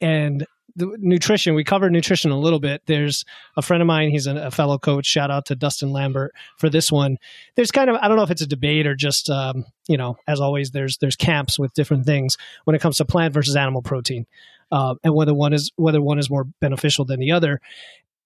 And 0.00 0.44
the 0.76 0.96
nutrition, 0.98 1.54
we 1.54 1.64
covered 1.64 1.92
nutrition 1.92 2.30
a 2.30 2.38
little 2.38 2.60
bit. 2.60 2.82
There's 2.86 3.24
a 3.56 3.62
friend 3.62 3.82
of 3.82 3.86
mine, 3.86 4.10
he's 4.10 4.26
a, 4.26 4.36
a, 4.36 4.50
fellow 4.50 4.78
coach. 4.78 5.06
Shout 5.06 5.30
out 5.30 5.46
to 5.46 5.56
Dustin 5.56 5.90
Lambert 5.90 6.32
for 6.56 6.70
this 6.70 6.92
one. 6.92 7.16
There's 7.56 7.70
kind 7.70 7.90
of 7.90 7.96
I 7.96 8.08
don't 8.08 8.16
know 8.16 8.22
if 8.22 8.30
it's 8.30 8.42
a 8.42 8.46
debate 8.46 8.86
or 8.86 8.94
just 8.94 9.28
um, 9.30 9.64
you 9.88 9.96
know, 9.96 10.16
as 10.26 10.40
always, 10.40 10.70
there's 10.70 10.98
there's 10.98 11.16
camps 11.16 11.58
with 11.58 11.72
different 11.74 12.06
things 12.06 12.36
when 12.64 12.76
it 12.76 12.82
comes 12.82 12.98
to 12.98 13.04
plant 13.04 13.34
versus 13.34 13.56
animal 13.56 13.82
protein, 13.82 14.26
uh, 14.70 14.94
and 15.02 15.14
whether 15.14 15.34
one 15.34 15.52
is 15.52 15.70
whether 15.76 16.00
one 16.00 16.18
is 16.18 16.30
more 16.30 16.44
beneficial 16.60 17.04
than 17.04 17.20
the 17.20 17.32
other 17.32 17.60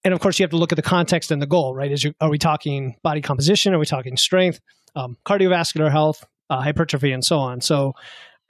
and 0.05 0.13
of 0.13 0.21
course 0.21 0.39
you 0.39 0.43
have 0.43 0.51
to 0.51 0.57
look 0.57 0.73
at 0.73 0.77
the 0.77 0.83
context 0.83 1.31
and 1.31 1.41
the 1.41 1.47
goal 1.47 1.75
right 1.75 1.93
is 1.93 2.05
you, 2.05 2.13
are 2.21 2.31
we 2.31 2.39
talking 2.39 2.97
body 3.03 3.21
composition 3.21 3.75
are 3.75 3.79
we 3.79 3.87
talking 3.87 4.17
strength 4.17 4.61
um, 4.97 5.17
cardiovascular 5.25 5.91
health 5.91 6.25
uh, 6.51 6.61
hypertrophy 6.61 7.13
and 7.13 7.25
so 7.25 7.39
on 7.39 7.61
so 7.61 7.93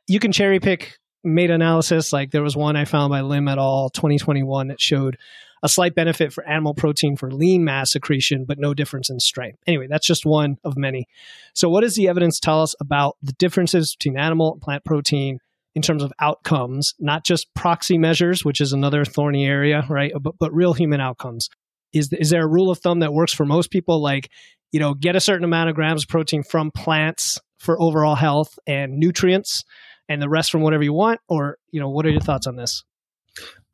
you 0.07 0.18
can 0.18 0.32
cherry 0.32 0.61
pick 0.61 0.99
meta 1.25 1.55
analysis 1.55 2.12
like 2.12 2.31
there 2.31 2.43
was 2.43 2.57
one 2.57 2.77
i 2.77 2.85
found 2.85 3.11
by 3.11 3.20
lim 3.20 3.49
et 3.49 3.59
al 3.59 3.91
2021 3.91 4.68
that 4.68 4.81
showed 4.81 5.16
a 5.64 5.68
slight 5.68 5.95
benefit 5.95 6.33
for 6.33 6.45
animal 6.49 6.75
protein 6.75 7.16
for 7.16 7.31
lean 7.31 7.64
mass 7.64 7.95
accretion 7.95 8.45
but 8.45 8.59
no 8.59 8.75
difference 8.75 9.09
in 9.09 9.20
strength 9.20 9.59
anyway 9.66 9.87
that's 9.87 10.07
just 10.07 10.27
one 10.27 10.57
of 10.64 10.77
many 10.77 11.07
so 11.55 11.68
what 11.68 11.83
does 11.83 11.95
the 11.95 12.09
evidence 12.09 12.41
tell 12.41 12.62
us 12.62 12.75
about 12.81 13.16
the 13.23 13.33
differences 13.33 13.95
between 13.97 14.18
animal 14.18 14.53
and 14.53 14.61
plant 14.61 14.85
protein 14.85 15.39
in 15.75 15.83
terms 15.83 16.03
of 16.03 16.12
outcomes, 16.20 16.95
not 16.99 17.25
just 17.25 17.53
proxy 17.55 17.97
measures, 17.97 18.45
which 18.45 18.61
is 18.61 18.73
another 18.73 19.05
thorny 19.05 19.47
area, 19.47 19.85
right? 19.89 20.12
But, 20.20 20.35
but 20.39 20.53
real 20.55 20.75
human 20.75 21.01
outcomes. 21.01 21.49
Is, 21.93 22.12
is 22.12 22.31
there 22.31 22.43
a 22.43 22.49
rule 22.49 22.70
of 22.70 22.79
thumb 22.79 23.01
that 23.01 23.12
works 23.12 23.33
for 23.33 23.45
most 23.45 23.70
people? 23.70 24.03
Like, 24.03 24.31
you 24.70 24.81
know, 24.81 24.95
get 24.95 25.16
a 25.16 25.20
certain 25.20 25.45
amount 25.45 25.70
of 25.70 25.75
grams 25.75 26.05
of 26.05 26.09
protein 26.09 26.43
from 26.43 26.70
plants 26.70 27.39
for 27.59 27.81
overall 27.81 28.14
health 28.14 28.59
and 28.66 28.95
nutrients 28.99 29.64
and 30.09 30.21
the 30.21 30.29
rest 30.29 30.51
from 30.51 30.63
whatever 30.63 30.83
you 30.83 30.93
want? 30.93 31.21
Or, 31.29 31.59
you 31.71 31.81
know, 31.81 31.89
what 31.89 32.07
are 32.07 32.11
your 32.11 32.21
thoughts 32.21 32.47
on 32.47 32.57
this? 32.57 32.85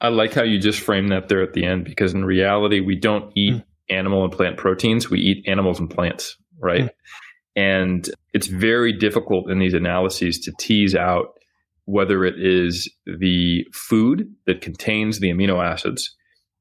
I 0.00 0.08
like 0.08 0.34
how 0.34 0.44
you 0.44 0.58
just 0.58 0.80
framed 0.80 1.10
that 1.10 1.28
there 1.28 1.42
at 1.42 1.52
the 1.52 1.64
end 1.64 1.84
because 1.84 2.14
in 2.14 2.24
reality, 2.24 2.80
we 2.80 2.96
don't 2.96 3.32
eat 3.36 3.54
mm. 3.54 3.64
animal 3.90 4.24
and 4.24 4.32
plant 4.32 4.56
proteins, 4.56 5.10
we 5.10 5.20
eat 5.20 5.48
animals 5.48 5.80
and 5.80 5.90
plants, 5.90 6.36
right? 6.60 6.84
Mm. 6.84 6.90
And 7.56 8.10
it's 8.32 8.46
very 8.46 8.92
difficult 8.92 9.50
in 9.50 9.58
these 9.58 9.74
analyses 9.74 10.38
to 10.40 10.52
tease 10.60 10.94
out 10.94 11.38
whether 11.86 12.24
it 12.24 12.34
is 12.38 12.88
the 13.06 13.64
food 13.72 14.32
that 14.46 14.60
contains 14.60 15.18
the 15.18 15.30
amino 15.30 15.64
acids 15.64 16.14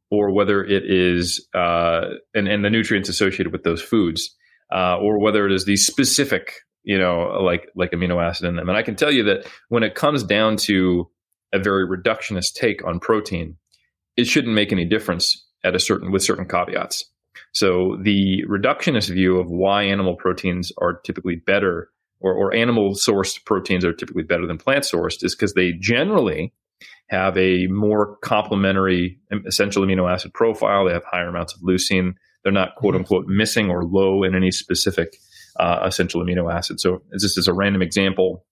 or 0.10 0.34
whether 0.34 0.64
it 0.64 0.84
is 0.90 1.46
uh, 1.54 2.06
and, 2.34 2.48
and 2.48 2.64
the 2.64 2.70
nutrients 2.70 3.10
associated 3.10 3.52
with 3.52 3.64
those 3.64 3.82
foods 3.82 4.34
uh, 4.74 4.98
or 4.98 5.20
whether 5.20 5.46
it 5.46 5.52
is 5.52 5.66
the 5.66 5.76
specific 5.76 6.54
you 6.88 6.98
know 6.98 7.40
like 7.44 7.70
like 7.76 7.92
amino 7.92 8.24
acid 8.24 8.48
in 8.48 8.56
them 8.56 8.70
and 8.70 8.78
i 8.78 8.82
can 8.82 8.96
tell 8.96 9.12
you 9.12 9.24
that 9.24 9.46
when 9.68 9.84
it 9.84 9.94
comes 9.94 10.24
down 10.24 10.56
to 10.56 11.08
a 11.54 11.60
very 11.60 11.86
reductionist 11.86 12.54
take 12.54 12.84
on 12.86 13.00
protein 13.00 13.58
it 14.16 14.26
shouldn't 14.26 14.56
make 14.56 14.72
any 14.72 14.86
difference 14.86 15.46
at 15.64 15.76
a 15.76 15.80
certain 15.80 16.12
with 16.12 16.24
certain 16.24 16.48
caveats 16.48 17.04
so 17.54 17.98
the 18.02 18.44
reductionist 18.50 19.14
view 19.14 19.38
of 19.38 19.50
why 19.50 19.84
animal 19.84 20.16
proteins 20.16 20.72
are 20.78 20.94
typically 20.94 21.36
better 21.36 21.90
or, 22.20 22.34
or 22.34 22.56
animal 22.56 22.96
sourced 22.96 23.44
proteins 23.46 23.86
are 23.86 23.94
typically 23.94 24.24
better 24.24 24.48
than 24.48 24.58
plant 24.58 24.84
sourced 24.84 25.24
is 25.24 25.36
because 25.36 25.54
they 25.54 25.74
generally 25.74 26.54
have 27.10 27.38
a 27.38 27.68
more 27.68 28.18
complementary 28.18 29.20
essential 29.46 29.84
amino 29.84 30.12
acid 30.12 30.34
profile. 30.34 30.86
They 30.86 30.94
have 30.94 31.06
higher 31.06 31.28
amounts 31.28 31.54
of 31.54 31.62
leucine. 31.62 32.16
They're 32.44 32.52
not 32.52 32.76
quote 32.76 32.94
mm-hmm. 32.94 33.02
unquote 33.02 33.28
missing 33.28 33.70
or 33.70 33.84
low 33.84 34.24
in 34.24 34.36
any 34.36 34.52
specific 34.52 35.18
uh, 35.60 35.80
essential 35.86 36.24
amino 36.24 36.54
acid. 36.54 36.80
So 36.80 37.02
this 37.12 37.38
is 37.38 37.48
a 37.48 37.54
random 37.54 37.82
example. 37.82 38.46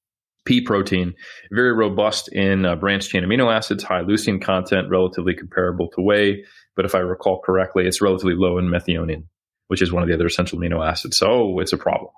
pea 0.46 0.62
protein, 0.62 1.14
very 1.52 1.74
robust 1.74 2.30
in 2.32 2.66
uh, 2.66 2.76
branched 2.76 3.10
chain 3.10 3.24
amino 3.24 3.54
acids, 3.54 3.84
high 3.84 4.04
leucine 4.04 4.42
content, 4.42 4.90
relatively 4.90 5.34
comparable 5.34 5.90
to 5.90 6.02
whey. 6.02 6.44
But 6.76 6.86
if 6.86 6.96
I 6.96 7.00
recall 7.00 7.42
correctly, 7.42 7.88
it's 7.88 8.02
relatively 8.02 8.36
low 8.36 8.58
in 8.58 8.66
methionine, 8.66 9.24
which 9.68 9.82
is 9.82 9.92
one 9.92 10.04
of 10.04 10.10
the 10.10 10.14
other 10.14 10.28
essential 10.28 10.60
amino 10.60 10.88
acids. 10.88 11.18
So 11.18 11.60
it's 11.60 11.74
a 11.74 11.78
problem, 11.78 12.12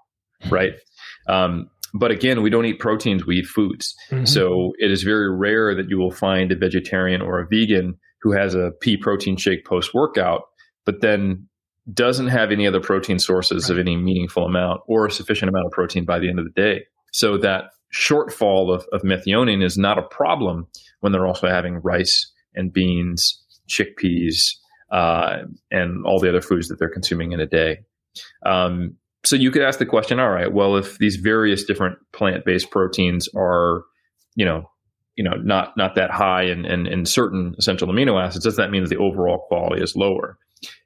right? 0.49 0.73
Um, 1.27 1.69
but 1.93 2.11
again, 2.11 2.41
we 2.41 2.49
don't 2.49 2.65
eat 2.65 2.79
proteins, 2.79 3.25
we 3.25 3.38
eat 3.38 3.45
foods. 3.45 3.95
Mm-hmm. 4.11 4.25
So 4.25 4.73
it 4.77 4.91
is 4.91 5.03
very 5.03 5.33
rare 5.33 5.73
that 5.73 5.89
you 5.89 5.97
will 5.97 6.11
find 6.11 6.51
a 6.51 6.55
vegetarian 6.55 7.21
or 7.21 7.39
a 7.39 7.47
vegan 7.47 7.97
who 8.21 8.33
has 8.33 8.55
a 8.55 8.71
pea 8.81 8.97
protein 8.97 9.38
shake 9.38 9.65
post 9.65 9.93
workout, 9.93 10.41
but 10.85 11.01
then 11.01 11.47
doesn't 11.93 12.27
have 12.27 12.51
any 12.51 12.67
other 12.67 12.81
protein 12.81 13.19
sources 13.19 13.69
right. 13.69 13.71
of 13.71 13.79
any 13.79 13.95
meaningful 13.95 14.45
amount 14.45 14.81
or 14.88 15.05
a 15.05 15.11
sufficient 15.11 15.49
amount 15.49 15.65
of 15.65 15.71
protein 15.71 16.05
by 16.05 16.19
the 16.19 16.29
end 16.29 16.39
of 16.39 16.45
the 16.45 16.61
day. 16.61 16.85
So 17.13 17.38
that 17.38 17.65
shortfall 17.93 18.73
of, 18.73 18.85
of 18.91 19.01
methionine 19.01 19.63
is 19.63 19.77
not 19.77 19.97
a 19.97 20.03
problem 20.03 20.67
when 20.99 21.11
they're 21.11 21.27
also 21.27 21.47
having 21.47 21.75
rice 21.75 22.31
and 22.53 22.73
beans, 22.73 23.41
chickpeas, 23.69 24.51
uh, 24.91 25.43
and 25.71 26.05
all 26.05 26.19
the 26.19 26.29
other 26.29 26.41
foods 26.41 26.67
that 26.67 26.79
they're 26.79 26.89
consuming 26.89 27.31
in 27.31 27.39
a 27.39 27.45
day. 27.45 27.79
Um, 28.45 28.95
so 29.25 29.35
you 29.35 29.51
could 29.51 29.61
ask 29.61 29.79
the 29.79 29.85
question, 29.85 30.19
all 30.19 30.29
right, 30.29 30.51
well, 30.53 30.75
if 30.77 30.97
these 30.97 31.17
various 31.17 31.63
different 31.63 31.97
plant-based 32.13 32.71
proteins 32.71 33.27
are, 33.35 33.83
you 34.35 34.45
know, 34.45 34.69
you 35.15 35.23
know, 35.23 35.35
not 35.43 35.75
not 35.75 35.95
that 35.95 36.11
high 36.11 36.43
in, 36.43 36.65
in, 36.65 36.85
in 36.85 37.05
certain 37.05 37.55
essential 37.57 37.88
amino 37.88 38.23
acids, 38.23 38.45
does 38.45 38.55
that 38.57 38.69
mean 38.69 38.83
that 38.83 38.89
the 38.89 38.97
overall 38.97 39.45
quality 39.47 39.81
is 39.81 39.95
lower? 39.95 40.38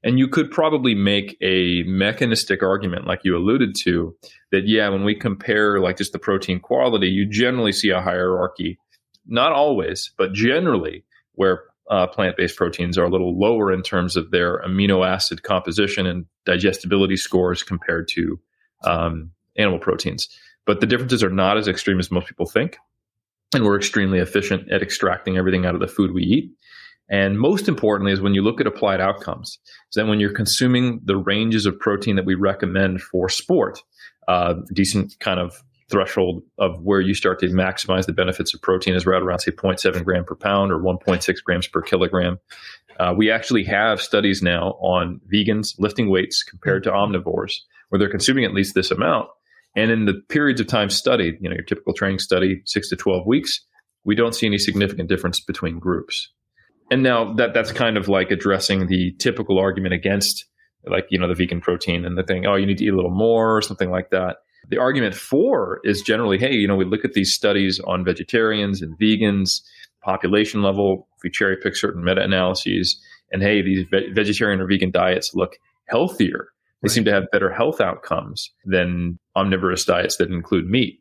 And 0.04 0.20
you 0.20 0.28
could 0.28 0.52
probably 0.52 0.96
make 0.96 1.38
a 1.42 1.84
mechanistic 1.84 2.62
argument, 2.64 3.08
like 3.08 3.22
you 3.24 3.38
alluded 3.38 3.76
to, 3.84 4.16
that 4.52 4.68
yeah, 4.68 4.90
when 4.90 5.04
we 5.04 5.16
compare 5.16 5.80
like 5.80 5.98
just 5.98 6.12
the 6.12 6.20
protein 6.20 6.60
quality, 6.60 7.08
you 7.08 7.28
generally 7.30 7.72
see 7.72 7.90
a 7.90 8.02
hierarchy. 8.02 8.78
Not 9.26 9.52
always, 9.52 10.12
but 10.18 10.34
generally, 10.34 11.06
where 11.34 11.64
uh, 11.90 12.08
plant-based 12.08 12.56
proteins 12.56 12.98
are 12.98 13.04
a 13.04 13.10
little 13.10 13.38
lower 13.38 13.72
in 13.72 13.84
terms 13.84 14.16
of 14.16 14.32
their 14.32 14.62
amino 14.62 15.08
acid 15.08 15.44
composition 15.44 16.08
and 16.08 16.26
digestibility 16.46 17.18
scores 17.18 17.64
compared 17.64 18.08
to 18.10 18.40
um, 18.84 19.32
animal 19.58 19.80
proteins. 19.80 20.28
But 20.66 20.80
the 20.80 20.88
differences 20.88 21.24
are 21.24 21.30
not 21.30 21.58
as 21.58 21.68
extreme 21.68 22.00
as 22.00 22.12
most 22.12 22.28
people 22.28 22.46
think, 22.46 22.78
and 23.54 23.64
we're 23.64 23.78
extremely 23.78 24.20
efficient 24.20 24.72
at 24.72 24.82
extracting 24.82 25.38
everything 25.38 25.66
out 25.66 25.76
of 25.76 25.82
the 25.82 25.88
food 25.88 26.14
we 26.14 26.24
eat. 26.24 26.52
And 27.12 27.38
most 27.38 27.68
importantly, 27.68 28.14
is 28.14 28.22
when 28.22 28.34
you 28.34 28.42
look 28.42 28.62
at 28.62 28.68
applied 28.68 29.02
outcomes, 29.02 29.60
is 29.68 29.96
that 29.96 30.08
when 30.08 30.22
you're 30.22 30.34
consuming 30.34 31.02
the 31.04 31.18
ranges 31.18 31.66
of 31.66 31.78
protein 31.78 32.16
that 32.16 32.26
we 32.26 32.36
recommend 32.36 33.02
for 33.02 33.28
sport, 33.28 33.84
uh, 34.30 34.56
decent 34.74 35.20
kind 35.20 35.40
of 35.40 35.62
threshold 35.90 36.42
of 36.58 36.82
where 36.82 37.02
you 37.02 37.14
start 37.14 37.38
to 37.40 37.48
maximize 37.48 38.06
the 38.06 38.14
benefits 38.14 38.54
of 38.54 38.62
protein 38.62 38.96
is 38.96 39.06
right 39.06 39.22
around 39.22 39.40
say 39.40 39.52
0.7 39.52 40.06
gram 40.06 40.24
per 40.24 40.36
pound 40.36 40.72
or 40.72 40.80
1.6 40.80 41.44
grams 41.44 41.68
per 41.68 41.82
kilogram. 41.82 42.40
Uh, 42.98 43.14
we 43.16 43.30
actually 43.30 43.66
have 43.66 44.02
studies 44.02 44.42
now 44.42 44.78
on 44.80 45.20
vegans 45.32 45.76
lifting 45.80 46.10
weights 46.10 46.44
compared 46.44 46.82
to 46.84 46.92
omnivores 46.92 47.58
where 47.90 48.00
they're 48.00 48.10
consuming 48.10 48.46
at 48.46 48.54
least 48.54 48.74
this 48.74 48.90
amount. 48.90 49.28
And 49.76 49.92
in 49.92 50.06
the 50.06 50.22
periods 50.30 50.62
of 50.62 50.68
time 50.68 50.90
studied, 50.90 51.38
you 51.42 51.50
know, 51.50 51.56
your 51.56 51.66
typical 51.66 51.94
training 51.94 52.20
study, 52.20 52.62
six 52.66 52.88
to 52.90 52.96
12 52.96 53.28
weeks, 53.28 53.60
we 54.06 54.16
don't 54.16 54.34
see 54.34 54.48
any 54.48 54.58
significant 54.58 55.10
difference 55.10 55.42
between 55.42 55.78
groups. 55.78 56.30
And 56.92 57.02
now 57.02 57.34
that 57.34 57.54
that's 57.54 57.72
kind 57.72 57.98
of 57.98 58.08
like 58.10 58.30
addressing 58.30 58.88
the 58.88 59.14
typical 59.18 59.58
argument 59.58 59.94
against 59.94 60.46
like, 60.86 61.06
you 61.10 61.18
know, 61.18 61.28
the 61.28 61.36
vegan 61.36 61.62
protein 61.62 62.06
and 62.06 62.18
the 62.18 62.24
thing, 62.24 62.46
oh, 62.46 62.56
you 62.56 62.66
need 62.66 62.78
to 62.80 62.86
eat 62.86 62.94
a 62.94 62.96
little 62.96 63.12
more 63.12 63.56
or 63.56 63.62
something 63.62 63.90
like 63.90 64.10
that. 64.10 64.38
The 64.70 64.78
argument 64.78 65.16
for 65.16 65.80
is 65.84 66.02
generally, 66.02 66.38
hey, 66.38 66.54
you 66.54 66.68
know, 66.68 66.76
we 66.76 66.86
look 66.86 67.06
at 67.06 67.14
these 67.14 67.34
studies 67.34 67.80
on 67.88 68.04
vegetarians 68.06 68.82
and 68.82 68.98
vegans, 69.00 69.62
population 70.04 70.62
level, 70.62 71.08
if 71.18 71.24
we 71.24 71.30
cherry 71.30 71.58
pick 71.58 71.76
certain 71.76 72.04
meta 72.04 72.22
analyses, 72.22 73.00
and 73.32 73.42
hey, 73.42 73.62
these 73.62 73.86
ve- 73.90 74.12
vegetarian 74.14 74.60
or 74.60 74.68
vegan 74.68 74.92
diets 74.92 75.32
look 75.34 75.58
healthier. 75.88 76.48
They 76.82 76.88
right. 76.88 76.92
seem 76.92 77.06
to 77.06 77.12
have 77.12 77.32
better 77.32 77.52
health 77.52 77.80
outcomes 77.80 78.52
than 78.66 79.20
omnivorous 79.36 79.86
diets 79.86 80.18
that 80.18 80.32
include 80.32 80.68
meat. 80.68 81.00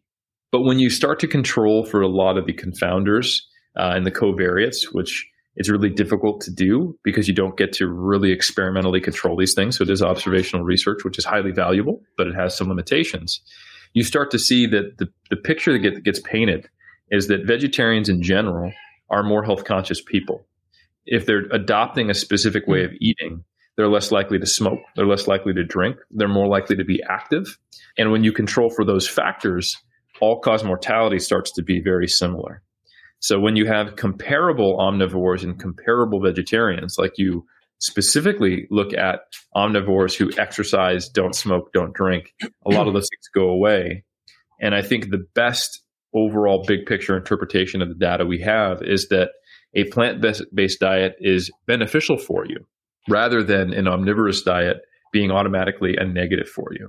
But 0.53 0.63
when 0.63 0.79
you 0.79 0.91
start 0.91 1.21
to 1.21 1.27
control 1.27 1.85
for 1.85 2.01
a 2.01 2.09
lot 2.09 2.37
of 2.37 2.47
the 2.47 2.53
confounders 2.53 3.37
uh, 3.77 3.93
and 3.95 4.05
the 4.05 4.11
covariates, 4.11 4.93
which 4.93 5.27
it's 5.57 5.69
really 5.69 5.91
difficult 5.91 6.41
to 6.43 6.51
do 6.53 6.97
because 7.03 7.29
you 7.29 7.35
don't 7.35 7.57
get 7.57 7.73
to 7.75 7.89
really 7.89 8.31
experimentally 8.31 9.01
control 9.01 9.37
these 9.37 9.55
things. 9.55 9.77
So 9.77 9.83
it 9.83 9.91
is 9.91 10.03
observational 10.03 10.65
research, 10.65 11.05
which 11.05 11.19
is 11.19 11.25
highly 11.25 11.53
valuable, 11.53 12.01
but 12.17 12.27
it 12.27 12.35
has 12.35 12.57
some 12.57 12.69
limitations. 12.69 13.41
You 13.93 14.05
start 14.05 14.31
to 14.31 14.39
see 14.39 14.67
that 14.67 14.99
the, 14.99 15.09
the 15.31 15.37
picture 15.37 15.73
that 15.73 15.81
get, 15.81 16.05
gets 16.05 16.21
painted 16.21 16.69
is 17.11 17.27
that 17.27 17.47
vegetarians 17.47 18.09
in 18.09 18.23
general 18.23 18.73
are 19.11 19.25
more 19.25 19.43
health 19.43 19.65
conscious 19.65 20.01
people. 20.01 20.47
If 21.07 21.27
they're 21.27 21.47
adopting 21.53 22.09
a 22.09 22.15
specific 22.15 22.69
way 22.69 22.85
of 22.85 22.93
eating, 23.01 23.45
they're 23.77 23.89
less 23.89 24.13
likely 24.13 24.39
to 24.39 24.47
smoke, 24.47 24.81
they're 24.95 25.07
less 25.07 25.27
likely 25.27 25.55
to 25.55 25.65
drink, 25.65 25.97
they're 26.11 26.29
more 26.29 26.47
likely 26.47 26.77
to 26.77 26.85
be 26.85 27.03
active. 27.09 27.59
And 27.99 28.13
when 28.13 28.23
you 28.23 28.33
control 28.33 28.71
for 28.71 28.85
those 28.85 29.09
factors, 29.09 29.77
all 30.21 30.41
cause 30.41 30.63
mortality 30.63 31.19
starts 31.19 31.51
to 31.53 31.63
be 31.63 31.81
very 31.83 32.07
similar. 32.07 32.63
So 33.21 33.39
when 33.39 33.57
you 33.57 33.67
have 33.67 33.97
comparable 33.97 34.79
omnivores 34.79 35.45
and 35.45 35.59
comparable 35.59 36.21
vegetarians, 36.21 36.97
like 36.99 37.13
you 37.17 37.47
specifically 37.79 38.67
look 38.71 38.93
at 38.95 39.21
omnivores 39.55 40.15
who 40.15 40.31
exercise, 40.39 41.09
don't 41.09 41.35
smoke, 41.35 41.73
don't 41.73 41.95
drink, 41.95 42.33
a 42.43 42.71
lot 42.71 42.87
of 42.87 42.95
those 42.95 43.09
things 43.11 43.29
go 43.35 43.49
away. 43.49 44.05
And 44.61 44.75
I 44.75 44.83
think 44.83 45.11
the 45.11 45.25
best 45.35 45.83
overall 46.15 46.65
big 46.67 46.87
picture 46.87 47.17
interpretation 47.17 47.83
of 47.83 47.89
the 47.89 47.95
data 47.95 48.27
we 48.27 48.41
have 48.41 48.83
is 48.83 49.09
that 49.09 49.31
a 49.75 49.85
plant 49.85 50.25
based 50.53 50.81
diet 50.81 51.15
is 51.21 51.51
beneficial 51.67 52.19
for 52.19 52.45
you 52.47 52.67
rather 53.09 53.43
than 53.43 53.73
an 53.73 53.87
omnivorous 53.87 54.43
diet 54.43 54.79
being 55.13 55.31
automatically 55.31 55.97
a 55.97 56.05
negative 56.05 56.49
for 56.49 56.69
you. 56.73 56.89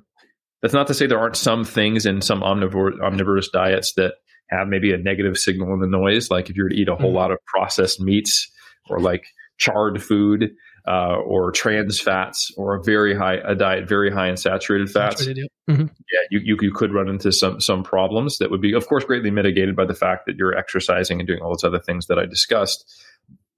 That's 0.61 0.73
not 0.73 0.87
to 0.87 0.93
say 0.93 1.07
there 1.07 1.19
aren't 1.19 1.35
some 1.35 1.63
things 1.63 2.05
in 2.05 2.21
some 2.21 2.41
omnivore, 2.41 3.01
omnivorous 3.01 3.49
diets 3.49 3.93
that 3.93 4.13
have 4.51 4.67
maybe 4.67 4.93
a 4.93 4.97
negative 4.97 5.37
signal 5.37 5.73
in 5.73 5.79
the 5.79 5.87
noise. 5.87 6.29
Like 6.29 6.49
if 6.49 6.57
you 6.57 6.63
were 6.63 6.69
to 6.69 6.75
eat 6.75 6.89
a 6.89 6.95
whole 6.95 7.07
mm-hmm. 7.07 7.17
lot 7.17 7.31
of 7.31 7.39
processed 7.45 7.99
meats 7.99 8.51
or 8.89 8.99
like 8.99 9.25
charred 9.57 10.01
food 10.01 10.51
uh, 10.87 11.15
or 11.15 11.51
trans 11.51 12.01
fats 12.01 12.51
or 12.57 12.75
a 12.75 12.83
very 12.83 13.15
high 13.15 13.35
a 13.45 13.53
diet 13.53 13.87
very 13.87 14.11
high 14.11 14.27
in 14.27 14.37
saturated 14.37 14.89
fats. 14.89 15.21
Saturated, 15.21 15.47
yeah, 15.67 15.75
mm-hmm. 15.75 15.83
yeah 15.83 16.19
you, 16.31 16.39
you, 16.43 16.57
you 16.59 16.71
could 16.71 16.93
run 16.93 17.07
into 17.07 17.31
some 17.31 17.61
some 17.61 17.83
problems 17.83 18.39
that 18.39 18.49
would 18.49 18.61
be 18.61 18.73
of 18.73 18.87
course 18.87 19.05
greatly 19.05 19.31
mitigated 19.31 19.75
by 19.75 19.85
the 19.85 19.93
fact 19.93 20.25
that 20.25 20.35
you're 20.37 20.57
exercising 20.57 21.19
and 21.19 21.27
doing 21.27 21.41
all 21.41 21.49
those 21.49 21.63
other 21.63 21.79
things 21.79 22.07
that 22.07 22.17
I 22.17 22.25
discussed. 22.25 23.05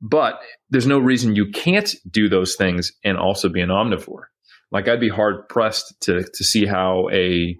But 0.01 0.41
there's 0.69 0.85
no 0.85 0.99
reason 0.99 1.35
you 1.35 1.49
can't 1.49 1.95
do 2.11 2.27
those 2.27 2.55
things 2.55 2.91
and 3.05 3.17
also 3.17 3.47
be 3.47 3.61
an 3.61 3.69
omnivore. 3.69 4.25
Like 4.69 4.89
I'd 4.89 4.99
be 4.99 5.09
hard 5.09 5.47
pressed 5.47 5.93
to 6.01 6.23
to 6.23 6.43
see 6.43 6.65
how 6.65 7.07
a 7.11 7.55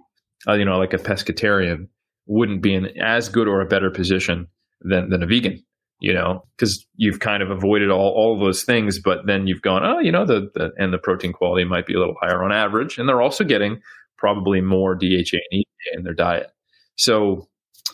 uh, 0.46 0.52
you 0.52 0.66
know 0.66 0.78
like 0.78 0.92
a 0.92 0.98
pescatarian 0.98 1.88
wouldn't 2.26 2.62
be 2.62 2.74
in 2.74 2.88
as 3.00 3.28
good 3.28 3.48
or 3.48 3.60
a 3.60 3.66
better 3.66 3.90
position 3.90 4.48
than 4.80 5.10
than 5.10 5.22
a 5.22 5.26
vegan. 5.26 5.62
You 6.00 6.12
know, 6.12 6.44
because 6.56 6.84
you've 6.96 7.20
kind 7.20 7.42
of 7.42 7.50
avoided 7.50 7.88
all, 7.88 8.12
all 8.14 8.34
of 8.34 8.40
those 8.40 8.64
things, 8.64 8.98
but 8.98 9.26
then 9.26 9.46
you've 9.46 9.62
gone, 9.62 9.82
oh, 9.84 10.00
you 10.00 10.12
know, 10.12 10.26
the, 10.26 10.50
the 10.54 10.70
and 10.76 10.92
the 10.92 10.98
protein 10.98 11.32
quality 11.32 11.64
might 11.64 11.86
be 11.86 11.94
a 11.94 11.98
little 11.98 12.16
higher 12.20 12.42
on 12.42 12.52
average, 12.52 12.98
and 12.98 13.08
they're 13.08 13.22
also 13.22 13.44
getting 13.44 13.80
probably 14.18 14.60
more 14.60 14.94
DHA 14.94 15.38
and 15.50 15.60
EPA 15.62 15.96
in 15.96 16.02
their 16.02 16.14
diet. 16.14 16.50
So, 16.96 17.48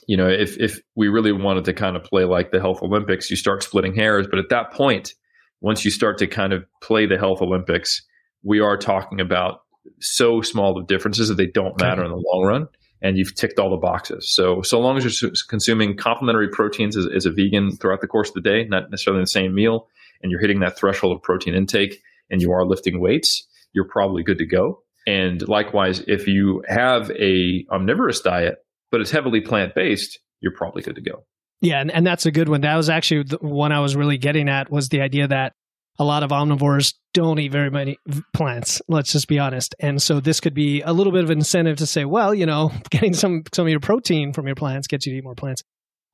you 0.08 0.16
know, 0.16 0.28
if 0.28 0.58
if 0.58 0.80
we 0.96 1.08
really 1.08 1.32
wanted 1.32 1.66
to 1.66 1.72
kind 1.72 1.96
of 1.96 2.02
play 2.02 2.24
like 2.24 2.50
the 2.50 2.60
health 2.60 2.82
Olympics, 2.82 3.30
you 3.30 3.36
start 3.36 3.62
splitting 3.62 3.94
hairs. 3.94 4.26
But 4.28 4.38
at 4.40 4.48
that 4.50 4.72
point, 4.72 5.14
once 5.60 5.84
you 5.84 5.90
start 5.90 6.18
to 6.18 6.26
kind 6.26 6.52
of 6.52 6.64
play 6.82 7.06
the 7.06 7.18
health 7.18 7.42
Olympics, 7.42 8.04
we 8.42 8.60
are 8.60 8.76
talking 8.76 9.20
about 9.20 9.60
so 10.00 10.40
small 10.40 10.78
of 10.78 10.86
differences 10.86 11.28
that 11.28 11.36
they 11.36 11.46
don't 11.46 11.80
matter 11.80 12.04
in 12.04 12.10
the 12.10 12.24
long 12.32 12.44
run. 12.44 12.68
And 13.02 13.16
you've 13.16 13.34
ticked 13.34 13.58
all 13.58 13.70
the 13.70 13.76
boxes. 13.76 14.32
So, 14.34 14.60
so 14.62 14.78
long 14.78 14.98
as 14.98 15.22
you're 15.22 15.32
consuming 15.48 15.96
complementary 15.96 16.48
proteins 16.48 16.96
as, 16.96 17.06
as 17.14 17.24
a 17.24 17.30
vegan 17.30 17.76
throughout 17.76 18.02
the 18.02 18.06
course 18.06 18.28
of 18.28 18.34
the 18.34 18.42
day, 18.42 18.64
not 18.64 18.90
necessarily 18.90 19.22
the 19.22 19.26
same 19.26 19.54
meal, 19.54 19.88
and 20.22 20.30
you're 20.30 20.40
hitting 20.40 20.60
that 20.60 20.76
threshold 20.76 21.16
of 21.16 21.22
protein 21.22 21.54
intake 21.54 22.02
and 22.30 22.42
you 22.42 22.52
are 22.52 22.64
lifting 22.66 23.00
weights, 23.00 23.46
you're 23.72 23.88
probably 23.88 24.22
good 24.22 24.38
to 24.38 24.46
go. 24.46 24.82
And 25.06 25.46
likewise, 25.48 26.04
if 26.06 26.26
you 26.26 26.62
have 26.68 27.10
a 27.12 27.64
omnivorous 27.70 28.20
diet, 28.20 28.58
but 28.90 29.00
it's 29.00 29.10
heavily 29.10 29.40
plant 29.40 29.74
based, 29.74 30.18
you're 30.40 30.54
probably 30.54 30.82
good 30.82 30.96
to 30.96 31.02
go. 31.02 31.24
Yeah, 31.60 31.80
and, 31.80 31.90
and 31.90 32.06
that's 32.06 32.26
a 32.26 32.30
good 32.30 32.48
one. 32.48 32.62
That 32.62 32.76
was 32.76 32.88
actually 32.88 33.24
the 33.24 33.38
one 33.38 33.72
I 33.72 33.80
was 33.80 33.96
really 33.96 34.18
getting 34.18 34.48
at 34.48 34.70
was 34.70 34.88
the 34.88 35.00
idea 35.00 35.28
that 35.28 35.52
a 36.00 36.04
lot 36.04 36.22
of 36.22 36.30
omnivores 36.30 36.94
don't 37.12 37.38
eat 37.38 37.52
very 37.52 37.70
many 37.70 37.98
plants. 38.32 38.80
Let's 38.88 39.12
just 39.12 39.28
be 39.28 39.38
honest. 39.38 39.74
And 39.78 40.00
so 40.00 40.18
this 40.18 40.40
could 40.40 40.54
be 40.54 40.80
a 40.80 40.94
little 40.94 41.12
bit 41.12 41.24
of 41.24 41.30
an 41.30 41.38
incentive 41.38 41.76
to 41.76 41.86
say, 41.86 42.06
well, 42.06 42.34
you 42.34 42.46
know, 42.46 42.72
getting 42.90 43.12
some 43.12 43.42
some 43.52 43.66
of 43.66 43.70
your 43.70 43.80
protein 43.80 44.32
from 44.32 44.46
your 44.46 44.56
plants 44.56 44.88
gets 44.88 45.06
you 45.06 45.12
to 45.12 45.18
eat 45.18 45.24
more 45.24 45.34
plants. 45.34 45.62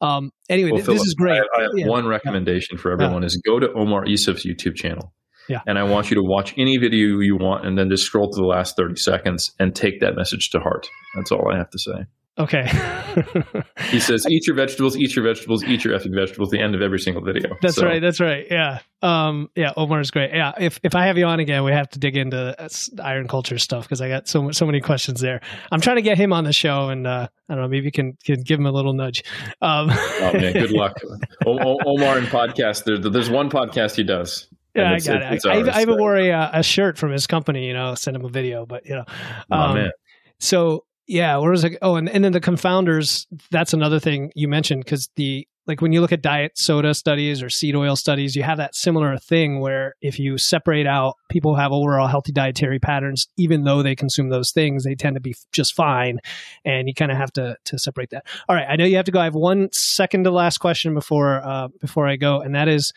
Um, 0.01 0.31
anyway, 0.51 0.73
well, 0.73 0.83
Philip, 0.83 0.99
this 0.99 1.07
is 1.07 1.15
great. 1.15 1.41
I, 1.41 1.61
I 1.61 1.63
have 1.63 1.71
yeah. 1.75 1.87
one 1.87 2.07
recommendation 2.07 2.77
yeah. 2.77 2.83
for 2.83 2.91
everyone: 2.91 3.23
yeah. 3.23 3.27
is 3.27 3.41
go 3.47 3.61
to 3.61 3.73
Omar 3.73 4.05
Isuf's 4.05 4.45
YouTube 4.45 4.75
channel. 4.75 5.15
Yeah. 5.49 5.61
And 5.65 5.79
I 5.79 5.85
want 5.85 6.11
you 6.11 6.17
to 6.17 6.25
watch 6.25 6.53
any 6.59 6.77
video 6.77 7.21
you 7.21 7.37
want 7.37 7.65
and 7.65 7.79
then 7.79 7.89
just 7.89 8.05
scroll 8.05 8.29
to 8.29 8.37
the 8.37 8.45
last 8.45 8.77
30 8.77 8.97
seconds 8.97 9.55
and 9.61 9.73
take 9.73 10.01
that 10.01 10.17
message 10.17 10.51
to 10.51 10.59
heart. 10.59 10.89
That's 11.15 11.31
all 11.31 11.53
I 11.53 11.57
have 11.57 11.71
to 11.71 11.79
say. 11.79 12.07
Okay. 12.39 12.67
he 13.91 13.99
says, 13.99 14.27
"Eat 14.29 14.47
your 14.47 14.55
vegetables, 14.55 14.95
eat 14.95 15.17
your 15.17 15.25
vegetables, 15.25 15.65
eat 15.65 15.85
your 15.85 15.99
effing 15.99 16.15
vegetables." 16.15 16.51
The 16.51 16.61
end 16.61 16.75
of 16.75 16.83
every 16.83 16.99
single 16.99 17.25
video. 17.25 17.57
That's 17.63 17.77
so. 17.77 17.87
right. 17.87 18.01
That's 18.01 18.21
right. 18.21 18.47
Yeah. 18.51 18.81
Um. 19.01 19.49
Yeah. 19.55 19.73
Omar 19.75 20.01
is 20.01 20.11
great. 20.11 20.33
Yeah. 20.35 20.53
If 20.59 20.79
if 20.83 20.95
I 20.95 21.07
have 21.07 21.17
you 21.17 21.25
on 21.25 21.41
again, 21.41 21.65
we 21.65 21.73
have 21.73 21.89
to 21.91 21.99
dig 21.99 22.15
into 22.15 22.55
iron 23.03 23.27
culture 23.27 23.57
stuff 23.57 23.85
because 23.85 24.03
I 24.03 24.11
got 24.11 24.29
so 24.29 24.51
so 24.51 24.67
many 24.67 24.83
questions 24.83 25.21
there. 25.21 25.41
I'm 25.73 25.81
trying 25.81 25.97
to 25.97 26.03
get 26.03 26.19
him 26.19 26.35
on 26.35 26.45
the 26.45 26.53
show, 26.53 26.91
and 26.91 27.07
uh, 27.07 27.29
I 27.49 27.55
don't 27.55 27.63
know. 27.63 27.69
Maybe 27.69 27.87
you 27.87 27.93
can 27.93 28.19
can 28.23 28.43
give 28.43 28.61
him 28.61 28.67
a 28.67 28.73
little 28.73 28.93
nudge. 28.93 29.25
Um. 29.63 29.89
oh 29.93 30.33
man, 30.35 30.53
good 30.53 30.73
luck. 30.73 30.99
O- 31.47 31.79
Omar 31.87 32.19
and 32.19 32.27
podcast. 32.27 32.85
There's 32.85 33.01
there's 33.01 33.31
one 33.31 33.49
podcast 33.49 33.97
he 33.97 34.05
does. 34.05 34.47
Yeah, 34.75 34.93
I 34.93 34.99
got 34.99 35.23
it. 35.23 35.47
I, 35.47 35.79
I, 35.79 35.81
even 35.81 35.97
wore 35.97 36.17
a, 36.17 36.31
uh, 36.33 36.51
a 36.53 36.63
shirt 36.63 36.99
from 36.99 37.11
his 37.11 37.27
company. 37.27 37.67
You 37.67 37.73
know, 37.73 37.95
send 37.95 38.15
him 38.15 38.27
a 38.27 38.29
video, 38.29 38.67
but 38.67 38.85
you 38.85 38.97
know. 38.97 39.05
Um, 39.51 39.71
oh 39.71 39.73
man. 39.73 39.91
So 40.39 40.85
yeah, 41.07 41.37
where 41.37 41.51
was 41.51 41.65
it? 41.65 41.79
Oh, 41.83 41.97
and, 41.97 42.09
and 42.09 42.25
then 42.25 42.33
the 42.33 42.41
confounders. 42.41 43.27
That's 43.51 43.73
another 43.73 44.01
thing 44.01 44.33
you 44.35 44.49
mentioned 44.49 44.85
because 44.85 45.09
the 45.17 45.47
like 45.67 45.81
when 45.81 45.93
you 45.93 46.01
look 46.01 46.13
at 46.13 46.23
diet 46.23 46.53
soda 46.57 46.95
studies 46.95 47.43
or 47.43 47.51
seed 47.51 47.75
oil 47.75 47.97
studies, 47.97 48.37
you 48.37 48.43
have 48.43 48.59
that 48.59 48.75
similar 48.75 49.17
thing 49.19 49.61
where 49.61 49.95
if 50.01 50.19
you 50.19 50.39
separate 50.39 50.87
out 50.87 51.15
people 51.29 51.55
who 51.55 51.61
have 51.61 51.73
overall 51.73 52.07
healthy 52.07 52.33
dietary 52.33 52.79
patterns, 52.79 53.29
even 53.37 53.65
though 53.65 53.83
they 53.83 53.95
consume 53.95 54.31
those 54.31 54.53
things, 54.53 54.85
they 54.85 54.95
tend 54.95 55.17
to 55.17 55.21
be 55.21 55.35
just 55.53 55.75
fine, 55.75 56.19
and 56.65 56.89
you 56.89 56.95
kind 56.95 57.11
of 57.11 57.17
have 57.17 57.33
to 57.33 57.57
to 57.65 57.79
separate 57.79 58.11
that. 58.11 58.27
All 58.49 58.57
right, 58.57 58.67
I 58.69 58.77
know 58.77 58.85
you 58.85 58.97
have 58.97 59.07
to 59.07 59.13
go. 59.13 59.21
I 59.21 59.25
have 59.25 59.35
one 59.35 59.69
second 59.73 60.25
to 60.25 60.31
last 60.31 60.59
question 60.59 60.95
before 60.95 61.41
uh, 61.45 61.69
before 61.81 62.09
I 62.09 62.17
go, 62.17 62.41
and 62.41 62.55
that 62.55 62.69
is, 62.69 62.93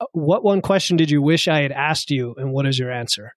uh, 0.00 0.06
what 0.12 0.44
one 0.44 0.62
question 0.62 0.96
did 0.96 1.10
you 1.10 1.22
wish 1.22 1.48
I 1.48 1.62
had 1.62 1.72
asked 1.72 2.10
you, 2.10 2.34
and 2.38 2.52
what 2.52 2.66
is 2.66 2.78
your 2.78 2.90
answer? 2.90 3.34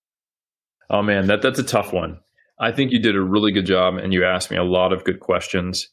Oh 0.89 1.03
man, 1.03 1.27
that 1.27 1.41
that's 1.41 1.59
a 1.59 1.63
tough 1.63 1.93
one. 1.93 2.19
I 2.59 2.71
think 2.71 2.91
you 2.91 2.99
did 2.99 3.15
a 3.15 3.21
really 3.21 3.51
good 3.51 3.65
job 3.65 3.95
and 3.95 4.13
you 4.13 4.25
asked 4.25 4.51
me 4.51 4.57
a 4.57 4.63
lot 4.63 4.91
of 4.91 5.03
good 5.03 5.19
questions. 5.19 5.87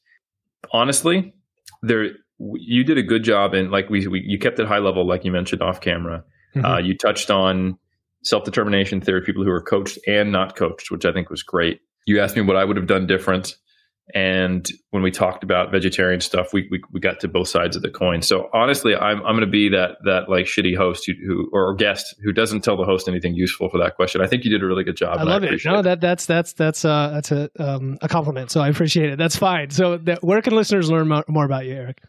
Honestly, 0.73 1.33
there 1.83 2.11
you 2.39 2.85
did 2.85 2.99
a 2.99 3.03
good 3.03 3.23
job 3.23 3.55
and 3.55 3.71
like 3.71 3.89
we, 3.89 4.07
we 4.07 4.21
you 4.27 4.39
kept 4.39 4.59
it 4.59 4.67
high 4.67 4.79
level 4.79 5.07
like 5.07 5.25
you 5.25 5.33
mentioned 5.33 5.63
off 5.63 5.81
camera. 5.81 6.25
Mm-hmm. 6.55 6.67
Uh, 6.67 6.79
you 6.79 6.97
touched 6.97 7.31
on 7.31 7.79
self 8.23 8.45
determination 8.45 9.01
theory, 9.01 9.23
people 9.23 9.45
who 9.45 9.51
are 9.51 9.63
coached 9.63 9.99
and 10.07 10.33
not 10.33 10.57
coached, 10.57 10.91
which 10.91 11.05
I 11.05 11.13
think 11.13 11.31
was 11.31 11.43
great. 11.43 11.81
You 12.07 12.21
asked 12.21 12.37
me 12.37 12.43
what 12.43 12.57
I 12.57 12.65
would 12.65 12.77
have 12.77 12.87
done 12.87 13.07
different. 13.07 13.57
And 14.15 14.69
when 14.91 15.03
we 15.03 15.11
talked 15.11 15.43
about 15.43 15.73
vegetarian 15.73 16.21
stuff, 16.21 16.53
we, 16.53 16.69
we, 16.71 16.81
we 16.93 17.01
got 17.01 17.19
to 17.21 17.29
both 17.29 17.49
sides 17.49 17.75
of 17.75 17.83
the 17.83 17.91
coin. 17.91 18.23
So 18.23 18.49
honestly, 18.55 18.95
I'm, 18.95 19.19
I'm 19.19 19.35
going 19.35 19.41
to 19.41 19.47
be 19.47 19.69
that, 19.71 19.97
that 20.05 20.29
like 20.29 20.47
shitty 20.47 20.77
host 20.77 21.07
who, 21.07 21.15
who, 21.27 21.51
or 21.53 21.75
guest 21.75 22.15
who 22.23 22.33
doesn't 22.33 22.63
tell 22.63 22.77
the 22.77 22.85
host 22.85 23.09
anything 23.09 23.35
useful 23.35 23.69
for 23.69 23.79
that 23.79 23.97
question. 23.97 24.21
I 24.21 24.29
think 24.29 24.45
you 24.45 24.51
did 24.51 24.63
a 24.63 24.67
really 24.67 24.85
good 24.85 24.97
job. 24.97 25.19
I 25.19 25.25
love 25.25 25.43
I 25.43 25.49
it. 25.49 25.61
No, 25.65 25.83
that, 25.83 26.01
that's, 26.01 26.27
that's, 26.27 26.53
that's, 26.53 26.85
uh, 26.85 27.11
that's 27.15 27.33
a, 27.33 27.51
um, 27.59 27.99
a 28.01 28.09
compliment. 28.09 28.53
So 28.53 28.61
I 28.61 28.69
appreciate 28.69 29.11
it. 29.11 29.19
That's 29.19 29.37
fine. 29.37 29.71
So 29.71 29.97
that, 29.99 30.23
where 30.23 30.41
can 30.41 30.55
listeners 30.55 30.89
learn 30.89 31.09
more, 31.09 31.25
more 31.27 31.45
about 31.45 31.67
you, 31.67 31.75
Eric? 31.75 32.01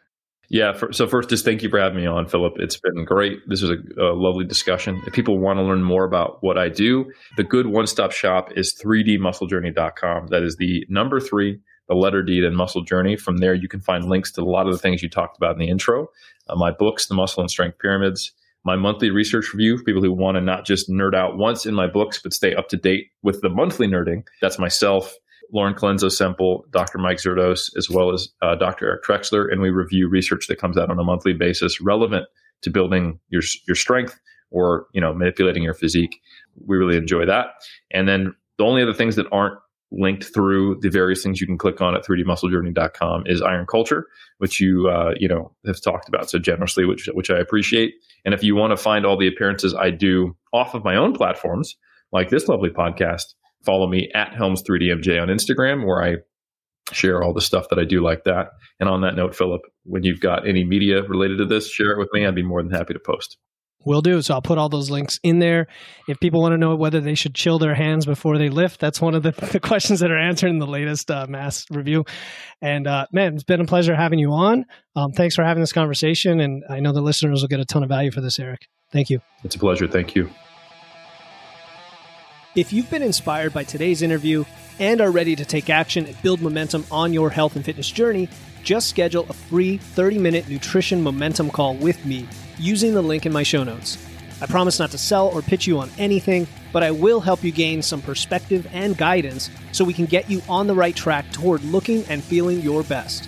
Yeah. 0.50 0.74
For, 0.74 0.94
so 0.94 1.08
first, 1.08 1.30
just 1.30 1.44
thank 1.44 1.64
you 1.64 1.70
for 1.70 1.80
having 1.80 1.98
me 1.98 2.06
on, 2.06 2.28
Philip. 2.28 2.54
It's 2.58 2.80
been 2.80 3.06
great. 3.06 3.40
This 3.48 3.64
was 3.64 3.72
a, 3.72 4.02
a, 4.02 4.14
lovely 4.14 4.46
discussion. 4.46 5.02
If 5.08 5.14
people 5.14 5.40
want 5.40 5.58
to 5.58 5.64
learn 5.64 5.84
more 5.84 6.06
about 6.06 6.38
what 6.42 6.58
I 6.60 6.70
do, 6.70 7.12
the 7.36 7.44
good 7.44 7.68
one-stop 7.68 8.12
shop 8.12 8.50
is 8.56 8.80
3dmusclejourney.com. 8.82 10.28
That 10.28 10.44
is 10.44 10.56
the 10.58 10.86
number 10.90 11.20
three 11.20 11.60
the 11.88 11.96
letter 11.96 12.22
D, 12.22 12.44
and 12.46 12.56
Muscle 12.56 12.84
Journey. 12.84 13.16
From 13.16 13.38
there, 13.38 13.54
you 13.54 13.68
can 13.68 13.82
find 13.82 14.06
links 14.06 14.32
to 14.34 14.42
a 14.42 14.44
lot 14.44 14.68
of 14.68 14.74
the 14.74 14.80
things 14.80 15.02
you 15.02 15.10
talked 15.10 15.38
about 15.38 15.54
in 15.54 15.60
the 15.60 15.70
intro. 15.70 16.08
Uh, 16.48 16.56
my 16.56 16.72
books, 16.72 17.08
The 17.08 17.16
Muscle 17.16 17.42
and 17.42 17.50
Strength 17.50 17.80
Pyramids, 17.80 18.32
my 18.64 18.76
monthly 18.76 19.10
research 19.10 19.54
review 19.54 19.78
for 19.78 19.84
people 19.84 20.02
who 20.02 20.12
want 20.12 20.36
to 20.36 20.42
not 20.42 20.66
just 20.66 20.90
nerd 20.90 21.16
out 21.16 21.38
once 21.38 21.66
in 21.66 21.74
my 21.74 21.88
books, 21.88 22.20
but 22.22 22.34
stay 22.34 22.54
up 22.54 22.68
to 22.70 22.78
date 22.78 23.08
with 23.24 23.42
the 23.42 23.50
monthly 23.50 23.88
nerding. 23.88 24.24
That's 24.42 24.60
myself, 24.60 25.16
Lauren 25.54 25.74
Colenso 25.74 26.12
Semple, 26.12 26.66
Dr. 26.72 26.98
Mike 26.98 27.18
Zourdos, 27.18 27.70
as 27.78 27.90
well 27.90 28.12
as 28.12 28.30
uh, 28.42 28.56
Dr. 28.56 28.88
Eric 28.88 29.04
Trexler, 29.04 29.52
and 29.52 29.62
we 29.62 29.70
review 29.70 30.10
research 30.10 30.48
that 30.48 30.60
comes 30.60 30.78
out 30.78 30.90
on 30.90 31.00
a 31.00 31.04
monthly 31.04 31.34
basis 31.34 31.80
relevant 31.80 32.26
to 32.62 32.70
building 32.70 33.20
your 33.30 33.42
your 33.68 33.76
strength 33.76 34.20
or 34.52 34.88
you 34.94 35.02
know 35.02 35.14
manipulating 35.14 35.64
your 35.64 35.74
physique. 35.74 36.20
We 36.66 36.78
really 36.78 36.98
enjoy 36.98 37.26
that. 37.26 37.48
And 37.92 38.08
then 38.08 38.36
the 38.58 38.66
only 38.66 38.82
other 38.82 38.94
things 38.94 39.16
that 39.16 39.28
aren't 39.32 39.58
linked 39.92 40.26
through 40.34 40.78
the 40.82 40.90
various 40.90 41.24
things 41.24 41.40
you 41.40 41.48
can 41.48 41.58
click 41.58 41.82
on 41.82 41.96
at 41.96 42.06
3dmusclejourney.com 42.06 43.24
is 43.26 43.42
iron 43.42 43.66
culture 43.66 44.06
which 44.40 44.60
you 44.60 44.90
uh, 44.90 45.14
you 45.18 45.28
know 45.28 45.52
have 45.66 45.82
talked 45.82 46.10
about 46.10 46.30
so 46.30 46.38
generously 46.38 46.86
which 46.86 47.10
which 47.14 47.30
i 47.30 47.38
appreciate. 47.38 47.94
And 48.26 48.34
if 48.34 48.44
you 48.44 48.56
want 48.56 48.72
to 48.72 48.78
find 48.78 49.06
all 49.06 49.18
the 49.18 49.28
appearances 49.28 49.74
i 49.74 49.90
do 49.90 50.36
off 50.54 50.74
of 50.74 50.84
my 50.84 50.96
own 50.96 51.14
platforms 51.14 51.76
like 52.12 52.30
this 52.30 52.48
lovely 52.48 52.70
podcast 52.70 53.34
follow 53.66 53.88
me 53.88 54.10
at 54.14 54.34
helms 54.34 54.62
3dmj 54.64 55.22
on 55.22 55.30
instagram 55.30 55.86
where 55.86 56.04
i 56.04 56.16
share 56.92 57.22
all 57.24 57.34
the 57.34 57.42
stuff 57.42 57.70
that 57.70 57.80
i 57.80 57.84
do 57.84 58.02
like 58.02 58.24
that. 58.26 58.48
And 58.80 58.90
on 58.90 59.02
that 59.02 59.16
note 59.16 59.36
philip 59.36 59.62
when 59.84 60.04
you've 60.04 60.22
got 60.22 60.48
any 60.48 60.64
media 60.64 61.04
related 61.04 61.38
to 61.38 61.46
this 61.46 61.70
share 61.70 61.92
it 61.92 61.98
with 61.98 62.10
me. 62.14 62.26
I'd 62.26 62.36
be 62.36 62.44
more 62.44 62.62
than 62.62 62.72
happy 62.72 62.94
to 62.94 63.00
post 63.00 63.38
Will 63.88 64.02
do. 64.02 64.22
So 64.22 64.34
I'll 64.34 64.42
put 64.42 64.58
all 64.58 64.68
those 64.68 64.90
links 64.90 65.18
in 65.24 65.40
there. 65.40 65.68
If 66.10 66.20
people 66.20 66.42
want 66.42 66.52
to 66.52 66.58
know 66.58 66.76
whether 66.76 67.00
they 67.00 67.16
should 67.16 67.34
chill 67.34 67.58
their 67.58 67.74
hands 67.74 68.06
before 68.06 68.38
they 68.38 68.50
lift, 68.50 68.82
that's 68.82 69.00
one 69.00 69.16
of 69.16 69.24
the, 69.24 69.32
the 69.54 69.62
questions 69.62 70.02
that 70.02 70.12
are 70.12 70.20
answered 70.20 70.50
in 70.50 70.60
the 70.60 70.68
latest 70.68 71.10
uh, 71.10 71.26
MASS 71.30 71.66
review. 71.72 72.04
And 72.62 72.86
uh, 72.86 73.08
man, 73.14 73.36
it's 73.36 73.44
been 73.44 73.62
a 73.62 73.66
pleasure 73.66 73.96
having 73.96 74.20
you 74.20 74.34
on. 74.34 74.66
Um, 74.98 75.14
thanks 75.14 75.36
for 75.36 75.46
having 75.46 75.62
this 75.62 75.72
conversation. 75.72 76.42
And 76.42 76.66
I 76.70 76.82
know 76.82 76.92
the 76.92 77.02
listeners 77.02 77.42
will 77.42 77.48
get 77.48 77.62
a 77.62 77.66
ton 77.66 77.82
of 77.82 77.88
value 77.88 78.12
for 78.12 78.20
this, 78.20 78.40
Eric. 78.40 78.68
Thank 78.92 79.10
you. 79.10 79.22
It's 79.46 79.56
a 79.56 79.60
pleasure. 79.60 79.88
Thank 79.88 80.16
you. 80.16 80.30
If 82.56 82.74
you've 82.74 82.90
been 82.90 83.04
inspired 83.04 83.54
by 83.54 83.64
today's 83.64 84.02
interview 84.02 84.44
and 84.80 85.00
are 85.00 85.12
ready 85.12 85.36
to 85.36 85.46
take 85.46 85.70
action 85.70 86.06
and 86.06 86.22
build 86.22 86.42
momentum 86.42 86.86
on 86.92 87.14
your 87.14 87.30
health 87.30 87.56
and 87.56 87.64
fitness 87.64 87.90
journey, 87.90 88.28
just 88.64 88.90
schedule 88.90 89.26
a 89.30 89.34
free 89.34 89.78
30 89.78 90.18
minute 90.18 90.50
nutrition 90.50 91.02
momentum 91.02 91.50
call 91.50 91.76
with 91.76 92.06
me 92.06 92.28
using 92.60 92.94
the 92.94 93.02
link 93.02 93.26
in 93.26 93.32
my 93.32 93.44
show 93.44 93.64
notes. 93.64 93.98
I 94.42 94.46
promise 94.46 94.78
not 94.78 94.92
to 94.92 94.98
sell 94.98 95.28
or 95.28 95.42
pitch 95.42 95.66
you 95.66 95.80
on 95.80 95.90
anything, 95.98 96.48
but 96.72 96.84
I 96.84 96.92
will 96.92 97.20
help 97.20 97.44
you 97.44 97.52
gain 97.52 97.82
some 97.82 98.02
perspective 98.02 98.68
and 98.72 98.96
guidance 98.96 99.50
so 99.72 99.84
we 99.84 99.94
can 99.94 100.06
get 100.06 100.30
you 100.30 100.42
on 100.48 100.68
the 100.68 100.76
right 100.76 100.96
track 100.96 101.32
toward 101.32 101.64
looking 101.64 102.04
and 102.06 102.24
feeling 102.24 102.62
your 102.62 102.84
best. 102.84 103.28